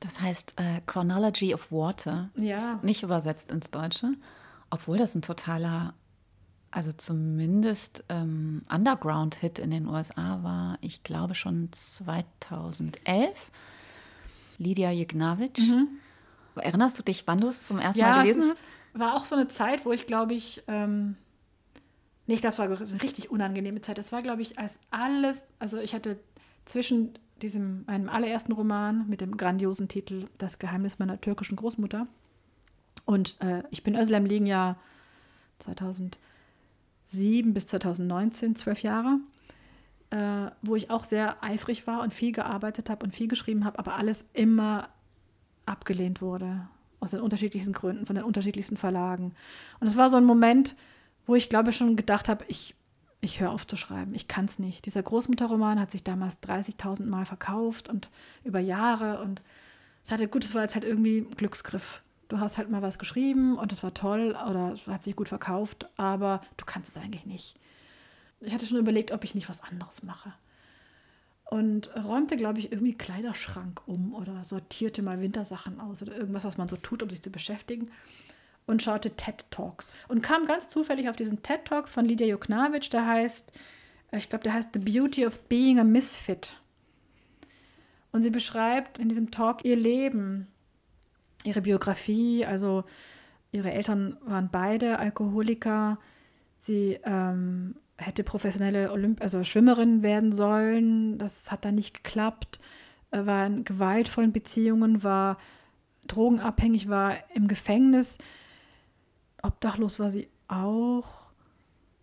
Das 0.01 0.21
heißt 0.21 0.55
äh, 0.59 0.81
Chronology 0.87 1.55
of 1.55 1.71
Water. 1.71 2.31
Ja. 2.37 2.57
Ist 2.57 2.83
nicht 2.83 3.05
übersetzt 3.05 3.53
ins 3.53 3.71
Deutsche. 3.71 4.13
Obwohl 4.71 4.99
das 4.99 5.15
ein 5.15 5.23
totaler, 5.23 5.95
also 6.71 6.93
zumindest 6.93 8.05
ähm, 8.09 8.63
Underground-Hit 8.69 9.59
in 9.59 9.71
den 9.71 9.87
USA 9.87 10.43
war, 10.43 10.79
ich 10.81 11.03
glaube 11.03 11.35
schon 11.35 11.69
2011. 11.73 13.51
Lydia 14.59 14.91
Jegnavic. 14.91 15.59
Mhm. 15.59 15.89
Erinnerst 16.57 16.99
du 16.99 17.03
dich, 17.03 17.27
wann 17.27 17.41
du 17.41 17.49
es 17.49 17.63
zum 17.63 17.79
ersten 17.79 18.01
ja, 18.01 18.11
Mal 18.11 18.23
gelesen 18.23 18.51
hast? 18.51 18.63
War 18.93 19.15
auch 19.15 19.27
so 19.27 19.37
eine 19.37 19.49
Zeit, 19.49 19.87
wo 19.87 19.93
ich 19.93 20.07
glaube 20.07 20.35
ich, 20.35 20.65
ähm, 20.67 21.17
nee, 22.27 22.35
ich 22.35 22.41
glaube, 22.41 22.55
es 22.55 22.59
war 22.59 22.67
eine 22.67 23.03
richtig 23.03 23.31
unangenehme 23.31 23.81
Zeit. 23.81 23.99
Das 23.99 24.11
war, 24.13 24.23
glaube 24.23 24.43
ich, 24.43 24.59
als 24.59 24.79
alles, 24.91 25.41
also 25.59 25.79
ich 25.79 25.95
hatte 25.95 26.19
zwischen 26.65 27.17
diesem, 27.43 27.85
meinem 27.87 28.09
allerersten 28.09 28.53
Roman 28.53 29.09
mit 29.09 29.21
dem 29.21 29.37
grandiosen 29.37 29.89
Titel 29.89 30.27
Das 30.39 30.59
Geheimnis 30.59 30.99
meiner 30.99 31.21
türkischen 31.21 31.57
Großmutter 31.57 32.09
und 33.09 33.41
äh, 33.41 33.63
ich 33.71 33.83
bin 33.83 33.97
Özlem 33.97 34.27
liegen 34.27 34.45
ja 34.45 34.77
2007 35.61 36.21
bis 37.55 37.67
2019, 37.69 38.55
zwölf 38.55 38.83
Jahre, 38.83 39.21
äh, 40.11 40.51
wo 40.61 40.77
ich 40.77 40.91
auch 40.91 41.05
sehr 41.05 41.43
eifrig 41.43 41.87
war 41.87 42.03
und 42.03 42.13
viel 42.13 42.33
gearbeitet 42.33 42.91
habe 42.91 43.07
und 43.07 43.15
viel 43.15 43.27
geschrieben 43.27 43.65
habe, 43.65 43.79
aber 43.79 43.97
alles 43.97 44.27
immer 44.35 44.91
abgelehnt 45.65 46.21
wurde. 46.21 46.69
Aus 47.01 47.13
den 47.13 47.21
unterschiedlichsten 47.21 47.73
Gründen, 47.73 48.05
von 48.05 48.15
den 48.15 48.27
unterschiedlichsten 48.27 48.77
Verlagen. 48.77 49.35
Und 49.81 49.87
es 49.87 49.97
war 49.97 50.11
so 50.11 50.19
ein 50.19 50.27
Moment, 50.27 50.77
wo 51.25 51.35
ich 51.35 51.49
glaube 51.49 51.73
schon 51.73 51.97
gedacht 51.97 52.29
habe, 52.29 52.45
ich, 52.49 52.75
ich 53.23 53.41
höre 53.41 53.53
auf 53.53 53.67
zu 53.67 53.77
schreiben. 53.77 54.15
Ich 54.15 54.29
kann 54.29 54.45
es 54.45 54.59
nicht. 54.59 54.85
Dieser 54.85 55.03
Großmutterroman 55.03 55.81
hat 55.81 55.91
sich 55.91 56.05
damals 56.05 56.43
30.000 56.43 57.07
Mal 57.07 57.25
verkauft 57.25 57.89
und 57.89 58.11
über 58.45 58.61
Jahre. 58.61 59.23
Und 59.23 59.41
ich 60.05 60.13
hatte, 60.13 60.29
gut, 60.29 60.45
es 60.45 60.55
war 60.55 60.61
jetzt 60.61 60.75
halt 60.75 60.85
irgendwie 60.85 61.21
ein 61.21 61.35
Glücksgriff 61.35 62.03
du 62.29 62.41
hast 62.41 62.59
halt 62.59 62.71
mal 62.71 62.83
was 62.83 62.99
geschrieben 62.99 63.59
und 63.59 63.73
es 63.73 63.83
war 63.83 63.95
toll 63.95 64.37
oder 64.49 64.75
hat 64.87 65.03
sich 65.03 65.17
gut 65.17 65.29
verkauft, 65.29 65.89
aber 65.97 66.43
du 66.57 66.65
kannst 66.65 66.97
es 66.97 67.03
eigentlich 67.03 67.27
nicht. 67.27 67.57
Ich 68.41 68.53
hatte 68.53 68.67
schon 68.67 68.79
überlegt, 68.79 69.11
ob 69.11 69.25
ich 69.25 69.35
nicht 69.35 69.49
was 69.49 69.63
anderes 69.63 70.03
mache. 70.03 70.33
Und 71.45 71.91
räumte, 71.97 72.37
glaube 72.37 72.59
ich, 72.59 72.71
irgendwie 72.71 72.95
Kleiderschrank 72.95 73.81
um 73.87 74.15
oder 74.15 74.45
sortierte 74.45 75.03
mal 75.03 75.21
Wintersachen 75.21 75.81
aus 75.81 76.03
oder 76.03 76.15
irgendwas, 76.15 76.45
was 76.45 76.59
man 76.59 76.69
so 76.69 76.77
tut, 76.77 77.03
um 77.03 77.09
sich 77.09 77.23
zu 77.23 77.31
beschäftigen. 77.31 77.91
Und 78.67 78.83
schaute 78.83 79.17
TED 79.17 79.47
Talks. 79.51 79.97
Und 80.09 80.23
kam 80.23 80.45
ganz 80.45 80.69
zufällig 80.69 81.09
auf 81.09 81.17
diesen 81.17 81.43
TED 81.43 81.65
Talk 81.65 81.89
von 81.89 82.05
Lydia 82.05 82.27
Joknavic, 82.27 82.91
der 82.91 83.07
heißt, 83.07 83.51
äh, 84.13 84.19
ich 84.19 84.29
glaube, 84.29 84.45
der 84.45 84.53
heißt 84.53 84.75
The 84.75 84.79
Beauty 84.79 85.25
of 85.25 85.41
Being 85.49 85.81
a 85.81 85.85
Misfit. 85.85 86.55
Und 88.13 88.21
sie 88.21 88.31
beschreibt 88.31 88.99
in 88.99 89.09
diesem 89.09 89.31
Talk 89.31 89.65
ihr 89.65 89.77
Leben 89.77 90.49
ihre 91.45 91.63
Biografie, 91.63 92.45
also 92.45 92.85
ihre 93.53 93.73
Eltern 93.73 94.17
waren 94.25 94.49
beide 94.51 94.99
Alkoholiker. 94.99 95.99
Sie 96.57 96.99
ähm, 97.05 97.77
hätte 97.97 98.25
professionelle 98.25 98.91
Olymp 98.93 99.21
also 99.23 99.43
Schwimmerin 99.45 100.03
werden 100.03 100.33
sollen. 100.33 101.19
Das 101.19 101.51
hat 101.51 101.65
dann 101.65 101.75
nicht 101.75 101.95
geklappt. 101.95 102.61
Er 103.11 103.27
war 103.27 103.47
in 103.47 103.65
gewaltvollen 103.65 104.33
Beziehungen, 104.33 105.03
war 105.03 105.39
drogenabhängig, 106.07 106.89
war 106.89 107.17
im 107.35 107.49
Gefängnis. 107.49 108.19
Obdachlos 109.43 109.99
war 109.99 110.11
sie 110.11 110.29
auch. 110.49 111.29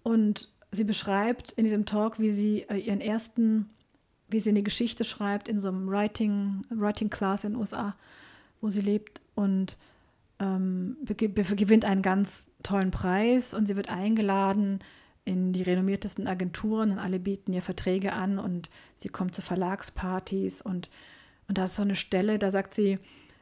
Und 0.04 0.52
sie 0.72 0.84
beschreibt 0.84 1.52
in 1.54 1.64
diesem 1.64 1.86
Talk, 1.86 2.20
wie 2.20 2.32
sie 2.32 2.66
äh, 2.70 2.78
ihren 2.78 3.02
ersten, 3.02 3.70
wie 4.30 4.40
sie 4.40 4.50
eine 4.50 4.64
Geschichte 4.64 5.04
schreibt 5.04 5.48
in 5.48 5.60
so 5.60 5.70
einem 5.70 5.88
Writing, 5.88 6.62
Writing 6.70 7.10
Class 7.10 7.44
in 7.44 7.54
den 7.54 7.60
USA, 7.60 7.96
wo 8.62 8.70
sie 8.70 8.82
lebt 8.82 9.22
und 9.36 9.78
ähm, 10.40 10.98
gewinnt 11.06 11.86
einen 11.86 12.02
ganz 12.02 12.46
tollen 12.64 12.92
Preis 12.92 13.54
und 13.54 13.68
sie 13.68 13.76
wird 13.76 13.90
eingeladen 13.90 14.80
in 15.24 15.54
die 15.54 15.64
renommiertesten 15.64 16.28
Agenturen 16.28 16.92
und 16.92 17.00
alle 17.00 17.20
bieten 17.20 17.54
ihr 17.54 17.62
Verträge 17.62 18.14
an 18.14 18.38
und 18.38 18.70
sie 18.98 19.10
kommt 19.10 19.36
zu 19.36 19.42
Verlagspartys 19.42 20.62
und, 20.62 20.90
und 21.48 21.58
da 21.58 21.66
ist 21.66 21.76
so 21.76 21.82
eine 21.82 21.96
Stelle, 21.96 22.38
da 22.40 22.52
sagt 22.52 22.74
sie, 22.74 23.00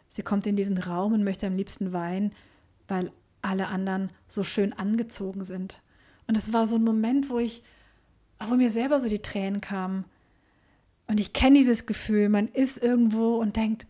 sie 0.08 0.24
kommt 0.24 0.48
in 0.48 0.56
diesen 0.56 0.78
Raum 0.78 1.14
und 1.14 1.24
möchte 1.24 1.48
am 1.48 1.56
liebsten 1.56 1.92
weinen, 1.92 2.34
weil 2.88 3.12
alle 3.42 3.68
anderen 3.68 4.10
so 4.28 4.44
schön 4.44 4.74
angezogen 4.74 5.44
sind. 5.44 5.82
Und 6.28 6.38
es 6.38 6.54
war 6.54 6.66
so 6.66 6.76
ein 6.76 6.84
Moment, 6.84 7.30
wo 7.30 7.40
ich, 7.40 7.64
wo 8.48 8.56
mir 8.56 8.70
selber 8.70 9.00
so 9.00 9.10
die 9.10 9.22
Tränen 9.22 9.60
kamen. 9.60 10.06
Und 11.08 11.20
ich 11.20 11.34
kenne 11.34 11.60
dieses 11.60 11.86
Gefühl, 11.86 12.30
man 12.30 12.48
ist 12.48 12.82
irgendwo 12.82 13.36
und 13.36 13.58
denkt, 13.58 13.86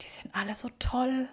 die 0.00 0.08
sind 0.08 0.34
alle 0.34 0.54
so 0.54 0.68
toll 0.78 1.28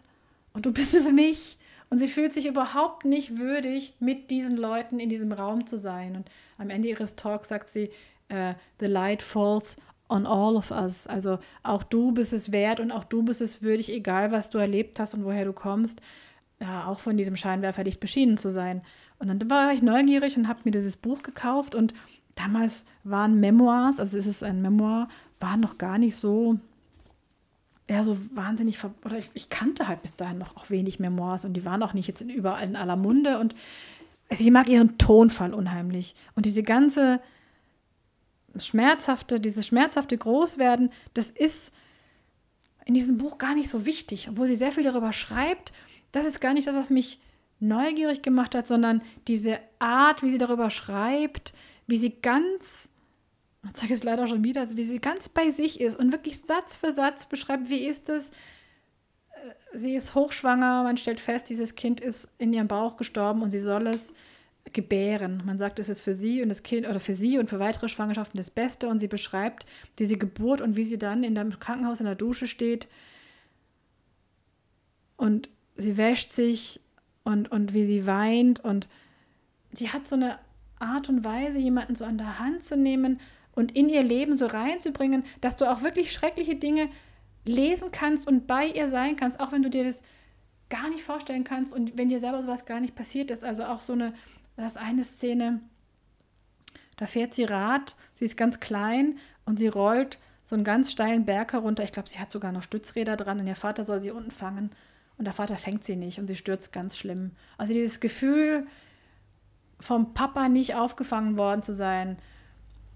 und 0.53 0.65
du 0.65 0.72
bist 0.72 0.93
es 0.93 1.11
nicht. 1.11 1.57
Und 1.89 1.99
sie 1.99 2.09
fühlt 2.09 2.34
sich 2.34 2.45
überhaupt 2.47 3.05
nicht 3.05 3.38
würdig, 3.38 3.93
mit 3.99 4.30
diesen 4.30 4.57
Leuten 4.57 4.99
in 4.99 5.09
diesem 5.09 5.32
Raum 5.32 5.68
zu 5.68 5.78
sein. 5.78 6.18
Und 6.18 6.30
am 6.57 6.70
Ende 6.70 6.89
ihres 6.89 7.15
Talks 7.15 7.47
sagt 7.47 7.70
sie, 7.70 7.91
uh, 8.30 8.53
The 8.80 8.88
light 8.88 9.24
falls 9.24 9.78
on 10.09 10.26
all 10.26 10.55
of 10.55 10.72
us. 10.72 11.07
Also 11.07 11.39
auch 11.63 11.84
du 11.84 12.11
bist 12.11 12.34
es 12.34 12.51
wert 12.51 12.80
und 12.80 12.91
auch 12.91 13.03
du 13.03 13.24
bist 13.24 13.41
es 13.41 13.61
würdig, 13.61 13.91
egal 13.91 14.32
was 14.32 14.49
du 14.49 14.57
erlebt 14.57 14.99
hast 14.99 15.13
und 15.13 15.24
woher 15.24 15.45
du 15.45 15.53
kommst, 15.53 16.01
ja, 16.59 16.88
auch 16.88 16.99
von 16.99 17.18
diesem 17.18 17.36
Scheinwerferlicht 17.36 17.99
beschienen 17.99 18.38
zu 18.38 18.49
sein. 18.49 18.82
Und 19.20 19.28
dann 19.28 19.49
war 19.49 19.74
ich 19.74 19.82
neugierig 19.82 20.38
und 20.38 20.47
habe 20.47 20.61
mir 20.63 20.72
dieses 20.72 20.97
Buch 20.97 21.24
gekauft 21.24 21.76
und 21.76 21.93
damals 22.36 22.86
waren 23.03 23.39
Memoirs, 23.39 23.99
also 23.99 24.18
es 24.18 24.28
ist 24.28 24.43
ein 24.43 24.61
Memoir, 24.61 25.07
waren 25.39 25.59
noch 25.59 25.78
gar 25.78 25.97
nicht 25.97 26.15
so, 26.15 26.59
ja, 27.89 28.03
so 28.03 28.17
wahnsinnig, 28.35 28.77
oder 29.05 29.17
ich, 29.17 29.29
ich, 29.33 29.49
kannte 29.49 29.88
halt 29.88 30.01
bis 30.01 30.15
dahin 30.15 30.38
noch 30.38 30.57
auch 30.57 30.69
wenig 30.69 30.99
Memoirs 30.99 31.45
und 31.45 31.53
die 31.53 31.63
waren 31.63 31.81
auch 31.83 31.93
nicht 31.93 32.07
jetzt 32.07 32.21
überall 32.21 32.67
in 32.67 32.75
aller 32.75 32.97
Munde 32.97 33.39
und 33.39 33.55
also 34.29 34.43
ich 34.43 34.51
mag 34.51 34.67
ihren 34.67 34.97
Tonfall 34.97 35.53
unheimlich 35.53 36.15
und 36.35 36.45
diese 36.45 36.63
ganze 36.63 37.21
schmerzhafte, 38.57 39.39
dieses 39.39 39.67
schmerzhafte 39.67 40.17
Großwerden, 40.17 40.89
das 41.13 41.27
ist 41.27 41.71
in 42.85 42.93
diesem 42.93 43.17
Buch 43.17 43.38
gar 43.38 43.55
nicht 43.55 43.69
so 43.69 43.85
wichtig, 43.85 44.29
obwohl 44.29 44.47
sie 44.47 44.55
sehr 44.55 44.71
viel 44.71 44.83
darüber 44.83 45.11
schreibt. 45.11 45.73
Das 46.11 46.25
ist 46.25 46.39
gar 46.39 46.53
nicht 46.53 46.67
das, 46.67 46.75
was 46.75 46.89
mich 46.89 47.19
neugierig 47.59 48.21
gemacht 48.21 48.55
hat, 48.55 48.67
sondern 48.67 49.01
diese 49.27 49.59
Art, 49.79 50.23
wie 50.23 50.29
sie 50.29 50.38
darüber 50.38 50.69
schreibt, 50.69 51.53
wie 51.85 51.97
sie 51.97 52.21
ganz, 52.21 52.89
ich 53.64 53.78
sage 53.78 53.93
es 53.93 54.03
leider 54.03 54.28
schon 54.28 54.43
wieder, 54.43 54.66
wie 54.78 54.84
sie 54.84 54.99
ganz 54.99 55.30
bei 55.30 55.49
sich 55.49 55.82
ist 55.82 55.97
und 55.97 56.12
wirklich 56.12 56.39
Satz 56.39 56.78
für 56.78 56.91
Satz 56.91 57.26
beschreibt, 57.26 57.70
wie 57.70 57.86
ist 57.86 58.10
es, 58.10 58.30
äh, 58.30 59.53
sie 59.74 59.95
ist 59.95 60.16
hochschwanger, 60.16 60.84
man 60.84 60.97
stellt 60.97 61.20
fest, 61.20 61.49
dieses 61.49 61.76
Kind 61.76 61.99
ist 61.99 62.28
in 62.38 62.53
ihrem 62.53 62.68
Bauch 62.68 62.97
gestorben 62.97 63.41
und 63.41 63.51
sie 63.51 63.60
soll 63.60 63.88
es 63.88 64.14
gebären. 64.74 65.43
Man 65.45 65.58
sagt, 65.58 65.80
es 65.80 65.89
ist 65.89 66.01
für 66.01 66.14
sie 66.14 66.41
und 66.41 66.49
das 66.49 66.64
Kind 66.64 66.88
oder 66.88 66.99
für 66.99 67.14
sie 67.14 67.38
und 67.38 67.49
für 67.49 67.60
weitere 67.60 67.88
Schwangerschaften 67.88 68.38
das 68.38 68.49
Beste 68.49 68.88
und 68.88 68.99
sie 68.99 69.08
beschreibt 69.08 69.66
diese 69.99 70.18
Geburt 70.18 70.62
und 70.62 70.76
wie 70.76 70.86
sie 70.86 70.97
dann 70.97 71.24
in 71.24 71.36
dem 71.36 71.60
Krankenhaus 71.60 71.99
in 71.99 72.05
der 72.05 72.16
Dusche 72.16 72.47
steht 72.47 72.88
und 75.16 75.49
sie 75.76 75.97
wäscht 75.97 76.34
sich 76.34 76.80
und, 77.24 77.51
und 77.51 77.74
wie 77.74 77.86
sie 77.86 78.05
weint 78.05 78.60
und 78.64 78.88
sie 79.72 79.89
hat 79.89 80.08
so 80.08 80.16
eine 80.16 80.39
Art 80.80 81.10
und 81.10 81.24
Weise, 81.24 81.60
jemanden 81.60 81.95
so 81.95 82.05
an 82.05 82.18
der 82.18 82.39
Hand 82.39 82.64
zu 82.64 82.78
nehmen 82.78 83.20
und 83.58 83.76
in 83.76 83.89
ihr 83.89 84.03
Leben 84.03 84.38
so 84.38 84.45
reinzubringen, 84.45 85.24
dass 85.41 85.55
du 85.55 85.66
auch 85.66 85.82
wirklich 85.82 86.12
schreckliche 86.12 86.55
Dinge 86.55 86.89
lesen 87.43 87.89
kannst 87.91 88.28
und 88.28 88.45
bei 88.45 88.68
ihr 88.68 88.88
sein 88.88 89.16
kannst, 89.16 89.39
auch 89.39 89.51
wenn 89.51 89.64
du 89.64 89.70
dir 89.70 89.84
das 89.84 90.03
gar 90.70 90.89
nicht 90.89 91.03
vorstellen 91.03 91.43
kannst 91.43 91.74
und 91.74 91.97
wenn 91.97 92.08
dir 92.08 92.20
selber 92.20 92.41
sowas 92.41 92.66
gar 92.66 92.80
nicht 92.80 92.93
passiert 92.93 93.32
ist. 93.32 93.43
Also 93.43 93.64
auch 93.64 93.82
so 93.82 93.93
eine, 93.93 94.14
das 94.58 94.74
ist 94.74 94.78
eine 94.78 95.03
Szene, 95.03 95.62
da 96.97 97.08
fährt 97.08 97.34
sie 97.34 97.45
Rad, 97.45 97.95
sie 98.14 98.26
ist 98.26 98.38
ganz 98.38 98.60
klein 98.60 99.18
und 99.45 99.58
sie 99.58 99.68
rollt 99.68 100.20
so 100.43 100.55
einen 100.55 100.64
ganz 100.64 100.91
steilen 100.91 101.26
Berg 101.26 101.53
herunter. 101.53 101.84
Ich 101.84 101.91
glaube, 101.91 102.10
sie 102.10 102.20
hat 102.20 102.32
sogar 102.32 102.51
noch 102.51 102.64
Stützräder 102.64 103.18
dran 103.18 103.39
und 103.39 103.47
ihr 103.47 103.55
Vater 103.55 103.84
soll 103.84 104.01
sie 104.01 104.12
unten 104.12 104.32
fangen. 104.32 104.72
Und 105.18 105.26
der 105.26 105.34
Vater 105.34 105.58
fängt 105.58 105.84
sie 105.84 105.95
nicht 105.95 106.20
und 106.20 106.28
sie 106.28 106.36
stürzt 106.36 106.72
ganz 106.72 106.95
schlimm. 106.95 107.32
Also 107.58 107.74
dieses 107.74 107.99
Gefühl, 107.99 108.68
vom 109.80 110.14
Papa 110.14 110.47
nicht 110.47 110.76
aufgefangen 110.76 111.39
worden 111.39 111.64
zu 111.64 111.74
sein. 111.74 112.18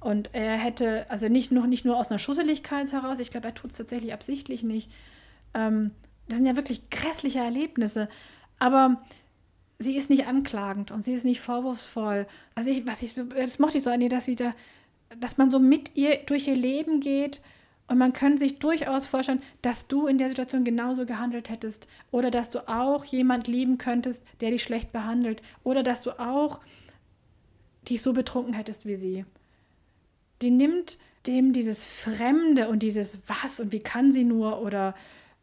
Und 0.02 0.32
er 0.34 0.58
hätte, 0.58 1.10
also 1.10 1.30
nicht 1.30 1.52
nur, 1.52 1.68
nicht 1.68 1.86
nur 1.86 1.96
aus 1.96 2.10
einer 2.10 2.20
Schusseligkeit 2.20 2.92
heraus, 2.92 3.20
ich 3.20 3.30
glaube, 3.30 3.48
er 3.48 3.54
tut 3.54 3.72
es 3.72 3.78
tatsächlich 3.78 4.14
absichtlich 4.14 4.64
nicht. 4.64 4.92
Ähm, 5.54 5.92
das 6.28 6.38
sind 6.38 6.48
ja 6.48 6.56
wirklich 6.56 6.90
grässliche 6.90 7.40
Erlebnisse. 7.40 8.10
Aber 8.58 9.02
sie 9.78 9.96
ist 9.96 10.10
nicht 10.10 10.26
anklagend 10.26 10.92
und 10.92 11.04
sie 11.04 11.14
ist 11.14 11.24
nicht 11.24 11.40
vorwurfsvoll. 11.40 12.26
Also 12.56 12.72
ich, 12.72 12.86
was 12.88 13.04
ich, 13.04 13.14
das 13.14 13.60
mochte 13.60 13.78
ich 13.78 13.84
so 13.84 13.92
an 13.92 14.02
ihr, 14.02 14.10
dass 14.10 14.26
sie 14.26 14.36
da, 14.36 14.54
dass 15.20 15.38
man 15.38 15.52
so 15.52 15.60
mit 15.60 15.96
ihr 15.96 16.18
durch 16.26 16.48
ihr 16.48 16.56
Leben 16.56 17.00
geht 17.00 17.40
und 17.88 17.98
man 17.98 18.14
könnte 18.14 18.40
sich 18.40 18.60
durchaus 18.60 19.06
vorstellen, 19.06 19.42
dass 19.62 19.88
du 19.88 20.08
in 20.08 20.18
der 20.18 20.30
Situation 20.30 20.64
genauso 20.64 21.06
gehandelt 21.06 21.50
hättest 21.50 21.88
oder 22.10 22.32
dass 22.32 22.50
du 22.50 22.68
auch 22.68 23.06
jemand 23.06 23.48
lieben 23.48 23.78
könntest, 23.78 24.24
der 24.40 24.52
dich 24.52 24.64
schlecht 24.64 24.92
behandelt 24.92 25.42
oder 25.64 25.84
dass 25.84 26.02
du 26.02 26.18
auch 26.20 26.60
dich 27.90 28.02
so 28.02 28.14
betrunken 28.14 28.54
hättest 28.54 28.86
wie 28.86 28.96
sie. 28.96 29.26
Die 30.42 30.52
nimmt 30.52 30.98
dem 31.28 31.54
dieses 31.54 31.84
Fremde 31.84 32.70
und 32.70 32.84
dieses 32.84 33.20
Was 33.28 33.60
und 33.60 33.72
wie 33.72 33.80
kann 33.80 34.12
sie 34.12 34.24
nur 34.24 34.62
oder 34.62 34.96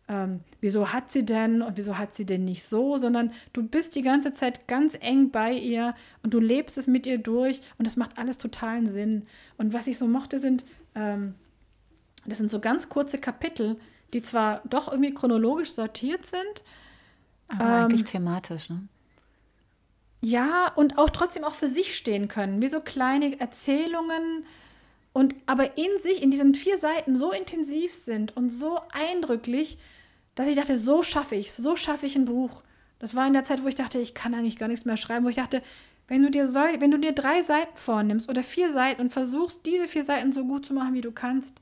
ähm, 0.08 0.40
wieso 0.60 0.92
hat 0.92 1.12
sie 1.12 1.24
denn 1.24 1.62
und 1.62 1.76
wieso 1.76 1.98
hat 1.98 2.14
sie 2.14 2.26
denn 2.26 2.44
nicht 2.44 2.64
so, 2.64 2.96
sondern 2.96 3.32
du 3.52 3.62
bist 3.62 3.94
die 3.94 4.02
ganze 4.02 4.34
Zeit 4.34 4.66
ganz 4.66 4.96
eng 5.00 5.30
bei 5.30 5.52
ihr 5.52 5.94
und 6.22 6.34
du 6.34 6.40
lebst 6.40 6.78
es 6.78 6.86
mit 6.86 7.06
ihr 7.06 7.18
durch 7.18 7.60
und 7.78 7.86
es 7.86 7.96
macht 7.96 8.18
alles 8.18 8.38
totalen 8.38 8.86
Sinn. 8.86 9.26
Und 9.56 9.72
was 9.72 9.86
ich 9.86 9.98
so 9.98 10.06
mochte, 10.08 10.38
sind 10.38 10.64
ähm, 10.94 11.34
das 12.26 12.38
sind 12.38 12.50
so 12.50 12.60
ganz 12.60 12.88
kurze 12.88 13.18
Kapitel, 13.18 13.76
die 14.12 14.22
zwar 14.22 14.62
doch 14.68 14.88
irgendwie 14.90 15.14
chronologisch 15.14 15.72
sortiert 15.72 16.26
sind. 16.26 16.64
Aber 17.48 17.64
ähm, 17.64 17.84
eigentlich 17.84 18.04
thematisch, 18.04 18.70
ne? 18.70 18.88
Ja, 20.20 20.72
und 20.74 20.98
auch 20.98 21.10
trotzdem 21.10 21.44
auch 21.44 21.54
für 21.54 21.68
sich 21.68 21.96
stehen 21.96 22.26
können, 22.26 22.60
wie 22.60 22.66
so 22.66 22.80
kleine 22.80 23.38
Erzählungen 23.38 24.44
und 25.12 25.34
aber 25.46 25.76
in 25.76 25.98
sich, 25.98 26.22
in 26.22 26.30
diesen 26.30 26.54
vier 26.54 26.78
Seiten 26.78 27.16
so 27.16 27.32
intensiv 27.32 27.92
sind 27.92 28.36
und 28.36 28.50
so 28.50 28.78
eindrücklich, 28.92 29.78
dass 30.34 30.48
ich 30.48 30.56
dachte, 30.56 30.76
so 30.76 31.02
schaffe 31.02 31.34
ich 31.34 31.48
es, 31.48 31.56
so 31.56 31.76
schaffe 31.76 32.06
ich 32.06 32.16
ein 32.16 32.24
Buch. 32.24 32.62
Das 32.98 33.14
war 33.14 33.26
in 33.26 33.32
der 33.32 33.44
Zeit, 33.44 33.62
wo 33.62 33.68
ich 33.68 33.74
dachte, 33.74 33.98
ich 33.98 34.14
kann 34.14 34.34
eigentlich 34.34 34.58
gar 34.58 34.68
nichts 34.68 34.84
mehr 34.84 34.96
schreiben, 34.96 35.24
wo 35.24 35.28
ich 35.28 35.36
dachte, 35.36 35.62
wenn 36.08 36.22
du 36.22 36.30
dir, 36.30 36.46
so, 36.46 36.60
wenn 36.60 36.90
du 36.90 36.98
dir 36.98 37.12
drei 37.12 37.42
Seiten 37.42 37.76
vornimmst 37.76 38.28
oder 38.28 38.42
vier 38.42 38.72
Seiten 38.72 39.00
und 39.00 39.10
versuchst, 39.10 39.66
diese 39.66 39.86
vier 39.86 40.04
Seiten 40.04 40.32
so 40.32 40.44
gut 40.44 40.66
zu 40.66 40.74
machen, 40.74 40.94
wie 40.94 41.00
du 41.00 41.12
kannst, 41.12 41.60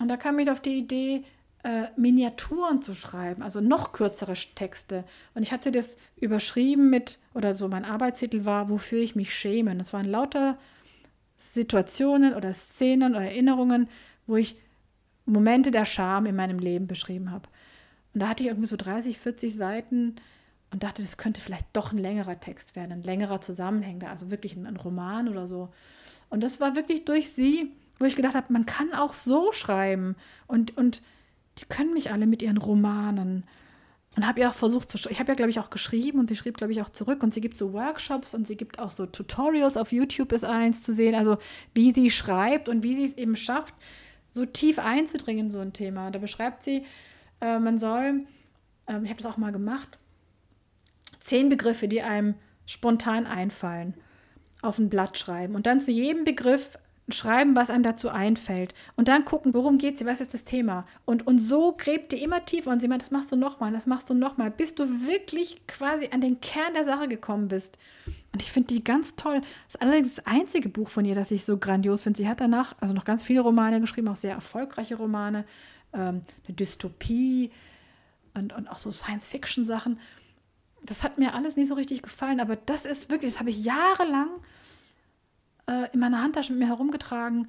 und 0.00 0.08
da 0.08 0.16
kam 0.16 0.38
ich 0.38 0.50
auf 0.50 0.60
die 0.60 0.78
Idee, 0.78 1.24
äh, 1.62 1.86
Miniaturen 1.96 2.82
zu 2.82 2.94
schreiben, 2.94 3.42
also 3.42 3.60
noch 3.60 3.92
kürzere 3.92 4.34
Texte. 4.34 5.04
Und 5.34 5.42
ich 5.42 5.52
hatte 5.52 5.72
das 5.72 5.96
überschrieben 6.16 6.90
mit, 6.90 7.18
oder 7.32 7.54
so 7.54 7.68
mein 7.68 7.84
Arbeitstitel 7.84 8.44
war, 8.44 8.68
wofür 8.68 9.00
ich 9.00 9.16
mich 9.16 9.34
schäme. 9.34 9.74
Das 9.76 9.92
waren 9.92 10.06
lauter 10.06 10.58
Situationen 11.36 12.34
oder 12.34 12.52
Szenen 12.52 13.14
oder 13.14 13.24
Erinnerungen, 13.24 13.88
wo 14.26 14.36
ich 14.36 14.56
Momente 15.26 15.70
der 15.70 15.84
Scham 15.84 16.26
in 16.26 16.36
meinem 16.36 16.58
Leben 16.58 16.86
beschrieben 16.86 17.30
habe. 17.30 17.48
Und 18.12 18.20
da 18.20 18.28
hatte 18.28 18.42
ich 18.42 18.48
irgendwie 18.48 18.68
so 18.68 18.76
30, 18.76 19.18
40 19.18 19.54
Seiten 19.54 20.16
und 20.70 20.82
dachte, 20.82 21.02
das 21.02 21.16
könnte 21.16 21.40
vielleicht 21.40 21.66
doch 21.72 21.92
ein 21.92 21.98
längerer 21.98 22.38
Text 22.40 22.76
werden, 22.76 22.92
ein 22.92 23.02
längerer 23.02 23.40
Zusammenhänger, 23.40 24.10
also 24.10 24.30
wirklich 24.30 24.56
ein, 24.56 24.66
ein 24.66 24.76
Roman 24.76 25.28
oder 25.28 25.46
so. 25.46 25.70
Und 26.30 26.42
das 26.42 26.60
war 26.60 26.76
wirklich 26.76 27.04
durch 27.04 27.30
sie 27.30 27.72
wo 27.98 28.04
ich 28.04 28.16
gedacht 28.16 28.34
habe, 28.34 28.52
man 28.52 28.66
kann 28.66 28.92
auch 28.92 29.14
so 29.14 29.52
schreiben. 29.52 30.16
Und, 30.46 30.76
und 30.76 31.02
die 31.58 31.66
können 31.66 31.92
mich 31.92 32.10
alle 32.10 32.26
mit 32.26 32.42
ihren 32.42 32.56
Romanen. 32.56 33.44
Und 34.16 34.26
habe 34.26 34.40
ja 34.40 34.50
auch 34.50 34.54
versucht 34.54 34.92
zu 34.92 35.10
Ich 35.10 35.18
habe 35.18 35.32
ja, 35.32 35.34
glaube 35.34 35.50
ich, 35.50 35.58
auch 35.58 35.70
geschrieben 35.70 36.20
und 36.20 36.28
sie 36.28 36.36
schrieb, 36.36 36.56
glaube 36.56 36.72
ich, 36.72 36.80
auch 36.80 36.90
zurück. 36.90 37.22
Und 37.22 37.34
sie 37.34 37.40
gibt 37.40 37.58
so 37.58 37.72
Workshops 37.72 38.34
und 38.34 38.46
sie 38.46 38.56
gibt 38.56 38.78
auch 38.78 38.92
so 38.92 39.06
Tutorials 39.06 39.76
auf 39.76 39.92
YouTube 39.92 40.32
ist 40.32 40.44
eins 40.44 40.82
zu 40.82 40.92
sehen. 40.92 41.14
Also 41.14 41.38
wie 41.74 41.92
sie 41.92 42.10
schreibt 42.10 42.68
und 42.68 42.84
wie 42.84 42.94
sie 42.94 43.04
es 43.04 43.16
eben 43.16 43.34
schafft, 43.34 43.74
so 44.30 44.44
tief 44.44 44.78
einzudringen 44.78 45.46
in 45.46 45.50
so 45.50 45.60
ein 45.60 45.72
Thema. 45.72 46.10
Da 46.10 46.18
beschreibt 46.18 46.62
sie, 46.62 46.84
äh, 47.40 47.58
man 47.58 47.78
soll, 47.78 48.26
äh, 48.86 49.00
ich 49.02 49.10
habe 49.10 49.22
das 49.22 49.26
auch 49.26 49.36
mal 49.36 49.52
gemacht, 49.52 49.98
zehn 51.20 51.48
Begriffe, 51.48 51.88
die 51.88 52.02
einem 52.02 52.34
spontan 52.66 53.26
einfallen, 53.26 53.94
auf 54.62 54.78
ein 54.78 54.88
Blatt 54.88 55.18
schreiben 55.18 55.54
und 55.54 55.66
dann 55.66 55.80
zu 55.80 55.90
jedem 55.90 56.24
Begriff 56.24 56.78
schreiben, 57.08 57.54
was 57.54 57.68
einem 57.68 57.82
dazu 57.82 58.08
einfällt 58.08 58.74
und 58.96 59.08
dann 59.08 59.24
gucken, 59.24 59.52
worum 59.52 59.76
geht 59.76 59.96
es, 59.96 60.06
was 60.06 60.22
ist 60.22 60.32
das 60.32 60.44
Thema 60.44 60.86
und, 61.04 61.26
und 61.26 61.38
so 61.38 61.74
gräbt 61.76 62.12
ihr 62.14 62.22
immer 62.22 62.44
tiefer 62.44 62.70
und 62.70 62.80
sie 62.80 62.88
meint, 62.88 63.02
das 63.02 63.10
machst 63.10 63.30
du 63.30 63.36
nochmal, 63.36 63.72
das 63.72 63.86
machst 63.86 64.08
du 64.08 64.14
nochmal, 64.14 64.50
bis 64.50 64.74
du 64.74 64.84
wirklich 65.06 65.66
quasi 65.66 66.08
an 66.12 66.22
den 66.22 66.40
Kern 66.40 66.72
der 66.74 66.84
Sache 66.84 67.08
gekommen 67.08 67.48
bist. 67.48 67.78
Und 68.32 68.42
ich 68.42 68.50
finde 68.50 68.74
die 68.74 68.82
ganz 68.82 69.16
toll. 69.16 69.40
Das 69.66 69.74
ist 69.74 69.82
allerdings 69.82 70.14
das 70.14 70.26
einzige 70.26 70.68
Buch 70.68 70.88
von 70.88 71.04
ihr, 71.04 71.14
das 71.14 71.30
ich 71.30 71.44
so 71.44 71.56
grandios 71.56 72.02
finde. 72.02 72.16
Sie 72.16 72.28
hat 72.28 72.40
danach 72.40 72.74
also 72.80 72.94
noch 72.94 73.04
ganz 73.04 73.22
viele 73.22 73.40
Romane 73.40 73.80
geschrieben, 73.80 74.08
auch 74.08 74.16
sehr 74.16 74.34
erfolgreiche 74.34 74.96
Romane, 74.96 75.44
ähm, 75.92 76.22
eine 76.46 76.56
Dystopie 76.56 77.50
und, 78.32 78.52
und 78.52 78.66
auch 78.68 78.78
so 78.78 78.90
Science-Fiction-Sachen 78.90 79.98
das 80.84 81.02
hat 81.02 81.18
mir 81.18 81.34
alles 81.34 81.56
nicht 81.56 81.68
so 81.68 81.74
richtig 81.74 82.02
gefallen, 82.02 82.40
aber 82.40 82.56
das 82.56 82.84
ist 82.84 83.10
wirklich, 83.10 83.32
das 83.32 83.40
habe 83.40 83.50
ich 83.50 83.64
jahrelang 83.64 84.28
äh, 85.66 85.92
in 85.92 86.00
meiner 86.00 86.22
Handtasche 86.22 86.52
mit 86.52 86.60
mir 86.60 86.68
herumgetragen, 86.68 87.48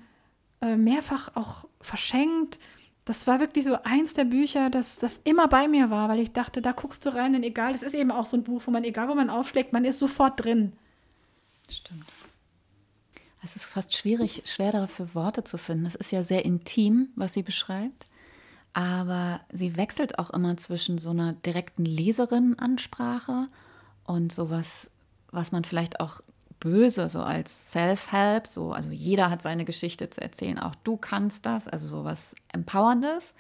äh, 0.61 0.76
mehrfach 0.76 1.36
auch 1.36 1.66
verschenkt. 1.82 2.59
Das 3.05 3.28
war 3.28 3.39
wirklich 3.39 3.66
so 3.66 3.78
eins 3.84 4.13
der 4.13 4.26
Bücher, 4.26 4.70
das, 4.70 4.97
das 4.97 5.22
immer 5.24 5.47
bei 5.47 5.68
mir 5.68 5.89
war, 5.89 6.09
weil 6.09 6.20
ich 6.20 6.34
dachte, 6.34 6.61
da 6.61 6.72
guckst 6.72 7.05
du 7.05 7.13
rein 7.13 7.36
und 7.36 7.43
egal, 7.43 7.72
das 7.72 7.84
ist 7.84 7.93
eben 7.93 8.11
auch 8.11 8.26
so 8.26 8.38
ein 8.38 8.43
Buch, 8.43 8.63
wo 8.66 8.72
man, 8.72 8.84
egal 8.84 9.07
wo 9.09 9.16
man 9.16 9.30
aufschlägt, 9.30 9.74
man 9.74 9.86
ist 9.86 9.99
sofort 9.99 10.43
drin. 10.43 10.74
Stimmt. 11.70 12.05
Es 13.43 13.55
ist 13.55 13.66
fast 13.66 13.95
schwierig, 13.95 14.41
schwer 14.45 14.72
dafür 14.72 15.13
Worte 15.13 15.43
zu 15.43 15.59
finden. 15.59 15.86
Es 15.86 15.93
ist 15.93 16.11
ja 16.11 16.24
sehr 16.24 16.45
intim, 16.45 17.09
was 17.16 17.34
sie 17.34 17.43
beschreibt 17.43 18.07
aber 18.76 19.39
sie 19.53 19.78
wechselt 19.78 20.20
auch 20.20 20.32
immer 20.32 20.57
zwischen 20.57 20.97
so 20.97 21.11
einer 21.11 21.32
direkten 21.32 21.86
Leserinnenansprache 21.86 23.47
und 24.03 24.34
sowas, 24.34 24.91
was 25.32 25.53
man 25.53 25.63
vielleicht 25.63 26.01
auch 26.01 26.20
böse 26.66 27.07
so 27.09 27.22
als 27.22 27.72
Self-Help, 27.72 28.47
so 28.47 28.72
also 28.72 28.89
jeder 28.89 29.30
hat 29.30 29.41
seine 29.41 29.66
Geschichte 29.66 30.09
zu 30.09 30.22
erzählen, 30.22 30.59
auch 30.59 30.76
du 30.84 30.97
kannst 30.97 31.45
das, 31.45 31.68
also 31.68 31.88
sowas 31.88 32.36
empowerndes 32.51 33.36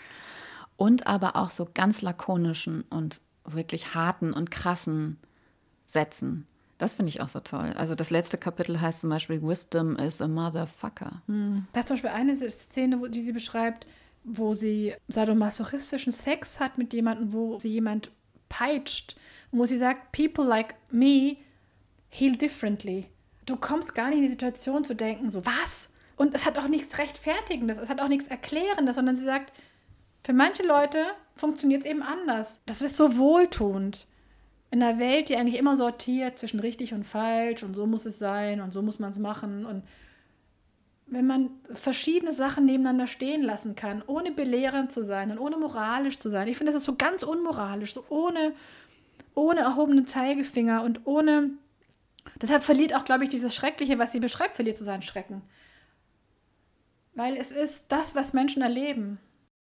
und 0.77 1.07
aber 1.07 1.35
auch 1.35 1.49
so 1.49 1.67
ganz 1.73 2.01
lakonischen 2.01 2.83
und 2.89 3.19
wirklich 3.43 3.93
harten 3.93 4.33
und 4.33 4.51
krassen 4.51 5.17
Sätzen. 5.85 6.47
Das 6.77 6.95
finde 6.95 7.09
ich 7.09 7.21
auch 7.21 7.29
so 7.29 7.39
toll. 7.39 7.73
Also 7.77 7.95
das 7.95 8.09
letzte 8.09 8.37
Kapitel 8.37 8.81
heißt 8.81 9.01
zum 9.01 9.09
Beispiel 9.09 9.41
Wisdom 9.41 9.95
is 9.97 10.21
a 10.21 10.27
motherfucker. 10.27 11.21
Hm. 11.27 11.67
Da 11.73 11.81
ist 11.81 11.87
zum 11.87 11.95
Beispiel 11.95 12.09
eine 12.09 12.35
Szene, 12.35 13.09
die 13.09 13.21
sie 13.21 13.31
beschreibt, 13.31 13.87
wo 14.23 14.53
sie 14.53 14.93
sadomasochistischen 15.07 16.11
Sex 16.11 16.59
hat 16.59 16.77
mit 16.77 16.93
jemandem, 16.93 17.31
wo 17.33 17.59
sie 17.59 17.69
jemand 17.69 18.11
peitscht 18.49 19.15
wo 19.55 19.65
sie 19.65 19.77
sagt, 19.77 20.11
people 20.11 20.45
like 20.45 20.75
me 20.91 21.37
heal 22.09 22.35
differently. 22.35 23.05
Du 23.45 23.57
kommst 23.57 23.95
gar 23.95 24.07
nicht 24.07 24.17
in 24.17 24.23
die 24.23 24.29
Situation 24.29 24.83
zu 24.83 24.95
denken, 24.95 25.29
so 25.29 25.45
was? 25.45 25.89
Und 26.17 26.33
es 26.33 26.45
hat 26.45 26.57
auch 26.57 26.67
nichts 26.67 26.97
Rechtfertigendes, 26.97 27.77
es 27.77 27.89
hat 27.89 28.01
auch 28.01 28.07
nichts 28.07 28.27
Erklärendes, 28.27 28.95
sondern 28.95 29.15
sie 29.15 29.23
sagt, 29.23 29.53
für 30.23 30.33
manche 30.33 30.63
Leute 30.63 31.03
funktioniert 31.35 31.83
es 31.83 31.89
eben 31.89 32.01
anders. 32.01 32.61
Das 32.65 32.81
ist 32.81 32.95
so 32.95 33.17
wohltuend. 33.17 34.07
In 34.71 34.81
einer 34.81 34.97
Welt, 34.97 35.29
die 35.29 35.35
eigentlich 35.35 35.59
immer 35.59 35.75
sortiert 35.75 36.39
zwischen 36.39 36.59
richtig 36.59 36.93
und 36.93 37.03
falsch 37.03 37.63
und 37.63 37.75
so 37.75 37.85
muss 37.85 38.05
es 38.05 38.17
sein 38.17 38.61
und 38.61 38.73
so 38.73 38.81
muss 38.81 38.99
man 38.99 39.11
es 39.11 39.19
machen 39.19 39.65
und 39.65 39.83
wenn 41.07 41.27
man 41.27 41.51
verschiedene 41.73 42.31
Sachen 42.31 42.65
nebeneinander 42.65 43.07
stehen 43.07 43.43
lassen 43.43 43.75
kann, 43.75 44.03
ohne 44.07 44.31
belehrend 44.31 44.91
zu 44.91 45.03
sein 45.03 45.31
und 45.31 45.39
ohne 45.39 45.57
moralisch 45.57 46.17
zu 46.17 46.29
sein. 46.29 46.47
Ich 46.47 46.57
finde, 46.57 46.71
das 46.71 46.81
ist 46.81 46.85
so 46.85 46.95
ganz 46.95 47.23
unmoralisch, 47.23 47.93
so 47.93 48.03
ohne, 48.09 48.53
ohne 49.35 49.59
erhobenen 49.61 50.07
Zeigefinger 50.07 50.83
und 50.83 51.01
ohne. 51.05 51.51
Deshalb 52.41 52.63
verliert 52.63 52.95
auch, 52.95 53.05
glaube 53.05 53.23
ich, 53.23 53.29
dieses 53.29 53.55
Schreckliche, 53.55 53.99
was 53.99 54.11
sie 54.11 54.19
beschreibt, 54.19 54.55
verliert 54.55 54.77
zu 54.77 54.83
seinen 54.83 55.01
Schrecken. 55.01 55.41
Weil 57.13 57.37
es 57.37 57.51
ist 57.51 57.85
das, 57.89 58.13
was 58.13 58.33
Menschen 58.33 58.61
erleben. 58.61 59.19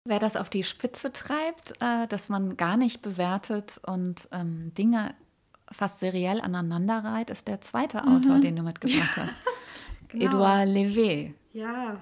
Wer 0.05 0.19
das 0.19 0.37
auf 0.37 0.51
die 0.51 0.65
Spitze 0.65 1.13
treibt, 1.13 1.73
äh, 1.81 2.07
dass 2.07 2.29
man 2.29 2.57
gar 2.57 2.77
nicht 2.77 3.03
bewertet 3.03 3.81
und 3.87 4.29
ähm, 4.33 4.73
Dinge 4.75 5.15
fast 5.71 5.99
seriell 5.99 6.41
aneinander 6.41 7.05
reiht, 7.05 7.31
ist 7.31 7.49
der 7.49 7.61
zweite 7.61 8.07
Autor, 8.07 8.37
mhm. 8.37 8.41
den 8.41 8.57
du 8.57 8.63
mitgebracht 8.63 9.17
hast. 9.17 9.37
Genau. 10.11 10.25
Edouard 10.25 10.69
Levé. 10.69 11.35
Ja. 11.53 12.01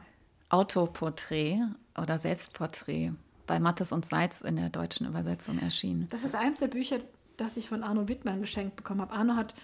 Autoporträt 0.48 1.58
oder 2.00 2.18
Selbstporträt 2.18 3.10
bei 3.48 3.58
Mattes 3.58 3.90
und 3.90 4.06
Seitz 4.06 4.42
in 4.42 4.54
der 4.54 4.68
deutschen 4.70 5.08
Übersetzung 5.08 5.58
erschienen. 5.58 6.06
Das 6.10 6.24
ist 6.24 6.36
eins 6.36 6.60
der 6.60 6.68
Bücher, 6.68 7.00
das 7.36 7.56
ich 7.56 7.68
von 7.68 7.82
Arno 7.82 8.08
Wittmann 8.08 8.40
geschenkt 8.40 8.76
bekommen 8.76 9.00
habe. 9.00 9.12
Arno 9.12 9.34
hat 9.34 9.54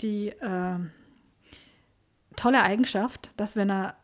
die 0.00 0.28
äh, 0.28 0.78
tolle 2.36 2.62
Eigenschaft, 2.62 3.30
dass 3.36 3.56
wenn 3.56 3.70
er 3.70 3.96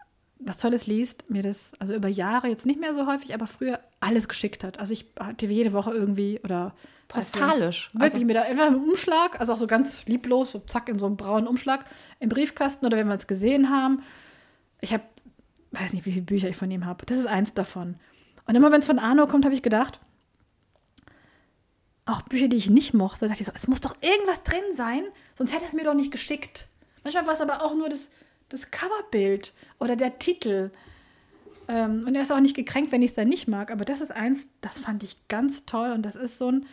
was 0.46 0.58
Tolles 0.58 0.86
liest, 0.86 1.30
mir 1.30 1.42
das 1.42 1.72
also 1.78 1.94
über 1.94 2.08
Jahre 2.08 2.48
jetzt 2.48 2.66
nicht 2.66 2.80
mehr 2.80 2.94
so 2.94 3.06
häufig, 3.06 3.34
aber 3.34 3.46
früher 3.46 3.80
alles 4.00 4.28
geschickt 4.28 4.64
hat. 4.64 4.78
Also 4.78 4.92
ich 4.92 5.06
hatte 5.18 5.46
jede 5.46 5.72
Woche 5.72 5.92
irgendwie 5.92 6.40
oder 6.42 6.74
postalisch. 7.08 7.88
Wirklich 7.92 8.14
also, 8.14 8.26
mit 8.26 8.36
einem 8.36 8.82
Umschlag, 8.82 9.40
also 9.40 9.52
auch 9.52 9.56
so 9.56 9.66
ganz 9.66 10.04
lieblos, 10.06 10.52
so 10.52 10.58
zack 10.58 10.88
in 10.88 10.98
so 10.98 11.06
einem 11.06 11.16
braunen 11.16 11.46
Umschlag 11.46 11.84
im 12.20 12.28
Briefkasten 12.28 12.84
oder 12.84 12.96
wenn 12.96 13.08
wir 13.08 13.14
es 13.14 13.26
gesehen 13.26 13.70
haben. 13.70 14.02
Ich 14.80 14.92
habe, 14.92 15.04
weiß 15.72 15.92
nicht, 15.92 16.04
wie 16.04 16.12
viele 16.12 16.24
Bücher 16.24 16.48
ich 16.48 16.56
von 16.56 16.70
ihm 16.70 16.84
habe. 16.84 17.06
Das 17.06 17.18
ist 17.18 17.26
eins 17.26 17.54
davon. 17.54 17.96
Und 18.46 18.54
immer 18.54 18.70
wenn 18.70 18.80
es 18.80 18.86
von 18.86 18.98
Arno 18.98 19.26
kommt, 19.26 19.44
habe 19.44 19.54
ich 19.54 19.62
gedacht, 19.62 20.00
auch 22.06 22.22
Bücher, 22.22 22.48
die 22.48 22.56
ich 22.56 22.68
nicht 22.68 22.94
mochte, 22.94 23.20
da 23.20 23.28
dachte 23.28 23.40
ich 23.40 23.46
so, 23.46 23.52
es 23.54 23.68
muss 23.68 23.80
doch 23.80 23.96
irgendwas 24.00 24.42
drin 24.42 24.64
sein, 24.72 25.04
sonst 25.36 25.52
hätte 25.52 25.64
er 25.64 25.68
es 25.68 25.74
mir 25.74 25.84
doch 25.84 25.94
nicht 25.94 26.10
geschickt. 26.10 26.68
Manchmal 27.02 27.26
war 27.26 27.34
es 27.34 27.40
aber 27.40 27.62
auch 27.62 27.74
nur 27.74 27.88
das, 27.88 28.10
das 28.48 28.70
Coverbild 28.70 29.52
oder 29.78 29.96
der 29.96 30.18
Titel. 30.18 30.70
Ähm, 31.68 32.04
und 32.06 32.14
er 32.14 32.22
ist 32.22 32.32
auch 32.32 32.40
nicht 32.40 32.56
gekränkt, 32.56 32.92
wenn 32.92 33.02
ich 33.02 33.10
es 33.10 33.16
dann 33.16 33.28
nicht 33.28 33.48
mag. 33.48 33.70
Aber 33.70 33.84
das 33.84 34.00
ist 34.00 34.12
eins, 34.12 34.46
das 34.60 34.78
fand 34.78 35.02
ich 35.02 35.16
ganz 35.28 35.64
toll. 35.66 35.92
Und 35.92 36.02
das 36.02 36.14
ist 36.14 36.38
so 36.38 36.50
ein 36.50 36.66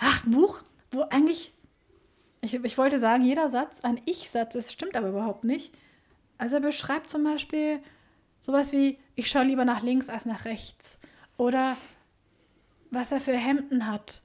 ach, 0.00 0.24
Buch, 0.26 0.60
wo 0.90 1.02
eigentlich, 1.02 1.52
ich, 2.40 2.54
ich 2.54 2.78
wollte 2.78 2.98
sagen, 2.98 3.24
jeder 3.24 3.48
Satz 3.48 3.80
ein 3.82 4.00
Ich-Satz 4.06 4.54
ist, 4.54 4.72
stimmt 4.72 4.96
aber 4.96 5.08
überhaupt 5.08 5.44
nicht. 5.44 5.72
Also 6.36 6.56
er 6.56 6.60
beschreibt 6.60 7.10
zum 7.10 7.24
Beispiel 7.24 7.80
sowas 8.40 8.72
wie, 8.72 8.98
ich 9.16 9.28
schaue 9.28 9.44
lieber 9.44 9.64
nach 9.64 9.82
links 9.82 10.08
als 10.08 10.24
nach 10.24 10.44
rechts. 10.44 10.98
Oder 11.36 11.76
was 12.90 13.12
er 13.12 13.20
für 13.20 13.36
Hemden 13.36 13.86
hat. 13.86 14.22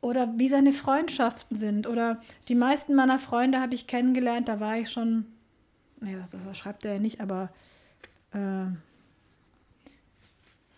Oder 0.00 0.38
wie 0.38 0.48
seine 0.48 0.72
Freundschaften 0.72 1.56
sind. 1.56 1.86
Oder 1.86 2.20
die 2.48 2.54
meisten 2.54 2.94
meiner 2.94 3.18
Freunde 3.18 3.60
habe 3.60 3.74
ich 3.74 3.86
kennengelernt, 3.86 4.48
da 4.48 4.60
war 4.60 4.78
ich 4.78 4.90
schon, 4.90 5.26
nee, 6.00 6.16
das, 6.16 6.30
das 6.30 6.58
schreibt 6.58 6.84
er 6.84 6.94
ja 6.94 6.98
nicht, 7.00 7.20
aber 7.20 7.50
äh, 8.32 8.66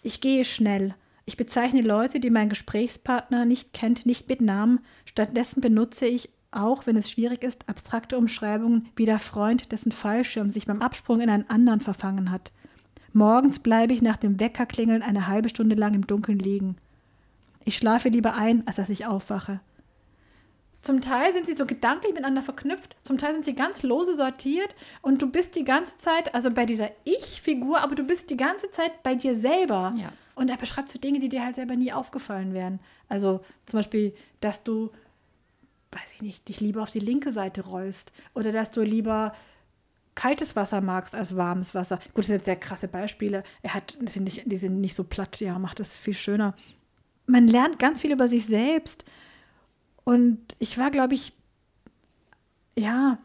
ich 0.02 0.20
gehe 0.20 0.44
schnell. 0.44 0.94
Ich 1.26 1.36
bezeichne 1.36 1.82
Leute, 1.82 2.18
die 2.18 2.30
mein 2.30 2.48
Gesprächspartner 2.48 3.44
nicht 3.44 3.72
kennt, 3.72 4.06
nicht 4.06 4.28
mit 4.28 4.40
Namen. 4.40 4.80
Stattdessen 5.04 5.60
benutze 5.60 6.06
ich, 6.06 6.30
auch 6.50 6.86
wenn 6.86 6.96
es 6.96 7.10
schwierig 7.10 7.44
ist, 7.44 7.68
abstrakte 7.68 8.18
Umschreibungen 8.18 8.88
wie 8.96 9.04
der 9.04 9.18
Freund, 9.18 9.70
dessen 9.70 9.92
Fallschirm 9.92 10.50
sich 10.50 10.66
beim 10.66 10.82
Absprung 10.82 11.20
in 11.20 11.30
einen 11.30 11.48
anderen 11.48 11.80
verfangen 11.80 12.30
hat. 12.30 12.50
Morgens 13.12 13.58
bleibe 13.58 13.92
ich 13.92 14.02
nach 14.02 14.16
dem 14.16 14.40
Weckerklingeln 14.40 15.02
eine 15.02 15.26
halbe 15.26 15.48
Stunde 15.48 15.76
lang 15.76 15.94
im 15.94 16.06
Dunkeln 16.06 16.38
liegen. 16.38 16.76
Ich 17.70 17.76
schlafe 17.76 18.08
lieber 18.08 18.34
ein, 18.34 18.66
als 18.66 18.74
dass 18.74 18.90
ich 18.90 19.06
aufwache. 19.06 19.60
Zum 20.80 21.00
Teil 21.00 21.32
sind 21.32 21.46
sie 21.46 21.54
so 21.54 21.66
gedanklich 21.66 22.12
miteinander 22.12 22.42
verknüpft, 22.42 22.96
zum 23.04 23.16
Teil 23.16 23.32
sind 23.32 23.44
sie 23.44 23.54
ganz 23.54 23.84
lose 23.84 24.12
sortiert 24.14 24.74
und 25.02 25.22
du 25.22 25.30
bist 25.30 25.54
die 25.54 25.62
ganze 25.62 25.96
Zeit, 25.96 26.34
also 26.34 26.50
bei 26.50 26.66
dieser 26.66 26.90
Ich-Figur, 27.04 27.80
aber 27.80 27.94
du 27.94 28.02
bist 28.02 28.28
die 28.30 28.36
ganze 28.36 28.72
Zeit 28.72 29.04
bei 29.04 29.14
dir 29.14 29.36
selber. 29.36 29.94
Ja. 29.96 30.12
Und 30.34 30.48
er 30.48 30.56
beschreibt 30.56 30.90
so 30.90 30.98
Dinge, 30.98 31.20
die 31.20 31.28
dir 31.28 31.44
halt 31.44 31.54
selber 31.54 31.76
nie 31.76 31.92
aufgefallen 31.92 32.54
wären. 32.54 32.80
Also 33.08 33.40
zum 33.66 33.78
Beispiel, 33.78 34.16
dass 34.40 34.64
du, 34.64 34.90
weiß 35.92 36.14
ich 36.14 36.22
nicht, 36.22 36.48
dich 36.48 36.58
lieber 36.58 36.82
auf 36.82 36.90
die 36.90 36.98
linke 36.98 37.30
Seite 37.30 37.64
rollst 37.66 38.12
oder 38.34 38.50
dass 38.50 38.72
du 38.72 38.80
lieber 38.80 39.32
kaltes 40.16 40.56
Wasser 40.56 40.80
magst 40.80 41.14
als 41.14 41.36
warmes 41.36 41.72
Wasser. 41.72 41.98
Gut, 42.14 42.18
das 42.18 42.26
sind 42.26 42.36
jetzt 42.36 42.46
sehr 42.46 42.56
krasse 42.56 42.88
Beispiele. 42.88 43.44
Er 43.62 43.74
hat, 43.74 43.96
die 44.00 44.10
sind 44.10 44.24
nicht, 44.24 44.42
die 44.44 44.56
sind 44.56 44.80
nicht 44.80 44.96
so 44.96 45.04
platt, 45.04 45.38
ja, 45.38 45.56
macht 45.60 45.78
das 45.78 45.94
viel 45.94 46.14
schöner. 46.14 46.56
Man 47.30 47.46
lernt 47.46 47.78
ganz 47.78 48.00
viel 48.00 48.12
über 48.12 48.28
sich 48.28 48.46
selbst 48.46 49.04
und 50.04 50.38
ich 50.58 50.78
war, 50.78 50.90
glaube 50.90 51.14
ich, 51.14 51.32
ja, 52.76 53.18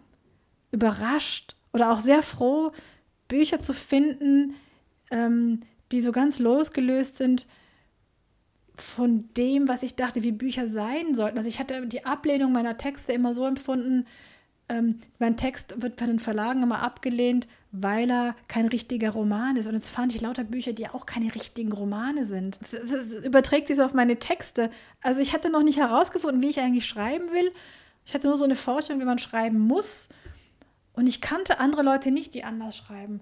überrascht 0.72 1.56
oder 1.74 1.92
auch 1.92 2.00
sehr 2.00 2.22
froh, 2.22 2.72
Bücher 3.28 3.62
zu 3.62 3.74
finden, 3.74 4.56
ähm, 5.10 5.62
die 5.92 6.02
so 6.02 6.12
ganz 6.12 6.40
losgelöst 6.40 7.18
sind 7.18 7.48
von 8.76 9.30
dem, 9.36 9.68
was 9.68 9.84
ich 9.84 9.96
dachte, 9.96 10.22
wie 10.22 10.32
Bücher 10.32 10.68
sein 10.68 11.16
sollten. 11.16 11.38
Also 11.38 11.50
ich 11.50 11.60
hatte 11.60 11.88
die 11.88 12.06
Ablehnung 12.06 12.52
meiner 12.52 12.78
Texte 12.78 13.14
immer 13.14 13.34
so 13.34 13.46
empfunden, 13.46 14.06
ähm, 14.68 15.00
mein 15.20 15.38
Text 15.38 15.82
wird 15.82 16.00
von 16.00 16.08
den 16.08 16.20
Verlagen 16.20 16.64
immer 16.64 16.82
abgelehnt, 16.82 17.48
weil 17.82 18.10
er 18.10 18.36
kein 18.48 18.68
richtiger 18.68 19.12
Roman 19.12 19.58
ist. 19.58 19.68
Und 19.68 19.74
jetzt 19.74 19.90
fand 19.90 20.16
ich 20.16 20.22
lauter 20.22 20.44
Bücher, 20.44 20.74
die 20.74 20.88
auch 20.88 21.06
keine 21.06 21.34
richtigen 21.34 21.72
Romane 21.72 22.26
sind. 22.26 22.60
Das, 22.72 22.90
das 22.90 23.26
überträgt 23.26 23.68
sich 23.68 23.78
so 23.78 23.84
auf 23.84 23.94
meine 23.94 24.18
Texte. 24.18 24.70
Also 25.02 25.22
ich 25.22 25.34
hatte 25.34 25.50
noch 25.50 25.64
nicht 25.64 25.80
herausgefunden, 25.80 26.42
wie 26.42 26.50
ich 26.50 26.60
eigentlich 26.60 26.86
schreiben 26.86 27.32
will. 27.32 27.52
Ich 28.06 28.14
hatte 28.14 28.28
nur 28.28 28.38
so 28.38 28.46
eine 28.46 28.56
Vorstellung, 28.56 29.02
wie 29.02 29.06
man 29.06 29.20
schreiben 29.20 29.60
muss. 29.60 30.10
Und 30.94 31.08
ich 31.08 31.22
kannte 31.22 31.60
andere 31.60 31.84
Leute 31.84 32.12
nicht, 32.12 32.34
die 32.34 32.44
anders 32.44 32.78
schreiben. 32.78 33.22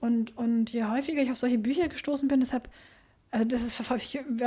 Und, 0.00 0.36
und 0.36 0.70
je 0.70 0.84
häufiger 0.84 1.22
ich 1.22 1.30
auf 1.30 1.38
solche 1.38 1.58
Bücher 1.58 1.88
gestoßen 1.88 2.28
bin, 2.28 2.40
deshalb, 2.40 2.68
also 3.30 3.46
das 3.46 3.62
ist 3.62 3.74
für, 3.74 3.98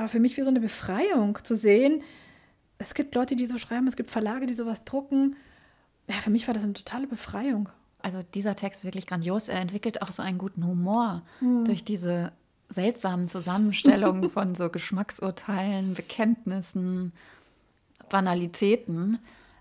für 0.08 0.20
mich 0.20 0.38
wie 0.38 0.43
so 0.43 0.49
eine 0.49 0.60
Befreiung 0.60 1.39
zu 1.43 1.55
sehen. 1.55 2.03
Es 2.78 2.93
gibt 2.93 3.16
Leute, 3.16 3.36
die 3.36 3.47
so 3.47 3.58
schreiben, 3.58 3.88
es 3.88 3.95
gibt 3.95 4.12
Verlage, 4.12 4.45
die 4.45 4.53
sowas 4.53 4.84
drucken. 4.84 5.36
Ja, 6.08 6.16
für 6.18 6.30
mich 6.30 6.47
war 6.47 6.53
das 6.53 6.64
eine 6.64 6.74
totale 6.74 7.08
Befreiung. 7.08 7.70
Also 8.00 8.22
dieser 8.34 8.56
Text 8.56 8.82
ist 8.82 8.86
wirklich 8.86 9.08
grandios. 9.08 9.48
Er 9.48 9.60
entwickelt 9.60 10.02
auch 10.02 10.12
so 10.12 10.22
einen 10.22 10.38
guten 10.38 10.66
Humor 10.66 11.24
mhm. 11.41 11.66
durch 11.66 11.84
diese 11.84 12.32
seltsamen 12.70 13.28
Zusammenstellungen 13.28 14.30
von 14.30 14.56
so 14.56 14.70
Geschmacksurteilen, 14.70 15.93
Bekenntnissen, 15.93 17.14
Banalitäten. 18.10 19.20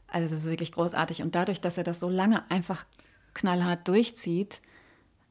Also 0.09 0.26
es 0.26 0.41
ist 0.41 0.51
wirklich 0.51 0.72
großartig. 0.72 1.22
Und 1.22 1.34
dadurch, 1.34 1.61
dass 1.61 1.78
er 1.78 1.84
das 1.84 2.01
so 2.01 2.09
lange 2.09 2.49
einfach 2.51 2.84
knallhart 3.34 3.87
durchzieht, 3.89 4.61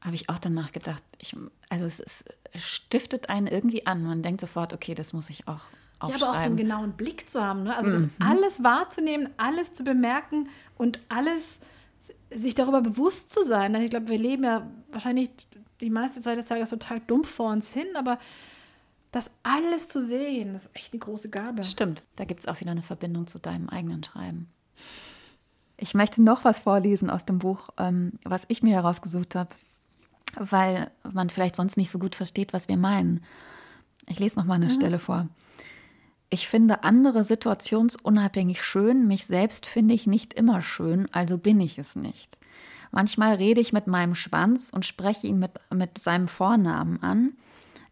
habe 0.00 0.14
ich 0.14 0.28
auch 0.28 0.38
danach 0.38 0.72
gedacht, 0.72 1.02
ich, 1.18 1.36
also 1.68 1.86
es, 1.86 2.00
ist, 2.00 2.24
stiftet 2.54 3.28
einen 3.28 3.46
irgendwie 3.46 3.86
an. 3.86 4.04
Man 4.04 4.22
denkt 4.22 4.40
sofort, 4.40 4.72
okay, 4.72 4.94
das 4.94 5.12
muss 5.12 5.30
ich 5.30 5.48
auch 5.48 5.64
aufschreiben. 5.98 6.20
Ja, 6.20 6.26
aber 6.26 6.30
auch 6.30 6.40
so 6.40 6.46
einen 6.46 6.56
genauen 6.56 6.92
Blick 6.92 7.28
zu 7.28 7.42
haben. 7.42 7.64
Ne? 7.64 7.76
Also 7.76 7.90
das 7.90 8.02
mhm. 8.02 8.10
alles 8.20 8.62
wahrzunehmen, 8.62 9.30
alles 9.36 9.74
zu 9.74 9.84
bemerken 9.84 10.48
und 10.76 11.00
alles 11.08 11.60
sich 12.36 12.54
darüber 12.54 12.80
bewusst 12.80 13.32
zu 13.32 13.44
sein. 13.44 13.74
Ich 13.76 13.90
glaube, 13.90 14.08
wir 14.08 14.18
leben 14.18 14.44
ja 14.44 14.66
wahrscheinlich 14.90 15.30
die 15.80 15.90
meiste 15.90 16.20
Zeit 16.20 16.38
des 16.38 16.46
Tages 16.46 16.70
total 16.70 17.00
dumpf 17.00 17.28
vor 17.28 17.50
uns 17.50 17.72
hin, 17.72 17.86
aber 17.94 18.18
das 19.12 19.30
alles 19.42 19.88
zu 19.88 20.00
sehen, 20.00 20.52
das 20.52 20.66
ist 20.66 20.76
echt 20.76 20.92
eine 20.92 21.00
große 21.00 21.30
Gabe. 21.30 21.64
Stimmt, 21.64 22.02
da 22.16 22.24
gibt 22.24 22.40
es 22.40 22.48
auch 22.48 22.60
wieder 22.60 22.72
eine 22.72 22.82
Verbindung 22.82 23.26
zu 23.26 23.38
deinem 23.38 23.68
eigenen 23.68 24.04
Schreiben. 24.04 24.48
Ich 25.78 25.94
möchte 25.94 26.22
noch 26.22 26.44
was 26.44 26.60
vorlesen 26.60 27.10
aus 27.10 27.24
dem 27.24 27.38
Buch, 27.38 27.68
ähm, 27.78 28.12
was 28.24 28.44
ich 28.48 28.62
mir 28.62 28.74
herausgesucht 28.74 29.34
habe, 29.34 29.50
weil 30.38 30.90
man 31.10 31.30
vielleicht 31.30 31.56
sonst 31.56 31.76
nicht 31.76 31.90
so 31.90 31.98
gut 31.98 32.14
versteht, 32.14 32.52
was 32.52 32.68
wir 32.68 32.76
meinen. 32.76 33.22
Ich 34.06 34.18
lese 34.18 34.38
noch 34.38 34.44
mal 34.46 34.54
eine 34.54 34.66
mhm. 34.66 34.70
Stelle 34.70 34.98
vor. 34.98 35.28
Ich 36.28 36.48
finde 36.48 36.82
andere 36.82 37.22
situationsunabhängig 37.22 38.62
schön, 38.62 39.06
mich 39.06 39.26
selbst 39.26 39.66
finde 39.66 39.94
ich 39.94 40.06
nicht 40.06 40.34
immer 40.34 40.60
schön, 40.60 41.08
also 41.12 41.38
bin 41.38 41.60
ich 41.60 41.78
es 41.78 41.94
nicht. 41.94 42.40
Manchmal 42.90 43.34
rede 43.34 43.60
ich 43.60 43.72
mit 43.72 43.86
meinem 43.86 44.14
Schwanz 44.14 44.70
und 44.70 44.84
spreche 44.84 45.26
ihn 45.26 45.38
mit, 45.38 45.52
mit 45.72 45.98
seinem 45.98 46.28
Vornamen 46.28 47.02
an. 47.02 47.32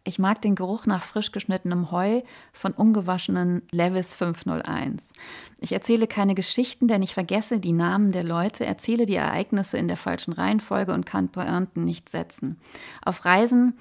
Ich 0.07 0.19
mag 0.19 0.41
den 0.41 0.55
Geruch 0.55 0.85
nach 0.85 1.03
frisch 1.03 1.31
geschnittenem 1.31 1.91
Heu 1.91 2.21
von 2.53 2.73
ungewaschenen 2.73 3.63
Levis 3.71 4.13
501. 4.13 5.13
Ich 5.59 5.71
erzähle 5.71 6.05
keine 6.05 6.35
Geschichten, 6.35 6.87
denn 6.87 7.01
ich 7.01 7.15
vergesse 7.15 7.59
die 7.59 7.73
Namen 7.73 8.11
der 8.11 8.23
Leute, 8.23 8.65
erzähle 8.65 9.07
die 9.07 9.15
Ereignisse 9.15 9.79
in 9.79 9.87
der 9.87 9.97
falschen 9.97 10.33
Reihenfolge 10.33 10.93
und 10.93 11.07
kann 11.07 11.29
Pointen 11.29 11.85
nicht 11.85 12.09
setzen. 12.09 12.59
Auf 13.03 13.25
Reisen 13.25 13.77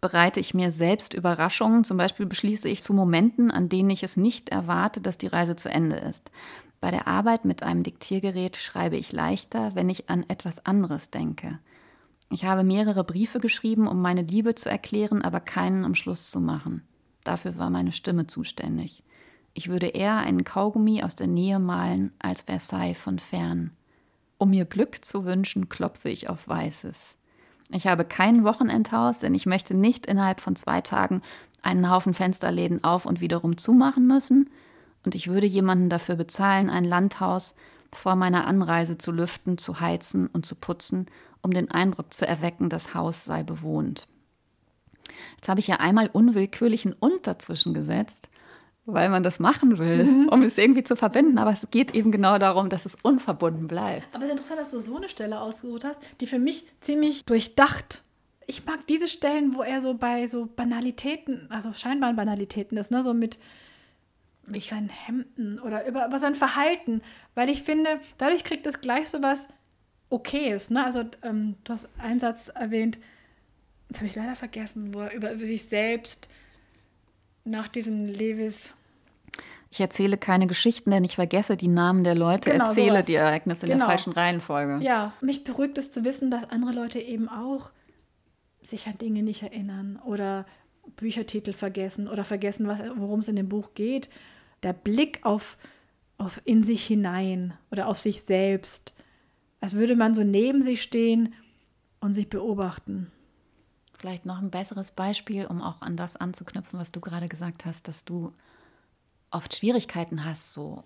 bereite 0.00 0.40
ich 0.40 0.54
mir 0.54 0.70
selbst 0.70 1.14
Überraschungen. 1.14 1.84
Zum 1.84 1.96
Beispiel 1.96 2.26
beschließe 2.26 2.68
ich 2.68 2.82
zu 2.82 2.94
Momenten, 2.94 3.50
an 3.50 3.68
denen 3.68 3.90
ich 3.90 4.02
es 4.02 4.16
nicht 4.16 4.48
erwarte, 4.48 5.00
dass 5.00 5.18
die 5.18 5.26
Reise 5.26 5.56
zu 5.56 5.68
Ende 5.68 5.96
ist. 5.96 6.30
Bei 6.80 6.90
der 6.90 7.08
Arbeit 7.08 7.44
mit 7.44 7.62
einem 7.62 7.82
Diktiergerät 7.82 8.56
schreibe 8.56 8.96
ich 8.96 9.12
leichter, 9.12 9.74
wenn 9.74 9.90
ich 9.90 10.08
an 10.08 10.24
etwas 10.28 10.64
anderes 10.64 11.10
denke. 11.10 11.58
Ich 12.30 12.44
habe 12.44 12.62
mehrere 12.62 13.04
Briefe 13.04 13.40
geschrieben, 13.40 13.88
um 13.88 14.00
meine 14.00 14.22
Liebe 14.22 14.54
zu 14.54 14.70
erklären, 14.70 15.22
aber 15.22 15.40
keinen 15.40 15.84
am 15.84 15.94
Schluss 15.94 16.30
zu 16.30 16.40
machen. 16.40 16.82
Dafür 17.24 17.58
war 17.58 17.70
meine 17.70 17.92
Stimme 17.92 18.26
zuständig. 18.26 19.02
Ich 19.54 19.68
würde 19.68 19.88
eher 19.88 20.18
einen 20.18 20.44
Kaugummi 20.44 21.02
aus 21.02 21.16
der 21.16 21.26
Nähe 21.26 21.58
malen 21.58 22.12
als 22.20 22.42
Versailles 22.42 22.96
von 22.96 23.18
fern. 23.18 23.72
Um 24.36 24.50
mir 24.50 24.66
Glück 24.66 25.04
zu 25.04 25.24
wünschen, 25.24 25.68
klopfe 25.68 26.10
ich 26.10 26.28
auf 26.28 26.46
Weißes. 26.46 27.17
Ich 27.70 27.86
habe 27.86 28.04
kein 28.04 28.44
Wochenendhaus, 28.44 29.20
denn 29.20 29.34
ich 29.34 29.46
möchte 29.46 29.74
nicht 29.74 30.06
innerhalb 30.06 30.40
von 30.40 30.56
zwei 30.56 30.80
Tagen 30.80 31.22
einen 31.62 31.90
Haufen 31.90 32.14
Fensterläden 32.14 32.82
auf 32.82 33.04
und 33.04 33.20
wiederum 33.20 33.58
zumachen 33.58 34.06
müssen. 34.06 34.50
Und 35.04 35.14
ich 35.14 35.28
würde 35.28 35.46
jemanden 35.46 35.90
dafür 35.90 36.16
bezahlen, 36.16 36.70
ein 36.70 36.84
Landhaus 36.84 37.56
vor 37.92 38.16
meiner 38.16 38.46
Anreise 38.46 38.98
zu 38.98 39.12
lüften, 39.12 39.58
zu 39.58 39.80
heizen 39.80 40.28
und 40.28 40.46
zu 40.46 40.54
putzen, 40.54 41.06
um 41.42 41.52
den 41.52 41.70
Eindruck 41.70 42.12
zu 42.12 42.26
erwecken, 42.26 42.68
das 42.68 42.94
Haus 42.94 43.24
sei 43.24 43.42
bewohnt. 43.42 44.08
Jetzt 45.36 45.48
habe 45.48 45.60
ich 45.60 45.66
ja 45.66 45.76
einmal 45.76 46.08
unwillkürlich 46.12 46.84
ein 46.84 46.94
Und 46.94 47.26
dazwischen 47.26 47.74
gesetzt 47.74 48.28
weil 48.90 49.10
man 49.10 49.22
das 49.22 49.38
machen 49.38 49.76
will, 49.76 50.04
mhm. 50.04 50.28
um 50.28 50.42
es 50.42 50.56
irgendwie 50.56 50.82
zu 50.82 50.96
verbinden. 50.96 51.38
Aber 51.38 51.52
es 51.52 51.66
geht 51.70 51.94
eben 51.94 52.10
genau 52.10 52.38
darum, 52.38 52.70
dass 52.70 52.86
es 52.86 52.96
unverbunden 53.02 53.68
bleibt. 53.68 54.14
Aber 54.14 54.24
es 54.24 54.30
ist 54.30 54.38
interessant, 54.38 54.60
dass 54.60 54.70
du 54.70 54.78
so 54.78 54.96
eine 54.96 55.08
Stelle 55.10 55.40
ausgesucht 55.40 55.84
hast, 55.84 56.00
die 56.20 56.26
für 56.26 56.38
mich 56.38 56.66
ziemlich 56.80 57.24
durchdacht. 57.26 58.02
Ich 58.46 58.64
mag 58.64 58.86
diese 58.86 59.06
Stellen, 59.06 59.54
wo 59.54 59.62
er 59.62 59.82
so 59.82 59.92
bei 59.92 60.26
so 60.26 60.46
Banalitäten, 60.46 61.46
also 61.50 61.70
scheinbaren 61.72 62.16
Banalitäten 62.16 62.78
ist, 62.78 62.90
ne, 62.90 63.02
so 63.02 63.12
mit, 63.12 63.38
mit 64.46 64.64
seinen 64.64 64.88
Hemden 64.88 65.60
oder 65.60 65.86
über, 65.86 66.06
über 66.06 66.18
sein 66.18 66.34
Verhalten, 66.34 67.02
weil 67.34 67.50
ich 67.50 67.62
finde, 67.62 68.00
dadurch 68.16 68.42
kriegt 68.42 68.66
es 68.66 68.80
gleich 68.80 69.10
so 69.10 69.20
was 69.20 69.48
Okayes. 70.08 70.70
Ne? 70.70 70.82
Also 70.82 71.04
ähm, 71.22 71.56
du 71.64 71.74
hast 71.74 71.90
einen 71.98 72.20
Satz 72.20 72.48
erwähnt, 72.48 72.98
das 73.90 73.98
habe 73.98 74.06
ich 74.06 74.16
leider 74.16 74.34
vergessen, 74.34 74.94
wo 74.94 75.00
er 75.00 75.12
über, 75.12 75.32
über 75.32 75.46
sich 75.46 75.64
selbst 75.64 76.28
nach 77.44 77.68
diesem 77.68 78.06
Levis 78.06 78.74
ich 79.70 79.80
erzähle 79.80 80.16
keine 80.16 80.46
Geschichten, 80.46 80.90
denn 80.90 81.04
ich 81.04 81.16
vergesse 81.16 81.56
die 81.56 81.68
Namen 81.68 82.02
der 82.04 82.14
Leute, 82.14 82.50
genau, 82.50 82.68
erzähle 82.68 82.92
sowas. 82.92 83.06
die 83.06 83.14
Ereignisse 83.14 83.66
genau. 83.66 83.72
in 83.72 83.78
der 83.78 83.86
genau. 83.86 83.96
falschen 83.96 84.12
Reihenfolge. 84.12 84.82
Ja, 84.82 85.12
mich 85.20 85.44
beruhigt 85.44 85.76
es 85.76 85.90
zu 85.90 86.04
wissen, 86.04 86.30
dass 86.30 86.48
andere 86.50 86.72
Leute 86.72 87.00
eben 87.00 87.28
auch 87.28 87.70
sich 88.62 88.86
an 88.86 88.98
Dinge 88.98 89.22
nicht 89.22 89.42
erinnern 89.42 89.98
oder 90.04 90.46
Büchertitel 90.96 91.52
vergessen 91.52 92.08
oder 92.08 92.24
vergessen, 92.24 92.66
worum 92.96 93.20
es 93.20 93.28
in 93.28 93.36
dem 93.36 93.48
Buch 93.48 93.74
geht. 93.74 94.08
Der 94.62 94.72
Blick 94.72 95.20
auf, 95.22 95.58
auf 96.16 96.40
in 96.44 96.64
sich 96.64 96.86
hinein 96.86 97.52
oder 97.70 97.88
auf 97.88 97.98
sich 97.98 98.22
selbst, 98.22 98.94
als 99.60 99.74
würde 99.74 99.96
man 99.96 100.14
so 100.14 100.24
neben 100.24 100.62
sich 100.62 100.82
stehen 100.82 101.34
und 102.00 102.14
sich 102.14 102.30
beobachten. 102.30 103.12
Vielleicht 103.98 104.24
noch 104.24 104.38
ein 104.38 104.50
besseres 104.50 104.92
Beispiel, 104.92 105.46
um 105.46 105.60
auch 105.60 105.82
an 105.82 105.96
das 105.96 106.16
anzuknüpfen, 106.16 106.78
was 106.78 106.92
du 106.92 107.00
gerade 107.00 107.26
gesagt 107.26 107.64
hast, 107.64 107.86
dass 107.88 108.04
du 108.04 108.32
oft 109.30 109.54
Schwierigkeiten 109.54 110.24
hast, 110.24 110.52
so 110.52 110.84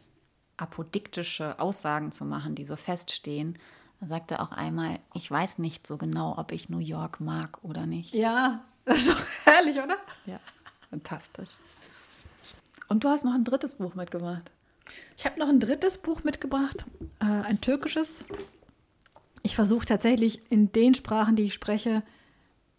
apodiktische 0.56 1.58
Aussagen 1.58 2.12
zu 2.12 2.24
machen, 2.24 2.54
die 2.54 2.64
so 2.64 2.76
feststehen. 2.76 3.58
Da 4.00 4.06
sagte 4.06 4.40
auch 4.40 4.52
einmal, 4.52 4.98
ich 5.14 5.30
weiß 5.30 5.58
nicht 5.58 5.86
so 5.86 5.96
genau, 5.96 6.36
ob 6.38 6.52
ich 6.52 6.68
New 6.68 6.78
York 6.78 7.20
mag 7.20 7.58
oder 7.62 7.86
nicht. 7.86 8.14
Ja, 8.14 8.64
das 8.84 9.06
ist 9.06 9.10
doch 9.10 9.24
herrlich, 9.44 9.76
oder? 9.76 9.96
Ja, 10.26 10.40
fantastisch. 10.90 11.50
Und 12.88 13.04
du 13.04 13.08
hast 13.08 13.24
noch 13.24 13.34
ein 13.34 13.44
drittes 13.44 13.76
Buch 13.76 13.94
mitgebracht. 13.94 14.50
Ich 15.16 15.24
habe 15.24 15.38
noch 15.38 15.48
ein 15.48 15.60
drittes 15.60 15.98
Buch 15.98 16.24
mitgebracht, 16.24 16.84
äh, 17.20 17.24
ein 17.24 17.60
türkisches. 17.60 18.24
Ich 19.42 19.54
versuche 19.56 19.86
tatsächlich 19.86 20.42
in 20.50 20.72
den 20.72 20.94
Sprachen, 20.94 21.36
die 21.36 21.44
ich 21.44 21.54
spreche, 21.54 22.02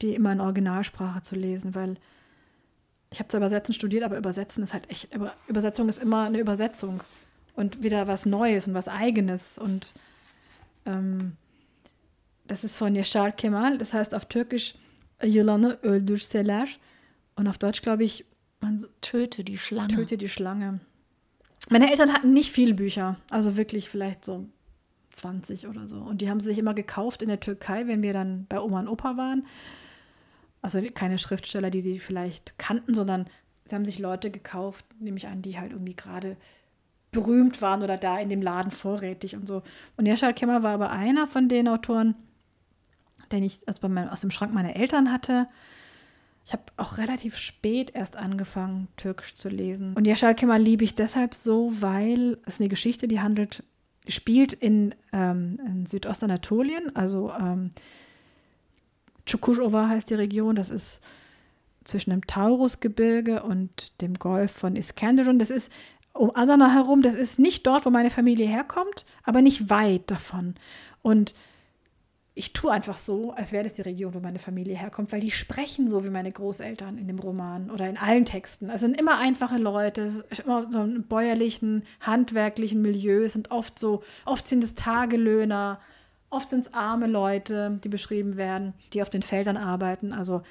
die 0.01 0.13
immer 0.13 0.31
in 0.31 0.41
Originalsprache 0.41 1.21
zu 1.21 1.35
lesen, 1.35 1.75
weil 1.75 1.97
ich 3.13 3.19
habe 3.19 3.29
zwar 3.29 3.39
Übersetzen 3.39 3.73
studiert, 3.73 4.03
aber 4.03 4.17
Übersetzen 4.17 4.63
ist 4.63 4.73
halt 4.73 4.89
echt, 4.89 5.09
Übersetzung 5.47 5.87
ist 5.87 6.01
immer 6.01 6.23
eine 6.23 6.39
Übersetzung 6.39 7.01
und 7.55 7.83
wieder 7.83 8.07
was 8.07 8.25
Neues 8.25 8.67
und 8.67 8.73
was 8.73 8.87
Eigenes. 8.87 9.59
Und 9.59 9.93
ähm, 10.87 11.33
das 12.47 12.63
ist 12.63 12.75
von 12.75 12.95
Yaşar 12.95 13.31
Kemal, 13.31 13.77
das 13.77 13.93
heißt 13.93 14.15
auf 14.15 14.25
Türkisch 14.25 14.73
Yılanı 15.21 15.77
öldürseler 15.83 16.67
und 17.35 17.47
auf 17.47 17.59
Deutsch 17.59 17.83
glaube 17.83 18.03
ich, 18.03 18.25
man 18.61 18.83
töte 19.01 19.43
die 19.43 19.59
Schlange. 19.59 19.93
Töte 19.93 20.17
die 20.17 20.27
Schlange. 20.27 20.79
Meine 21.69 21.91
Eltern 21.91 22.11
hatten 22.11 22.33
nicht 22.33 22.51
viele 22.51 22.73
Bücher, 22.73 23.17
also 23.29 23.55
wirklich 23.55 23.89
vielleicht 23.89 24.25
so 24.25 24.47
20 25.11 25.67
oder 25.67 25.85
so. 25.85 25.97
Und 25.97 26.21
die 26.21 26.31
haben 26.31 26.39
sie 26.39 26.47
sich 26.47 26.57
immer 26.57 26.73
gekauft 26.73 27.21
in 27.21 27.29
der 27.29 27.39
Türkei, 27.39 27.85
wenn 27.85 28.01
wir 28.01 28.13
dann 28.13 28.47
bei 28.49 28.59
Oma 28.59 28.79
und 28.79 28.87
Opa 28.87 29.17
waren 29.17 29.45
also 30.63 30.81
keine 30.95 31.19
Schriftsteller, 31.19 31.69
die 31.69 31.81
sie 31.81 31.99
vielleicht 31.99 32.57
kannten, 32.57 32.95
sondern 32.95 33.25
sie 33.65 33.75
haben 33.75 33.85
sich 33.85 33.99
Leute 33.99 34.31
gekauft, 34.31 34.85
nehme 34.99 35.17
ich 35.17 35.27
an, 35.27 35.41
die 35.41 35.59
halt 35.59 35.71
irgendwie 35.71 35.95
gerade 35.95 36.37
berühmt 37.11 37.61
waren 37.61 37.83
oder 37.83 37.97
da 37.97 38.17
in 38.17 38.29
dem 38.29 38.41
Laden 38.41 38.71
vorrätig 38.71 39.35
und 39.35 39.45
so. 39.45 39.61
Und 39.97 40.07
Yashar 40.07 40.33
Kemal 40.33 40.63
war 40.63 40.73
aber 40.73 40.89
einer 40.89 41.27
von 41.27 41.47
den 41.47 41.67
Autoren, 41.67 42.15
den 43.31 43.43
ich 43.43 43.59
also 43.67 43.87
meinem, 43.87 44.09
aus 44.09 44.21
dem 44.21 44.31
Schrank 44.31 44.53
meiner 44.53 44.75
Eltern 44.75 45.11
hatte. 45.11 45.47
Ich 46.45 46.53
habe 46.53 46.63
auch 46.77 46.97
relativ 46.97 47.37
spät 47.37 47.91
erst 47.93 48.15
angefangen, 48.15 48.87
Türkisch 48.97 49.35
zu 49.35 49.49
lesen. 49.49 49.93
Und 49.93 50.07
Yashar 50.07 50.33
Kemal 50.33 50.61
liebe 50.61 50.83
ich 50.83 50.95
deshalb 50.95 51.35
so, 51.35 51.71
weil 51.79 52.37
es 52.45 52.59
eine 52.59 52.69
Geschichte, 52.69 53.07
die 53.07 53.19
handelt, 53.19 53.63
spielt 54.07 54.53
in, 54.53 54.95
ähm, 55.11 55.59
in 55.65 55.85
Südostanatolien, 55.85 56.95
also 56.95 57.31
ähm, 57.31 57.71
Chukushova 59.25 59.89
heißt 59.89 60.09
die 60.09 60.15
Region, 60.15 60.55
das 60.55 60.69
ist 60.69 61.01
zwischen 61.83 62.11
dem 62.11 62.25
Taurusgebirge 62.25 63.43
und 63.43 63.99
dem 64.01 64.15
Golf 64.15 64.51
von 64.51 64.75
Iskenderun. 64.75 65.39
Das 65.39 65.49
ist 65.49 65.71
um 66.13 66.35
Adana 66.35 66.71
herum, 66.71 67.01
das 67.01 67.15
ist 67.15 67.39
nicht 67.39 67.65
dort, 67.65 67.85
wo 67.85 67.89
meine 67.89 68.11
Familie 68.11 68.47
herkommt, 68.47 69.05
aber 69.23 69.41
nicht 69.41 69.69
weit 69.69 70.09
davon. 70.11 70.55
Und 71.01 71.33
ich 72.35 72.53
tue 72.53 72.71
einfach 72.71 72.97
so, 72.97 73.31
als 73.31 73.51
wäre 73.51 73.63
das 73.63 73.73
die 73.73 73.83
Region, 73.83 74.13
wo 74.13 74.19
meine 74.19 74.39
Familie 74.39 74.75
herkommt, 74.75 75.11
weil 75.11 75.19
die 75.19 75.31
sprechen 75.31 75.87
so 75.87 76.03
wie 76.03 76.09
meine 76.09 76.31
Großeltern 76.31 76.97
in 76.97 77.07
dem 77.07 77.19
Roman 77.19 77.69
oder 77.69 77.87
in 77.87 77.97
allen 77.97 78.25
Texten. 78.25 78.69
Es 78.69 78.81
sind 78.81 78.99
immer 78.99 79.19
einfache 79.19 79.57
Leute, 79.57 80.23
immer 80.43 80.71
so 80.71 80.79
ein 80.79 81.03
bäuerlichen, 81.03 81.83
handwerklichen 81.99 82.81
Milieu, 82.81 83.23
es 83.23 83.33
sind 83.33 83.51
oft 83.51 83.77
so, 83.77 84.01
oft 84.25 84.47
sind 84.47 84.63
es 84.63 84.73
Tagelöhner, 84.73 85.79
oft 86.33 86.49
sind 86.49 86.61
es 86.61 86.73
arme 86.73 87.07
Leute, 87.07 87.79
die 87.83 87.89
beschrieben 87.89 88.35
werden, 88.37 88.73
die 88.93 89.01
auf 89.01 89.09
den 89.09 89.21
Feldern 89.21 89.57
arbeiten. 89.57 90.13
Also 90.13 90.41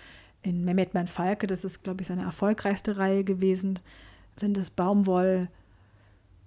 in 0.43 0.65
Mehmet 0.65 0.95
Man 0.95 1.07
Falke, 1.07 1.47
das 1.47 1.65
ist, 1.65 1.83
glaube 1.83 2.03
ich, 2.03 2.09
seine 2.09 2.23
erfolgreichste 2.23 2.97
Reihe 2.97 3.25
gewesen, 3.25 3.79
sind 4.37 4.57
es 4.57 4.71
Baumwoll, 4.71 5.49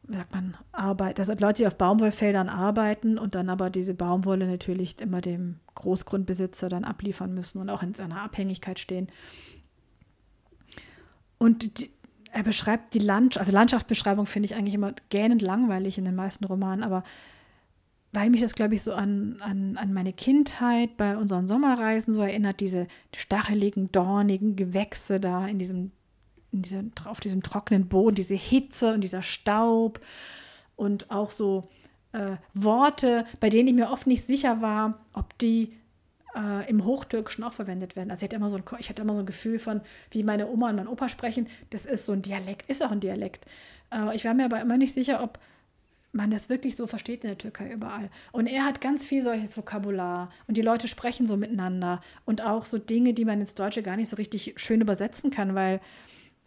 sagt 0.07 0.33
man, 0.33 0.55
Arbeit, 0.71 1.19
das 1.19 1.27
sind 1.27 1.41
Leute, 1.41 1.63
die 1.63 1.67
auf 1.67 1.75
Baumwollfeldern 1.75 2.49
arbeiten 2.49 3.17
und 3.17 3.35
dann 3.35 3.49
aber 3.49 3.69
diese 3.69 3.93
Baumwolle 3.93 4.47
natürlich 4.47 4.99
immer 4.99 5.21
dem 5.21 5.59
Großgrundbesitzer 5.75 6.69
dann 6.69 6.83
abliefern 6.83 7.33
müssen 7.33 7.59
und 7.59 7.69
auch 7.69 7.83
in 7.83 7.93
seiner 7.93 8.21
Abhängigkeit 8.21 8.79
stehen. 8.79 9.07
Und 11.37 11.79
die, 11.79 11.91
er 12.31 12.43
beschreibt 12.43 12.93
die 12.93 12.99
Landschaft, 12.99 13.39
also 13.39 13.51
Landschaftsbeschreibung 13.51 14.25
finde 14.25 14.47
ich 14.47 14.55
eigentlich 14.55 14.75
immer 14.75 14.93
gähnend 15.09 15.41
langweilig 15.41 15.97
in 15.97 16.05
den 16.05 16.15
meisten 16.15 16.45
Romanen, 16.45 16.83
aber 16.83 17.03
weil 18.15 18.29
mich 18.29 18.41
das, 18.41 18.55
glaube 18.55 18.75
ich, 18.75 18.81
so 18.81 18.93
an, 18.93 19.37
an, 19.41 19.77
an 19.77 19.93
meine 19.93 20.13
Kindheit 20.13 20.97
bei 20.97 21.17
unseren 21.17 21.47
Sommerreisen 21.47 22.13
so 22.13 22.21
erinnert, 22.21 22.59
diese 22.59 22.87
stacheligen, 23.15 23.91
dornigen 23.91 24.55
Gewächse 24.55 25.19
da 25.19 25.47
in 25.47 25.59
diesem 25.59 25.91
in 26.51 26.61
dieser, 26.61 26.83
auf 27.05 27.19
diesem 27.19 27.43
trockenen 27.43 27.87
Boden, 27.87 28.15
diese 28.15 28.35
Hitze 28.35 28.93
und 28.93 29.01
dieser 29.01 29.21
Staub 29.21 29.99
und 30.77 31.11
auch 31.11 31.31
so 31.31 31.63
äh, 32.13 32.37
Worte, 32.53 33.25
bei 33.41 33.49
denen 33.49 33.67
ich 33.67 33.73
mir 33.73 33.91
oft 33.91 34.07
nicht 34.07 34.23
sicher 34.23 34.61
war, 34.61 34.99
ob 35.13 35.37
die 35.37 35.73
äh, 36.35 36.69
im 36.69 36.85
Hochtürkischen 36.85 37.43
auch 37.43 37.53
verwendet 37.53 37.95
werden. 37.95 38.09
Also 38.09 38.23
ich 38.23 38.29
hatte, 38.29 38.37
immer 38.37 38.49
so 38.49 38.55
ein, 38.55 38.63
ich 38.79 38.89
hatte 38.89 39.01
immer 39.01 39.15
so 39.15 39.19
ein 39.19 39.25
Gefühl 39.25 39.59
von, 39.59 39.81
wie 40.11 40.23
meine 40.23 40.47
Oma 40.47 40.69
und 40.69 40.77
mein 40.77 40.87
Opa 40.87 41.09
sprechen, 41.09 41.47
das 41.71 41.85
ist 41.85 42.05
so 42.05 42.13
ein 42.13 42.21
Dialekt, 42.21 42.69
ist 42.69 42.83
auch 42.83 42.91
ein 42.91 43.01
Dialekt. 43.01 43.45
Äh, 43.91 44.15
ich 44.15 44.23
war 44.23 44.33
mir 44.33 44.45
aber 44.45 44.61
immer 44.61 44.77
nicht 44.77 44.93
sicher, 44.93 45.21
ob 45.23 45.39
man 46.15 46.31
das 46.31 46.49
wirklich 46.49 46.75
so 46.75 46.87
versteht 46.87 47.23
in 47.23 47.29
der 47.29 47.37
Türkei 47.37 47.71
überall. 47.71 48.09
Und 48.31 48.47
er 48.47 48.63
hat 48.63 48.79
ganz 48.79 49.05
viel 49.05 49.21
solches 49.21 49.57
Vokabular 49.57 50.29
und 50.47 50.55
die 50.55 50.61
Leute 50.61 50.87
sprechen 50.87 51.27
so 51.27 51.35
miteinander 51.35 52.01
und 52.23 52.41
auch 52.41 52.65
so 52.65 52.77
Dinge, 52.77 53.13
die 53.13 53.25
man 53.25 53.41
ins 53.41 53.53
Deutsche 53.53 53.83
gar 53.83 53.97
nicht 53.97 54.09
so 54.09 54.15
richtig 54.15 54.53
schön 54.55 54.81
übersetzen 54.81 55.29
kann, 55.29 55.55
weil 55.55 55.81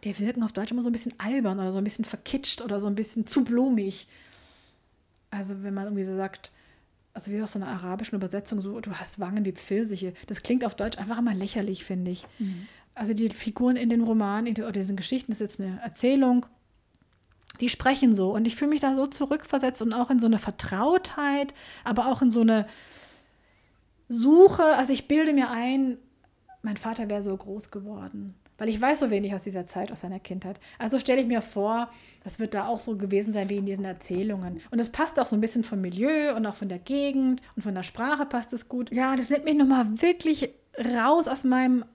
die 0.03 0.17
wirken 0.17 0.43
auf 0.43 0.53
Deutsch 0.53 0.71
immer 0.71 0.81
so 0.81 0.89
ein 0.89 0.93
bisschen 0.93 1.13
albern 1.19 1.59
oder 1.59 1.71
so 1.71 1.77
ein 1.77 1.83
bisschen 1.83 2.05
verkitscht 2.05 2.61
oder 2.61 2.79
so 2.79 2.87
ein 2.87 2.95
bisschen 2.95 3.27
zu 3.27 3.43
blumig. 3.43 4.07
Also 5.29 5.61
wenn 5.61 5.75
man 5.75 5.85
irgendwie 5.85 6.03
so 6.03 6.15
sagt, 6.15 6.51
also 7.13 7.31
wie 7.31 7.41
aus 7.41 7.53
so 7.53 7.59
einer 7.59 7.67
arabischen 7.67 8.15
Übersetzung, 8.15 8.61
so 8.61 8.79
du 8.79 8.91
hast 8.91 9.19
Wangen 9.19 9.45
wie 9.45 9.51
Pfirsiche, 9.51 10.13
das 10.25 10.41
klingt 10.41 10.65
auf 10.65 10.75
Deutsch 10.75 10.97
einfach 10.97 11.19
immer 11.19 11.35
lächerlich, 11.35 11.83
finde 11.83 12.11
ich. 12.11 12.25
Mhm. 12.39 12.67
Also 12.95 13.13
die 13.13 13.29
Figuren 13.29 13.75
in 13.75 13.89
den 13.89 14.01
Romanen 14.01 14.51
oder 14.55 14.71
diesen 14.71 14.95
Geschichten, 14.95 15.31
das 15.31 15.41
ist 15.41 15.59
jetzt 15.59 15.61
eine 15.61 15.79
Erzählung, 15.81 16.47
die 17.59 17.69
sprechen 17.69 18.15
so 18.15 18.33
und 18.33 18.45
ich 18.45 18.55
fühle 18.55 18.69
mich 18.69 18.79
da 18.79 18.93
so 18.95 19.07
zurückversetzt 19.07 19.81
und 19.81 19.93
auch 19.93 20.09
in 20.09 20.19
so 20.19 20.25
eine 20.25 20.39
Vertrautheit, 20.39 21.53
aber 21.83 22.07
auch 22.07 22.21
in 22.21 22.31
so 22.31 22.41
eine 22.41 22.67
Suche. 24.07 24.63
Also 24.63 24.93
ich 24.93 25.07
bilde 25.07 25.33
mir 25.33 25.49
ein, 25.49 25.97
mein 26.61 26.77
Vater 26.77 27.09
wäre 27.09 27.23
so 27.23 27.35
groß 27.35 27.71
geworden 27.71 28.35
weil 28.59 28.69
ich 28.69 28.79
weiß 28.79 28.99
so 28.99 29.09
wenig 29.09 29.33
aus 29.33 29.43
dieser 29.43 29.65
Zeit, 29.65 29.91
aus 29.91 30.01
seiner 30.01 30.19
Kindheit. 30.19 30.59
Also 30.77 30.99
stelle 30.99 31.21
ich 31.21 31.27
mir 31.27 31.41
vor, 31.41 31.89
das 32.23 32.39
wird 32.39 32.53
da 32.53 32.67
auch 32.67 32.79
so 32.79 32.97
gewesen 32.97 33.33
sein 33.33 33.49
wie 33.49 33.57
in 33.57 33.65
diesen 33.65 33.85
Erzählungen. 33.85 34.61
Und 34.69 34.79
es 34.79 34.91
passt 34.91 35.19
auch 35.19 35.25
so 35.25 35.35
ein 35.35 35.41
bisschen 35.41 35.63
vom 35.63 35.81
Milieu 35.81 36.35
und 36.35 36.45
auch 36.45 36.55
von 36.55 36.69
der 36.69 36.77
Gegend 36.77 37.41
und 37.55 37.63
von 37.63 37.73
der 37.73 37.83
Sprache 37.83 38.25
passt 38.25 38.53
es 38.53 38.69
gut. 38.69 38.93
Ja, 38.93 39.15
das 39.15 39.29
nimmt 39.29 39.45
mich 39.45 39.55
nochmal 39.55 40.01
wirklich 40.01 40.49
raus 40.77 41.27
aus 41.27 41.43
meinem 41.43 41.85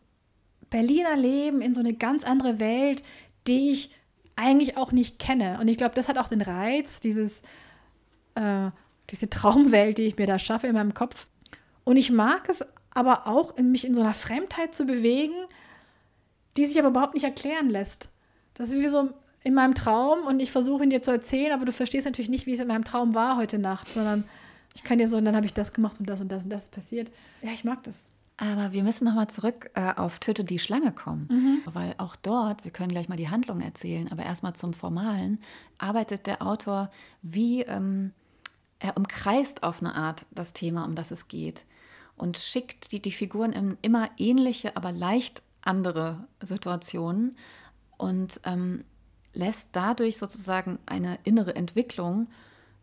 Berliner 0.70 1.16
Leben 1.16 1.60
in 1.60 1.74
so 1.74 1.80
eine 1.80 1.94
ganz 1.94 2.24
andere 2.24 2.58
Welt, 2.58 3.02
die 3.46 3.70
ich 3.70 3.90
eigentlich 4.36 4.76
auch 4.76 4.92
nicht 4.92 5.18
kenne. 5.18 5.58
Und 5.60 5.68
ich 5.68 5.76
glaube, 5.76 5.94
das 5.94 6.08
hat 6.08 6.18
auch 6.18 6.28
den 6.28 6.40
Reiz, 6.40 7.00
dieses, 7.00 7.42
äh, 8.34 8.70
diese 9.10 9.30
Traumwelt, 9.30 9.98
die 9.98 10.02
ich 10.02 10.16
mir 10.16 10.26
da 10.26 10.38
schaffe 10.38 10.66
in 10.66 10.74
meinem 10.74 10.94
Kopf. 10.94 11.26
Und 11.84 11.96
ich 11.96 12.10
mag 12.10 12.48
es 12.48 12.64
aber 12.90 13.26
auch, 13.26 13.56
in 13.56 13.70
mich 13.70 13.86
in 13.86 13.94
so 13.94 14.00
einer 14.00 14.14
Fremdheit 14.14 14.74
zu 14.74 14.86
bewegen, 14.86 15.34
die 16.56 16.64
sich 16.66 16.78
aber 16.78 16.88
überhaupt 16.88 17.14
nicht 17.14 17.24
erklären 17.24 17.68
lässt. 17.68 18.10
Das 18.54 18.70
ist 18.70 18.80
wie 18.80 18.88
so 18.88 19.10
in 19.42 19.54
meinem 19.54 19.74
Traum 19.74 20.26
und 20.26 20.40
ich 20.40 20.50
versuche 20.50 20.84
ihn 20.84 20.90
dir 20.90 21.02
zu 21.02 21.10
erzählen, 21.10 21.52
aber 21.52 21.64
du 21.64 21.72
verstehst 21.72 22.06
natürlich 22.06 22.30
nicht, 22.30 22.46
wie 22.46 22.54
es 22.54 22.60
in 22.60 22.68
meinem 22.68 22.84
Traum 22.84 23.14
war 23.14 23.36
heute 23.36 23.58
Nacht, 23.58 23.88
sondern 23.88 24.24
ich 24.74 24.82
kann 24.82 24.98
dir 24.98 25.06
so, 25.06 25.16
und 25.16 25.24
dann 25.24 25.36
habe 25.36 25.46
ich 25.46 25.52
das 25.52 25.72
gemacht 25.72 26.00
und 26.00 26.08
das 26.08 26.20
und 26.20 26.32
das 26.32 26.44
und 26.44 26.50
das 26.50 26.64
ist 26.64 26.72
passiert. 26.72 27.10
Ja, 27.42 27.50
ich 27.52 27.64
mag 27.64 27.82
das. 27.84 28.06
Aber 28.36 28.72
wir 28.72 28.82
müssen 28.82 29.04
nochmal 29.04 29.28
zurück 29.28 29.70
äh, 29.74 29.94
auf 29.94 30.18
Töte 30.18 30.44
die 30.44 30.58
Schlange 30.58 30.90
kommen, 30.92 31.28
mhm. 31.30 31.62
weil 31.72 31.94
auch 31.98 32.16
dort, 32.16 32.64
wir 32.64 32.72
können 32.72 32.88
gleich 32.88 33.08
mal 33.08 33.16
die 33.16 33.28
Handlung 33.28 33.60
erzählen, 33.60 34.10
aber 34.10 34.24
erstmal 34.24 34.54
zum 34.54 34.72
Formalen, 34.72 35.38
arbeitet 35.78 36.26
der 36.26 36.42
Autor 36.42 36.90
wie, 37.22 37.62
ähm, 37.62 38.12
er 38.80 38.96
umkreist 38.96 39.62
auf 39.62 39.80
eine 39.80 39.94
Art 39.94 40.26
das 40.30 40.52
Thema, 40.52 40.84
um 40.84 40.94
das 40.94 41.10
es 41.10 41.28
geht 41.28 41.64
und 42.16 42.38
schickt 42.38 42.92
die, 42.92 43.00
die 43.00 43.12
Figuren 43.12 43.52
in 43.52 43.78
immer 43.82 44.10
ähnliche, 44.18 44.76
aber 44.76 44.92
leicht 44.92 45.42
andere 45.62 46.26
Situationen 46.42 47.36
und 47.96 48.40
ähm, 48.44 48.84
lässt 49.32 49.70
dadurch 49.72 50.18
sozusagen 50.18 50.78
eine 50.86 51.18
innere 51.24 51.56
Entwicklung, 51.56 52.28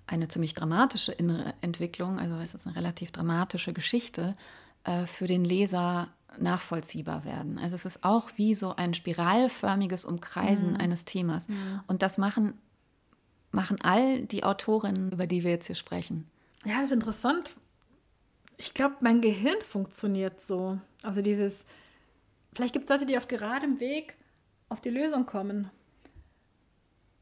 eine 0.07 0.27
ziemlich 0.27 0.53
dramatische 0.53 1.11
innere 1.11 1.53
Entwicklung, 1.61 2.19
also 2.19 2.35
es 2.37 2.55
ist 2.55 2.67
eine 2.67 2.75
relativ 2.75 3.11
dramatische 3.11 3.73
Geschichte, 3.73 4.35
äh, 4.83 5.05
für 5.05 5.27
den 5.27 5.43
Leser 5.43 6.09
nachvollziehbar 6.39 7.25
werden. 7.25 7.59
Also 7.59 7.75
es 7.75 7.85
ist 7.85 8.03
auch 8.03 8.29
wie 8.37 8.53
so 8.53 8.75
ein 8.75 8.93
spiralförmiges 8.93 10.05
Umkreisen 10.05 10.71
mhm. 10.71 10.77
eines 10.77 11.05
Themas. 11.05 11.49
Mhm. 11.49 11.81
Und 11.87 12.01
das 12.01 12.17
machen, 12.17 12.53
machen 13.51 13.81
all 13.81 14.21
die 14.21 14.43
Autorinnen, 14.43 15.11
über 15.11 15.27
die 15.27 15.43
wir 15.43 15.51
jetzt 15.51 15.67
hier 15.67 15.75
sprechen. 15.75 16.29
Ja, 16.63 16.75
das 16.75 16.85
ist 16.85 16.93
interessant. 16.93 17.55
Ich 18.57 18.73
glaube, 18.73 18.95
mein 19.01 19.21
Gehirn 19.21 19.59
funktioniert 19.61 20.39
so. 20.39 20.79
Also 21.03 21.21
dieses, 21.21 21.65
Vielleicht 22.53 22.73
gibt 22.73 22.85
es 22.85 22.89
Leute, 22.89 23.05
die 23.05 23.17
auf 23.17 23.27
geradem 23.27 23.79
Weg 23.79 24.15
auf 24.69 24.81
die 24.81 24.89
Lösung 24.89 25.25
kommen. 25.25 25.69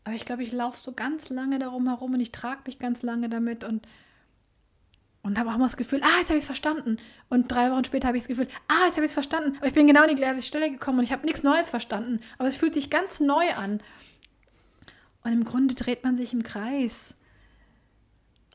Aber 0.04 0.16
ich 0.16 0.26
glaube, 0.26 0.44
ich 0.44 0.52
laufe 0.52 0.82
so 0.82 0.94
ganz 0.94 1.30
lange 1.30 1.60
darum 1.60 1.88
herum 1.88 2.14
und 2.14 2.20
ich 2.20 2.32
trage 2.32 2.62
mich 2.66 2.80
ganz 2.80 3.04
lange 3.04 3.30
damit 3.30 3.64
und, 3.64 3.88
und 5.30 5.38
habe 5.38 5.52
auch 5.52 5.56
immer 5.56 5.66
das 5.66 5.78
Gefühl, 5.78 6.02
ah, 6.02 6.20
jetzt 6.20 6.30
habe 6.30 6.38
ich 6.38 6.44
es 6.44 6.48
verstanden. 6.48 6.98
Und 7.30 7.52
drei 7.52 7.72
Wochen 7.72 7.84
später 7.84 8.08
habe 8.08 8.18
ich 8.18 8.24
das 8.24 8.28
Gefühl, 8.28 8.48
ah, 8.68 8.86
jetzt 8.88 8.96
habe 8.96 9.06
ich 9.06 9.12
es 9.12 9.14
verstanden. 9.14 9.56
Aber 9.58 9.68
ich 9.68 9.74
bin 9.76 9.86
genau 9.86 10.02
an 10.02 10.10
die 10.10 10.16
gleiche 10.16 10.42
Stelle 10.42 10.72
gekommen 10.72 10.98
und 10.98 11.04
ich 11.04 11.12
habe 11.12 11.24
nichts 11.24 11.44
Neues 11.44 11.70
verstanden. 11.70 12.20
Aber 12.40 12.48
es 12.48 12.58
fühlt 12.58 12.74
sich 12.74 12.90
ganz 12.90 13.20
neu 13.20 13.54
an. 13.56 13.80
Und 15.24 15.32
im 15.32 15.44
Grunde 15.44 15.76
dreht 15.76 16.04
man 16.04 16.18
sich 16.18 16.34
im 16.34 16.42
Kreis. 16.42 17.14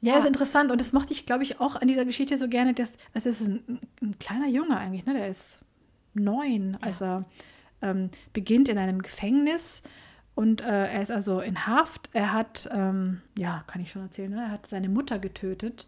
Ja, 0.01 0.14
ja. 0.14 0.18
ist 0.18 0.27
interessant. 0.27 0.72
Und 0.72 0.81
das 0.81 0.93
mochte 0.93 1.12
ich, 1.12 1.27
glaube 1.27 1.45
ich, 1.45 1.61
auch 1.61 1.77
an 1.81 1.87
dieser 1.87 2.05
Geschichte 2.05 2.37
so 2.37 2.49
gerne. 2.49 2.75
Dass, 2.75 2.93
also 3.14 3.29
es 3.29 3.41
ist 3.41 3.47
ein, 3.47 3.79
ein 4.03 4.18
kleiner 4.18 4.49
Junge 4.49 4.77
eigentlich, 4.77 5.07
ne? 5.07 5.14
Der 5.14 5.29
ist 5.29 5.61
neun, 6.14 6.72
ja. 6.72 6.79
als 6.81 7.01
er 7.01 7.25
ähm, 7.83 8.11
beginnt 8.33 8.68
in 8.68 8.79
einem 8.79 9.01
Gefängnis. 9.01 9.83
Und 10.35 10.61
äh, 10.62 10.87
er 10.87 11.01
ist 11.01 11.12
also 11.12 11.39
in 11.39 11.68
Haft. 11.68 12.11
Er 12.12 12.33
hat, 12.33 12.68
ähm, 12.72 13.20
ja, 13.39 13.62
kann 13.68 13.81
ich 13.81 13.93
schon 13.93 14.03
erzählen, 14.03 14.33
ne? 14.33 14.43
er 14.43 14.51
hat 14.51 14.66
seine 14.66 14.89
Mutter 14.89 15.20
getötet. 15.20 15.87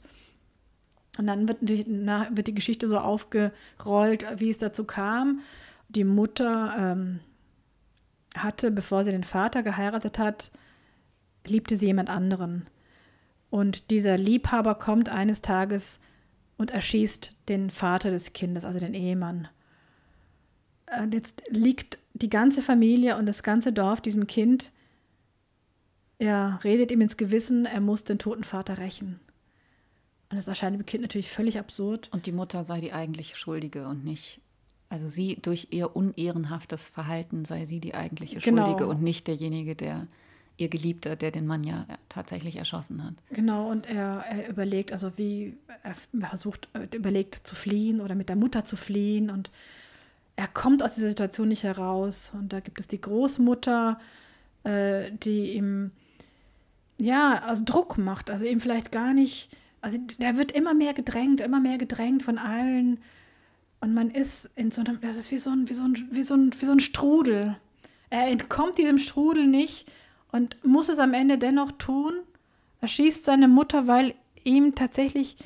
Und 1.19 1.27
dann 1.27 1.49
wird 1.49 1.59
die, 1.61 1.85
na, 1.89 2.29
wird 2.31 2.47
die 2.47 2.55
Geschichte 2.55 2.89
so 2.89 2.99
aufgerollt, 2.99 4.27
wie 4.37 4.51
es 4.51 4.59
dazu 4.59 4.85
kam. 4.85 5.41
Die 5.89 6.05
Mutter 6.05 6.75
ähm, 6.79 7.21
hatte, 8.37 8.71
bevor 8.71 9.05
sie 9.05 9.13
den 9.13 9.25
Vater 9.25 9.63
geheiratet 9.63 10.19
hat, 10.19 10.51
liebte 11.47 11.77
sie 11.77 11.87
jemand 11.87 12.11
anderen. 12.11 12.67
Und 13.51 13.91
dieser 13.91 14.19
Liebhaber 14.19 14.75
kommt 14.75 15.09
eines 15.09 15.41
Tages 15.41 16.01
und 16.57 16.71
erschießt 16.71 17.33
den 17.49 17.71
Vater 17.71 18.11
des 18.11 18.33
Kindes, 18.33 18.65
also 18.65 18.79
den 18.79 18.95
Ehemann. 18.95 19.49
Und 21.01 21.15
jetzt 21.15 21.43
liegt 21.49 21.99
die 22.15 22.31
ganze 22.31 22.63
Familie 22.63 23.17
und 23.17 23.27
das 23.27 23.43
ganze 23.43 23.73
Dorf 23.73 24.01
diesem 24.01 24.27
Kind, 24.27 24.73
er 26.19 26.61
redet 26.65 26.91
ihm 26.91 27.03
ins 27.03 27.17
Gewissen, 27.17 27.67
er 27.67 27.81
muss 27.81 28.05
den 28.05 28.19
toten 28.19 28.45
Vater 28.45 28.79
rächen. 28.79 29.21
Und 30.31 30.37
das 30.37 30.49
erscheint 30.49 30.75
dem 30.75 30.87
Kind 30.87 31.03
natürlich 31.03 31.31
völlig 31.31 31.59
absurd. 31.59 32.09
Und 32.13 32.27
die 32.27 32.33
Mutter 32.33 32.65
sei 32.65 32.81
die 32.81 32.93
eigentliche 32.93 33.37
Schuldige 33.37 33.87
und 33.87 34.05
nicht, 34.05 34.41
also 34.89 35.09
sie 35.09 35.37
durch 35.41 35.69
ihr 35.71 35.95
unehrenhaftes 35.95 36.89
Verhalten 36.89 37.45
sei 37.45 37.65
sie 37.65 37.81
die 37.81 37.95
eigentliche 37.95 38.41
genau. 38.41 38.65
Schuldige 38.65 38.87
und 38.89 39.03
nicht 39.03 39.27
derjenige, 39.29 39.77
der 39.77 40.09
ihr 40.59 40.69
Geliebter, 40.69 41.17
der 41.17 41.31
den 41.31 41.47
Mann 41.47 41.65
ja 41.65 41.87
tatsächlich 42.09 42.57
erschossen 42.57 43.05
hat. 43.05 43.15
Genau, 43.31 43.71
und 43.71 43.87
er, 43.87 44.25
er 44.29 44.49
überlegt, 44.49 44.91
also 44.91 45.13
wie 45.17 45.57
er 45.83 45.95
versucht, 46.29 46.69
äh, 46.73 46.97
überlegt 46.97 47.47
zu 47.47 47.55
fliehen 47.55 48.01
oder 48.01 48.15
mit 48.15 48.29
der 48.29 48.37
Mutter 48.37 48.65
zu 48.65 48.77
fliehen 48.77 49.31
und 49.31 49.51
er 50.37 50.49
kommt 50.49 50.83
aus 50.83 50.95
dieser 50.95 51.09
Situation 51.09 51.49
nicht 51.49 51.65
heraus. 51.65 52.31
Und 52.35 52.53
da 52.53 52.61
gibt 52.61 52.79
es 52.79 52.87
die 52.87 53.01
Großmutter, 53.01 53.99
äh, 54.65 55.11
die 55.13 55.55
ihm 55.55 55.93
ja, 56.99 57.43
also 57.43 57.63
Druck 57.65 57.99
macht, 57.99 58.31
also 58.31 58.45
ihm 58.45 58.61
vielleicht 58.61 58.93
gar 58.93 59.13
nicht, 59.13 59.51
also 59.81 59.99
der 60.19 60.37
wird 60.37 60.53
immer 60.53 60.75
mehr 60.75 60.95
gedrängt, 60.95 61.41
immer 61.41 61.61
mehr 61.61 61.79
gedrängt 61.79 62.23
von 62.23 62.39
allen. 62.39 62.99
Und 63.81 63.95
man 63.95 64.11
ist 64.11 64.51
in 64.57 64.71
so 64.71 64.83
einem, 64.83 65.01
das 65.01 65.17
ist 65.17 65.31
wie 65.31 65.37
so 65.37 65.51
ein, 65.51 65.69
wie 65.69 65.75
so 65.75 65.85
ein, 65.85 66.09
wie 66.11 66.23
so 66.23 66.35
ein, 66.35 66.51
wie 66.59 66.65
so 66.65 66.73
ein 66.73 66.81
Strudel. 66.81 67.57
Er 68.11 68.29
entkommt 68.29 68.79
diesem 68.79 68.99
Strudel 68.99 69.47
nicht 69.47 69.91
und 70.33 70.57
muss 70.65 70.89
es 70.89 70.99
am 70.99 71.15
Ende 71.15 71.39
dennoch 71.39 71.73
tun. 71.73 72.15
Er 72.81 72.89
schießt 72.89 73.25
seine 73.25 73.49
Mutter, 73.49 73.87
weil 73.87 74.15
ihm 74.45 74.75
tatsächlich, 74.75 75.37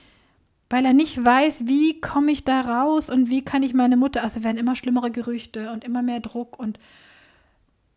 weil 0.68 0.84
er 0.84 0.92
nicht 0.92 1.22
weiß, 1.22 1.66
wie 1.66 2.00
komme 2.00 2.32
ich 2.32 2.44
da 2.44 2.60
raus 2.60 3.10
und 3.10 3.30
wie 3.30 3.42
kann 3.42 3.62
ich 3.62 3.74
meine 3.74 3.96
Mutter, 3.96 4.22
also 4.22 4.44
werden 4.44 4.58
immer 4.58 4.74
schlimmere 4.74 5.10
Gerüchte 5.10 5.72
und 5.72 5.84
immer 5.84 6.02
mehr 6.02 6.20
Druck 6.20 6.58
und 6.58 6.78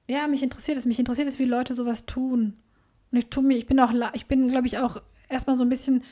ja, 0.08 0.28
mich 0.28 0.44
interessiert 0.44 0.78
es, 0.78 0.86
mich 0.86 1.00
interessiert 1.00 1.28
es, 1.28 1.40
wie 1.40 1.46
Leute 1.46 1.74
sowas 1.74 2.06
tun. 2.06 2.58
Und 3.12 3.18
ich 3.18 3.30
tue 3.30 3.44
mir, 3.44 3.58
ich 3.58 3.68
bin 3.68 3.80
auch, 3.80 3.94
ich 4.14 4.26
bin, 4.26 4.48
glaube 4.48 4.68
ich, 4.68 4.80
auch 4.80 5.02
erstmal 5.30 5.58
so 5.58 5.64
ein 5.64 5.70
bisschen 5.70 6.04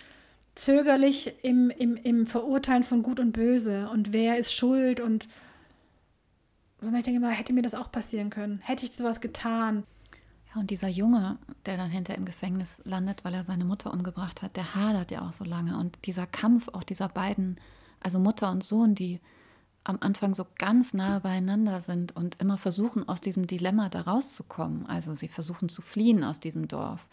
zögerlich 0.55 1.33
im, 1.43 1.69
im, 1.69 1.95
im 1.95 2.25
Verurteilen 2.25 2.83
von 2.83 3.03
Gut 3.03 3.19
und 3.19 3.31
Böse 3.31 3.89
und 3.89 4.13
wer 4.13 4.37
ist 4.37 4.53
schuld 4.53 4.99
und 4.99 5.27
sondern 6.81 6.99
ich 6.99 7.05
denke 7.05 7.19
immer, 7.19 7.29
hätte 7.29 7.53
mir 7.53 7.61
das 7.61 7.75
auch 7.75 7.91
passieren 7.91 8.31
können? 8.31 8.59
Hätte 8.63 8.85
ich 8.85 8.95
sowas 8.95 9.21
getan? 9.21 9.83
Ja, 10.53 10.59
und 10.59 10.71
dieser 10.71 10.87
Junge, 10.87 11.37
der 11.65 11.77
dann 11.77 11.91
hinter 11.91 12.15
im 12.15 12.25
Gefängnis 12.25 12.81
landet, 12.85 13.23
weil 13.23 13.35
er 13.35 13.43
seine 13.43 13.65
Mutter 13.65 13.93
umgebracht 13.93 14.41
hat, 14.41 14.57
der 14.57 14.73
hadert 14.75 15.11
ja 15.11 15.21
auch 15.21 15.31
so 15.31 15.43
lange. 15.43 15.77
Und 15.77 15.99
dieser 16.05 16.25
Kampf 16.25 16.69
auch 16.69 16.83
dieser 16.83 17.07
beiden, 17.07 17.57
also 17.99 18.19
Mutter 18.19 18.49
und 18.49 18.63
Sohn, 18.63 18.95
die 18.95 19.19
am 19.83 19.97
Anfang 20.01 20.33
so 20.33 20.45
ganz 20.57 20.93
nah 20.93 21.19
beieinander 21.19 21.81
sind 21.81 22.15
und 22.15 22.41
immer 22.41 22.57
versuchen, 22.57 23.07
aus 23.07 23.21
diesem 23.21 23.47
Dilemma 23.47 23.89
da 23.89 24.01
rauszukommen. 24.01 24.85
Also 24.87 25.13
sie 25.13 25.27
versuchen 25.27 25.69
zu 25.69 25.81
fliehen 25.81 26.23
aus 26.23 26.39
diesem 26.39 26.67
Dorf. 26.67 27.07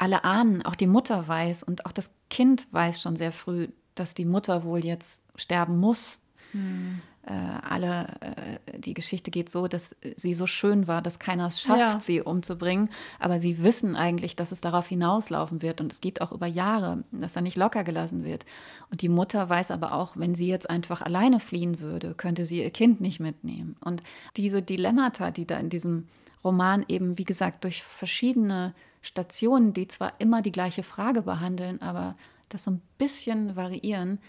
Alle 0.00 0.24
ahnen, 0.24 0.62
auch 0.62 0.76
die 0.76 0.86
Mutter 0.86 1.28
weiß 1.28 1.62
und 1.62 1.84
auch 1.84 1.92
das 1.92 2.14
Kind 2.30 2.66
weiß 2.72 3.02
schon 3.02 3.16
sehr 3.16 3.32
früh, 3.32 3.68
dass 3.94 4.14
die 4.14 4.24
Mutter 4.24 4.64
wohl 4.64 4.84
jetzt 4.84 5.22
sterben 5.36 5.78
muss. 5.78 6.20
Hm 6.52 7.02
äh, 7.26 7.32
alle, 7.32 8.08
äh, 8.20 8.78
die 8.78 8.94
Geschichte 8.94 9.30
geht 9.30 9.50
so, 9.50 9.68
dass 9.68 9.94
sie 10.16 10.32
so 10.32 10.46
schön 10.46 10.88
war, 10.88 11.02
dass 11.02 11.18
keiner 11.18 11.46
es 11.48 11.60
schafft, 11.60 11.78
ja. 11.78 12.00
sie 12.00 12.22
umzubringen. 12.22 12.88
Aber 13.18 13.40
sie 13.40 13.62
wissen 13.62 13.94
eigentlich, 13.94 14.36
dass 14.36 14.52
es 14.52 14.60
darauf 14.60 14.88
hinauslaufen 14.88 15.60
wird. 15.60 15.80
Und 15.80 15.92
es 15.92 16.00
geht 16.00 16.22
auch 16.22 16.32
über 16.32 16.46
Jahre, 16.46 17.04
dass 17.12 17.36
er 17.36 17.42
nicht 17.42 17.56
locker 17.56 17.84
gelassen 17.84 18.24
wird. 18.24 18.46
Und 18.90 19.02
die 19.02 19.08
Mutter 19.08 19.48
weiß 19.48 19.70
aber 19.70 19.92
auch, 19.92 20.16
wenn 20.16 20.34
sie 20.34 20.48
jetzt 20.48 20.68
einfach 20.68 21.02
alleine 21.02 21.40
fliehen 21.40 21.80
würde, 21.80 22.14
könnte 22.14 22.44
sie 22.44 22.62
ihr 22.62 22.70
Kind 22.70 23.00
nicht 23.00 23.20
mitnehmen. 23.20 23.76
Und 23.84 24.02
diese 24.36 24.62
Dilemmata, 24.62 25.30
die 25.30 25.46
da 25.46 25.58
in 25.58 25.68
diesem 25.68 26.08
Roman 26.42 26.84
eben, 26.88 27.18
wie 27.18 27.24
gesagt, 27.24 27.64
durch 27.64 27.82
verschiedene 27.82 28.74
Stationen, 29.00 29.72
die 29.72 29.88
zwar 29.88 30.20
immer 30.20 30.42
die 30.42 30.52
gleiche 30.52 30.82
Frage 30.82 31.22
behandeln, 31.22 31.80
aber 31.80 32.16
das 32.48 32.64
so 32.64 32.72
ein 32.72 32.82
bisschen 32.98 33.56
variieren, 33.56 34.20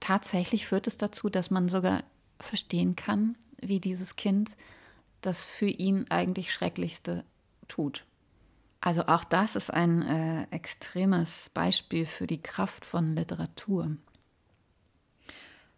tatsächlich 0.00 0.66
führt 0.66 0.86
es 0.86 0.96
dazu, 0.96 1.28
dass 1.28 1.50
man 1.50 1.68
sogar 1.68 2.02
verstehen 2.40 2.96
kann, 2.96 3.36
wie 3.58 3.80
dieses 3.80 4.16
Kind 4.16 4.56
das 5.20 5.44
für 5.44 5.66
ihn 5.66 6.06
eigentlich 6.10 6.52
Schrecklichste 6.52 7.24
tut. 7.68 8.04
Also 8.80 9.06
auch 9.06 9.24
das 9.24 9.56
ist 9.56 9.70
ein 9.72 10.02
äh, 10.02 10.46
extremes 10.50 11.50
Beispiel 11.52 12.06
für 12.06 12.26
die 12.26 12.40
Kraft 12.40 12.84
von 12.84 13.16
Literatur. 13.16 13.96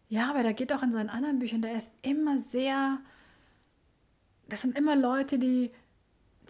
Ja, 0.08 0.30
aber 0.30 0.42
da 0.42 0.52
geht 0.52 0.72
auch 0.72 0.82
in 0.82 0.92
seinen 0.92 1.10
anderen 1.10 1.38
Büchern, 1.38 1.62
da 1.62 1.68
ist 1.68 1.92
immer 2.02 2.38
sehr, 2.38 2.98
das 4.48 4.62
sind 4.62 4.76
immer 4.78 4.96
Leute, 4.96 5.38
die, 5.38 5.70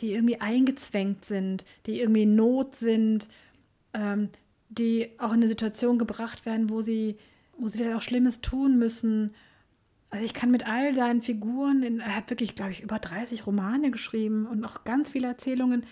die 0.00 0.12
irgendwie 0.12 0.40
eingezwängt 0.40 1.24
sind, 1.24 1.64
die 1.86 2.00
irgendwie 2.00 2.22
in 2.22 2.36
Not 2.36 2.76
sind, 2.76 3.28
ähm, 3.94 4.30
die 4.68 5.10
auch 5.18 5.30
in 5.30 5.36
eine 5.36 5.48
Situation 5.48 5.98
gebracht 5.98 6.46
werden, 6.46 6.70
wo 6.70 6.82
sie, 6.82 7.16
wo 7.56 7.68
sie 7.68 7.92
auch 7.94 8.02
Schlimmes 8.02 8.40
tun 8.40 8.78
müssen 8.78 9.32
also 10.10 10.24
ich 10.24 10.34
kann 10.34 10.50
mit 10.50 10.66
all 10.66 10.94
seinen 10.94 11.20
Figuren, 11.20 11.82
in, 11.82 12.00
er 12.00 12.16
hat 12.16 12.30
wirklich, 12.30 12.54
glaube 12.54 12.70
ich, 12.70 12.82
über 12.82 12.98
30 12.98 13.46
Romane 13.46 13.90
geschrieben 13.90 14.46
und 14.46 14.64
auch 14.64 14.84
ganz 14.84 15.10
viele 15.10 15.28
Erzählungen. 15.28 15.84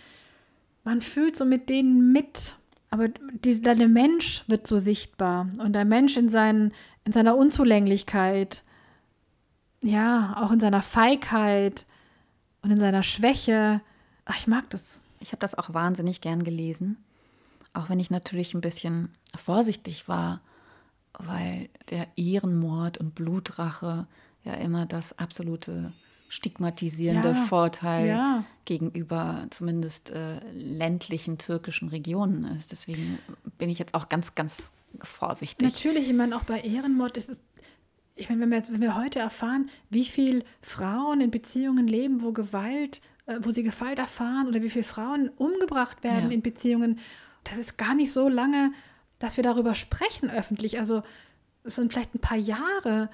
Man 0.84 1.02
fühlt 1.02 1.36
so 1.36 1.44
mit 1.44 1.68
denen 1.68 2.12
mit, 2.12 2.54
aber 2.90 3.08
die, 3.08 3.60
der 3.60 3.76
Mensch 3.88 4.44
wird 4.46 4.66
so 4.66 4.78
sichtbar 4.78 5.48
und 5.58 5.74
der 5.74 5.84
Mensch 5.84 6.16
in, 6.16 6.30
seinen, 6.30 6.72
in 7.04 7.12
seiner 7.12 7.36
Unzulänglichkeit, 7.36 8.62
ja, 9.82 10.34
auch 10.38 10.50
in 10.50 10.60
seiner 10.60 10.82
Feigheit 10.82 11.84
und 12.62 12.70
in 12.70 12.78
seiner 12.78 13.02
Schwäche. 13.02 13.82
Ach, 14.26 14.36
ich 14.36 14.46
mag 14.46 14.68
das. 14.70 15.00
Ich 15.20 15.32
habe 15.32 15.40
das 15.40 15.56
auch 15.56 15.72
wahnsinnig 15.72 16.20
gern 16.20 16.44
gelesen, 16.44 16.98
auch 17.72 17.88
wenn 17.88 17.98
ich 17.98 18.10
natürlich 18.10 18.52
ein 18.52 18.60
bisschen 18.60 19.08
vorsichtig 19.34 20.08
war 20.08 20.40
weil 21.18 21.68
der 21.90 22.08
Ehrenmord 22.16 22.98
und 22.98 23.14
Blutrache 23.14 24.06
ja 24.44 24.54
immer 24.54 24.86
das 24.86 25.18
absolute 25.18 25.92
stigmatisierende 26.28 27.28
ja, 27.28 27.34
Vorteil 27.34 28.08
ja. 28.08 28.44
gegenüber 28.64 29.46
zumindest 29.50 30.10
äh, 30.10 30.40
ländlichen 30.52 31.38
türkischen 31.38 31.88
Regionen 31.88 32.44
ist. 32.56 32.72
Deswegen 32.72 33.18
bin 33.58 33.68
ich 33.68 33.78
jetzt 33.78 33.94
auch 33.94 34.08
ganz, 34.08 34.34
ganz 34.34 34.72
vorsichtig. 35.02 35.66
Natürlich, 35.66 36.08
ich 36.08 36.16
meine, 36.16 36.36
auch 36.36 36.42
bei 36.42 36.60
Ehrenmord 36.60 37.16
ist 37.16 37.30
es, 37.30 37.40
ich 38.16 38.28
meine, 38.28 38.42
wenn 38.42 38.50
wir, 38.50 38.56
jetzt, 38.56 38.72
wenn 38.72 38.80
wir 38.80 38.96
heute 38.96 39.20
erfahren, 39.20 39.70
wie 39.88 40.04
viele 40.04 40.42
Frauen 40.62 41.20
in 41.20 41.30
Beziehungen 41.30 41.86
leben, 41.86 42.22
wo 42.22 42.32
Gewalt, 42.32 43.00
wo 43.40 43.50
sie 43.50 43.62
Gewalt 43.62 43.98
erfahren 43.98 44.48
oder 44.48 44.62
wie 44.62 44.70
viele 44.70 44.84
Frauen 44.84 45.30
umgebracht 45.36 46.04
werden 46.04 46.30
ja. 46.30 46.34
in 46.34 46.42
Beziehungen, 46.42 46.98
das 47.44 47.58
ist 47.58 47.76
gar 47.76 47.94
nicht 47.94 48.12
so 48.12 48.28
lange 48.28 48.72
dass 49.18 49.36
wir 49.36 49.44
darüber 49.44 49.74
sprechen 49.74 50.30
öffentlich. 50.30 50.78
Also 50.78 51.02
es 51.64 51.76
sind 51.76 51.92
vielleicht 51.92 52.14
ein 52.14 52.20
paar 52.20 52.36
Jahre. 52.36 53.10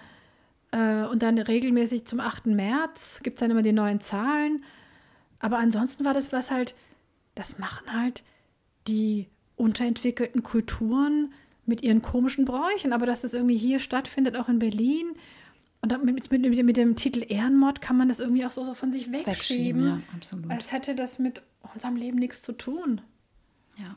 Äh, 0.70 1.04
und 1.04 1.22
dann 1.22 1.38
regelmäßig 1.38 2.06
zum 2.06 2.20
8. 2.20 2.46
März 2.46 3.20
gibt 3.22 3.36
es 3.36 3.40
dann 3.40 3.50
immer 3.50 3.62
die 3.62 3.72
neuen 3.72 4.00
Zahlen. 4.00 4.64
Aber 5.38 5.58
ansonsten 5.58 6.04
war 6.04 6.14
das 6.14 6.32
was 6.32 6.50
halt, 6.50 6.74
das 7.34 7.58
machen 7.58 7.92
halt 7.92 8.22
die 8.88 9.28
unterentwickelten 9.56 10.42
Kulturen 10.42 11.32
mit 11.66 11.82
ihren 11.82 12.02
komischen 12.02 12.44
Bräuchen. 12.44 12.92
Aber 12.92 13.06
dass 13.06 13.20
das 13.20 13.34
irgendwie 13.34 13.58
hier 13.58 13.80
stattfindet, 13.80 14.36
auch 14.36 14.48
in 14.48 14.58
Berlin. 14.58 15.14
Und 15.82 16.04
mit, 16.04 16.30
mit, 16.30 16.64
mit 16.64 16.76
dem 16.76 16.94
Titel 16.94 17.24
Ehrenmord 17.28 17.80
kann 17.80 17.96
man 17.96 18.06
das 18.06 18.20
irgendwie 18.20 18.46
auch 18.46 18.52
so, 18.52 18.64
so 18.64 18.72
von 18.72 18.92
sich 18.92 19.10
wegschieben. 19.10 19.26
wegschieben 19.26 19.86
ja, 19.86 20.00
absolut. 20.14 20.50
Als 20.50 20.70
hätte 20.70 20.94
das 20.94 21.18
mit 21.18 21.42
unserem 21.74 21.96
Leben 21.96 22.18
nichts 22.18 22.40
zu 22.40 22.52
tun. 22.52 23.00
Ja. 23.76 23.96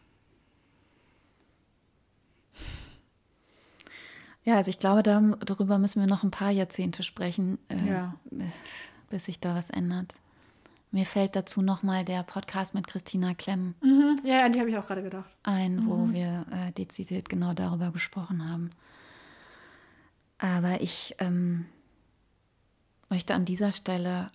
Ja, 4.43 4.55
also 4.55 4.69
ich 4.69 4.79
glaube, 4.79 5.03
da, 5.03 5.19
darüber 5.45 5.77
müssen 5.77 5.99
wir 5.99 6.07
noch 6.07 6.23
ein 6.23 6.31
paar 6.31 6.51
Jahrzehnte 6.51 7.03
sprechen, 7.03 7.59
äh, 7.67 7.89
ja. 7.89 8.15
bis 9.09 9.25
sich 9.25 9.39
da 9.39 9.55
was 9.55 9.69
ändert. 9.69 10.13
Mir 10.91 11.05
fällt 11.05 11.35
dazu 11.35 11.61
nochmal 11.61 12.05
der 12.05 12.23
Podcast 12.23 12.73
mit 12.73 12.87
Christina 12.87 13.33
Klemm. 13.33 13.75
Mhm. 13.81 14.21
Ja, 14.23 14.47
die 14.49 14.59
habe 14.59 14.69
ich 14.69 14.77
auch 14.77 14.87
gerade 14.87 15.03
gedacht. 15.03 15.29
Ein, 15.43 15.77
mhm. 15.77 15.87
wo 15.87 16.13
wir 16.13 16.45
äh, 16.51 16.71
dezidiert 16.71 17.27
genau 17.27 17.53
darüber 17.53 17.91
gesprochen 17.91 18.47
haben. 18.47 18.71
Aber 20.37 20.81
ich 20.81 21.15
ähm, 21.19 21.65
möchte 23.09 23.33
an 23.33 23.45
dieser 23.45 23.71
Stelle 23.71 24.27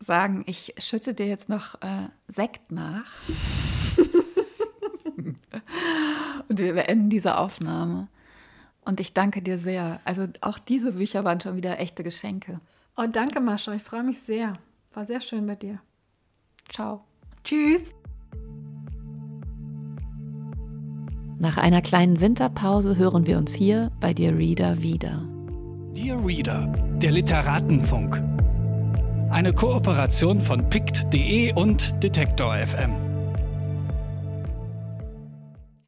sagen, 0.00 0.44
ich 0.46 0.74
schütte 0.78 1.14
dir 1.14 1.26
jetzt 1.26 1.48
noch 1.48 1.74
äh, 1.82 2.08
Sekt 2.28 2.70
nach. 2.72 3.10
Und 6.48 6.58
wir 6.58 6.74
beenden 6.74 7.10
diese 7.10 7.38
Aufnahme. 7.38 8.08
Und 8.84 9.00
ich 9.00 9.14
danke 9.14 9.40
dir 9.40 9.56
sehr. 9.56 10.00
Also 10.04 10.28
auch 10.40 10.58
diese 10.58 10.92
Bücher 10.92 11.24
waren 11.24 11.40
schon 11.40 11.56
wieder 11.56 11.80
echte 11.80 12.04
Geschenke. 12.04 12.60
Oh, 12.96 13.06
danke, 13.10 13.40
Mascha. 13.40 13.72
Ich 13.72 13.82
freue 13.82 14.02
mich 14.02 14.20
sehr. 14.20 14.52
War 14.92 15.06
sehr 15.06 15.20
schön 15.20 15.46
bei 15.46 15.56
dir. 15.56 15.80
Ciao. 16.68 17.02
Tschüss. 17.42 17.82
Nach 21.38 21.56
einer 21.58 21.82
kleinen 21.82 22.20
Winterpause 22.20 22.96
hören 22.96 23.26
wir 23.26 23.38
uns 23.38 23.54
hier 23.54 23.90
bei 24.00 24.14
Dear 24.14 24.36
Reader 24.36 24.82
wieder. 24.82 25.33
Dear 25.96 26.26
Reader, 26.26 26.72
der 27.00 27.12
Literatenfunk. 27.12 28.20
Eine 29.30 29.52
Kooperation 29.52 30.40
von 30.40 30.68
pict.de 30.68 31.52
und 31.52 32.02
Detektor 32.02 32.56
FM. 32.56 33.03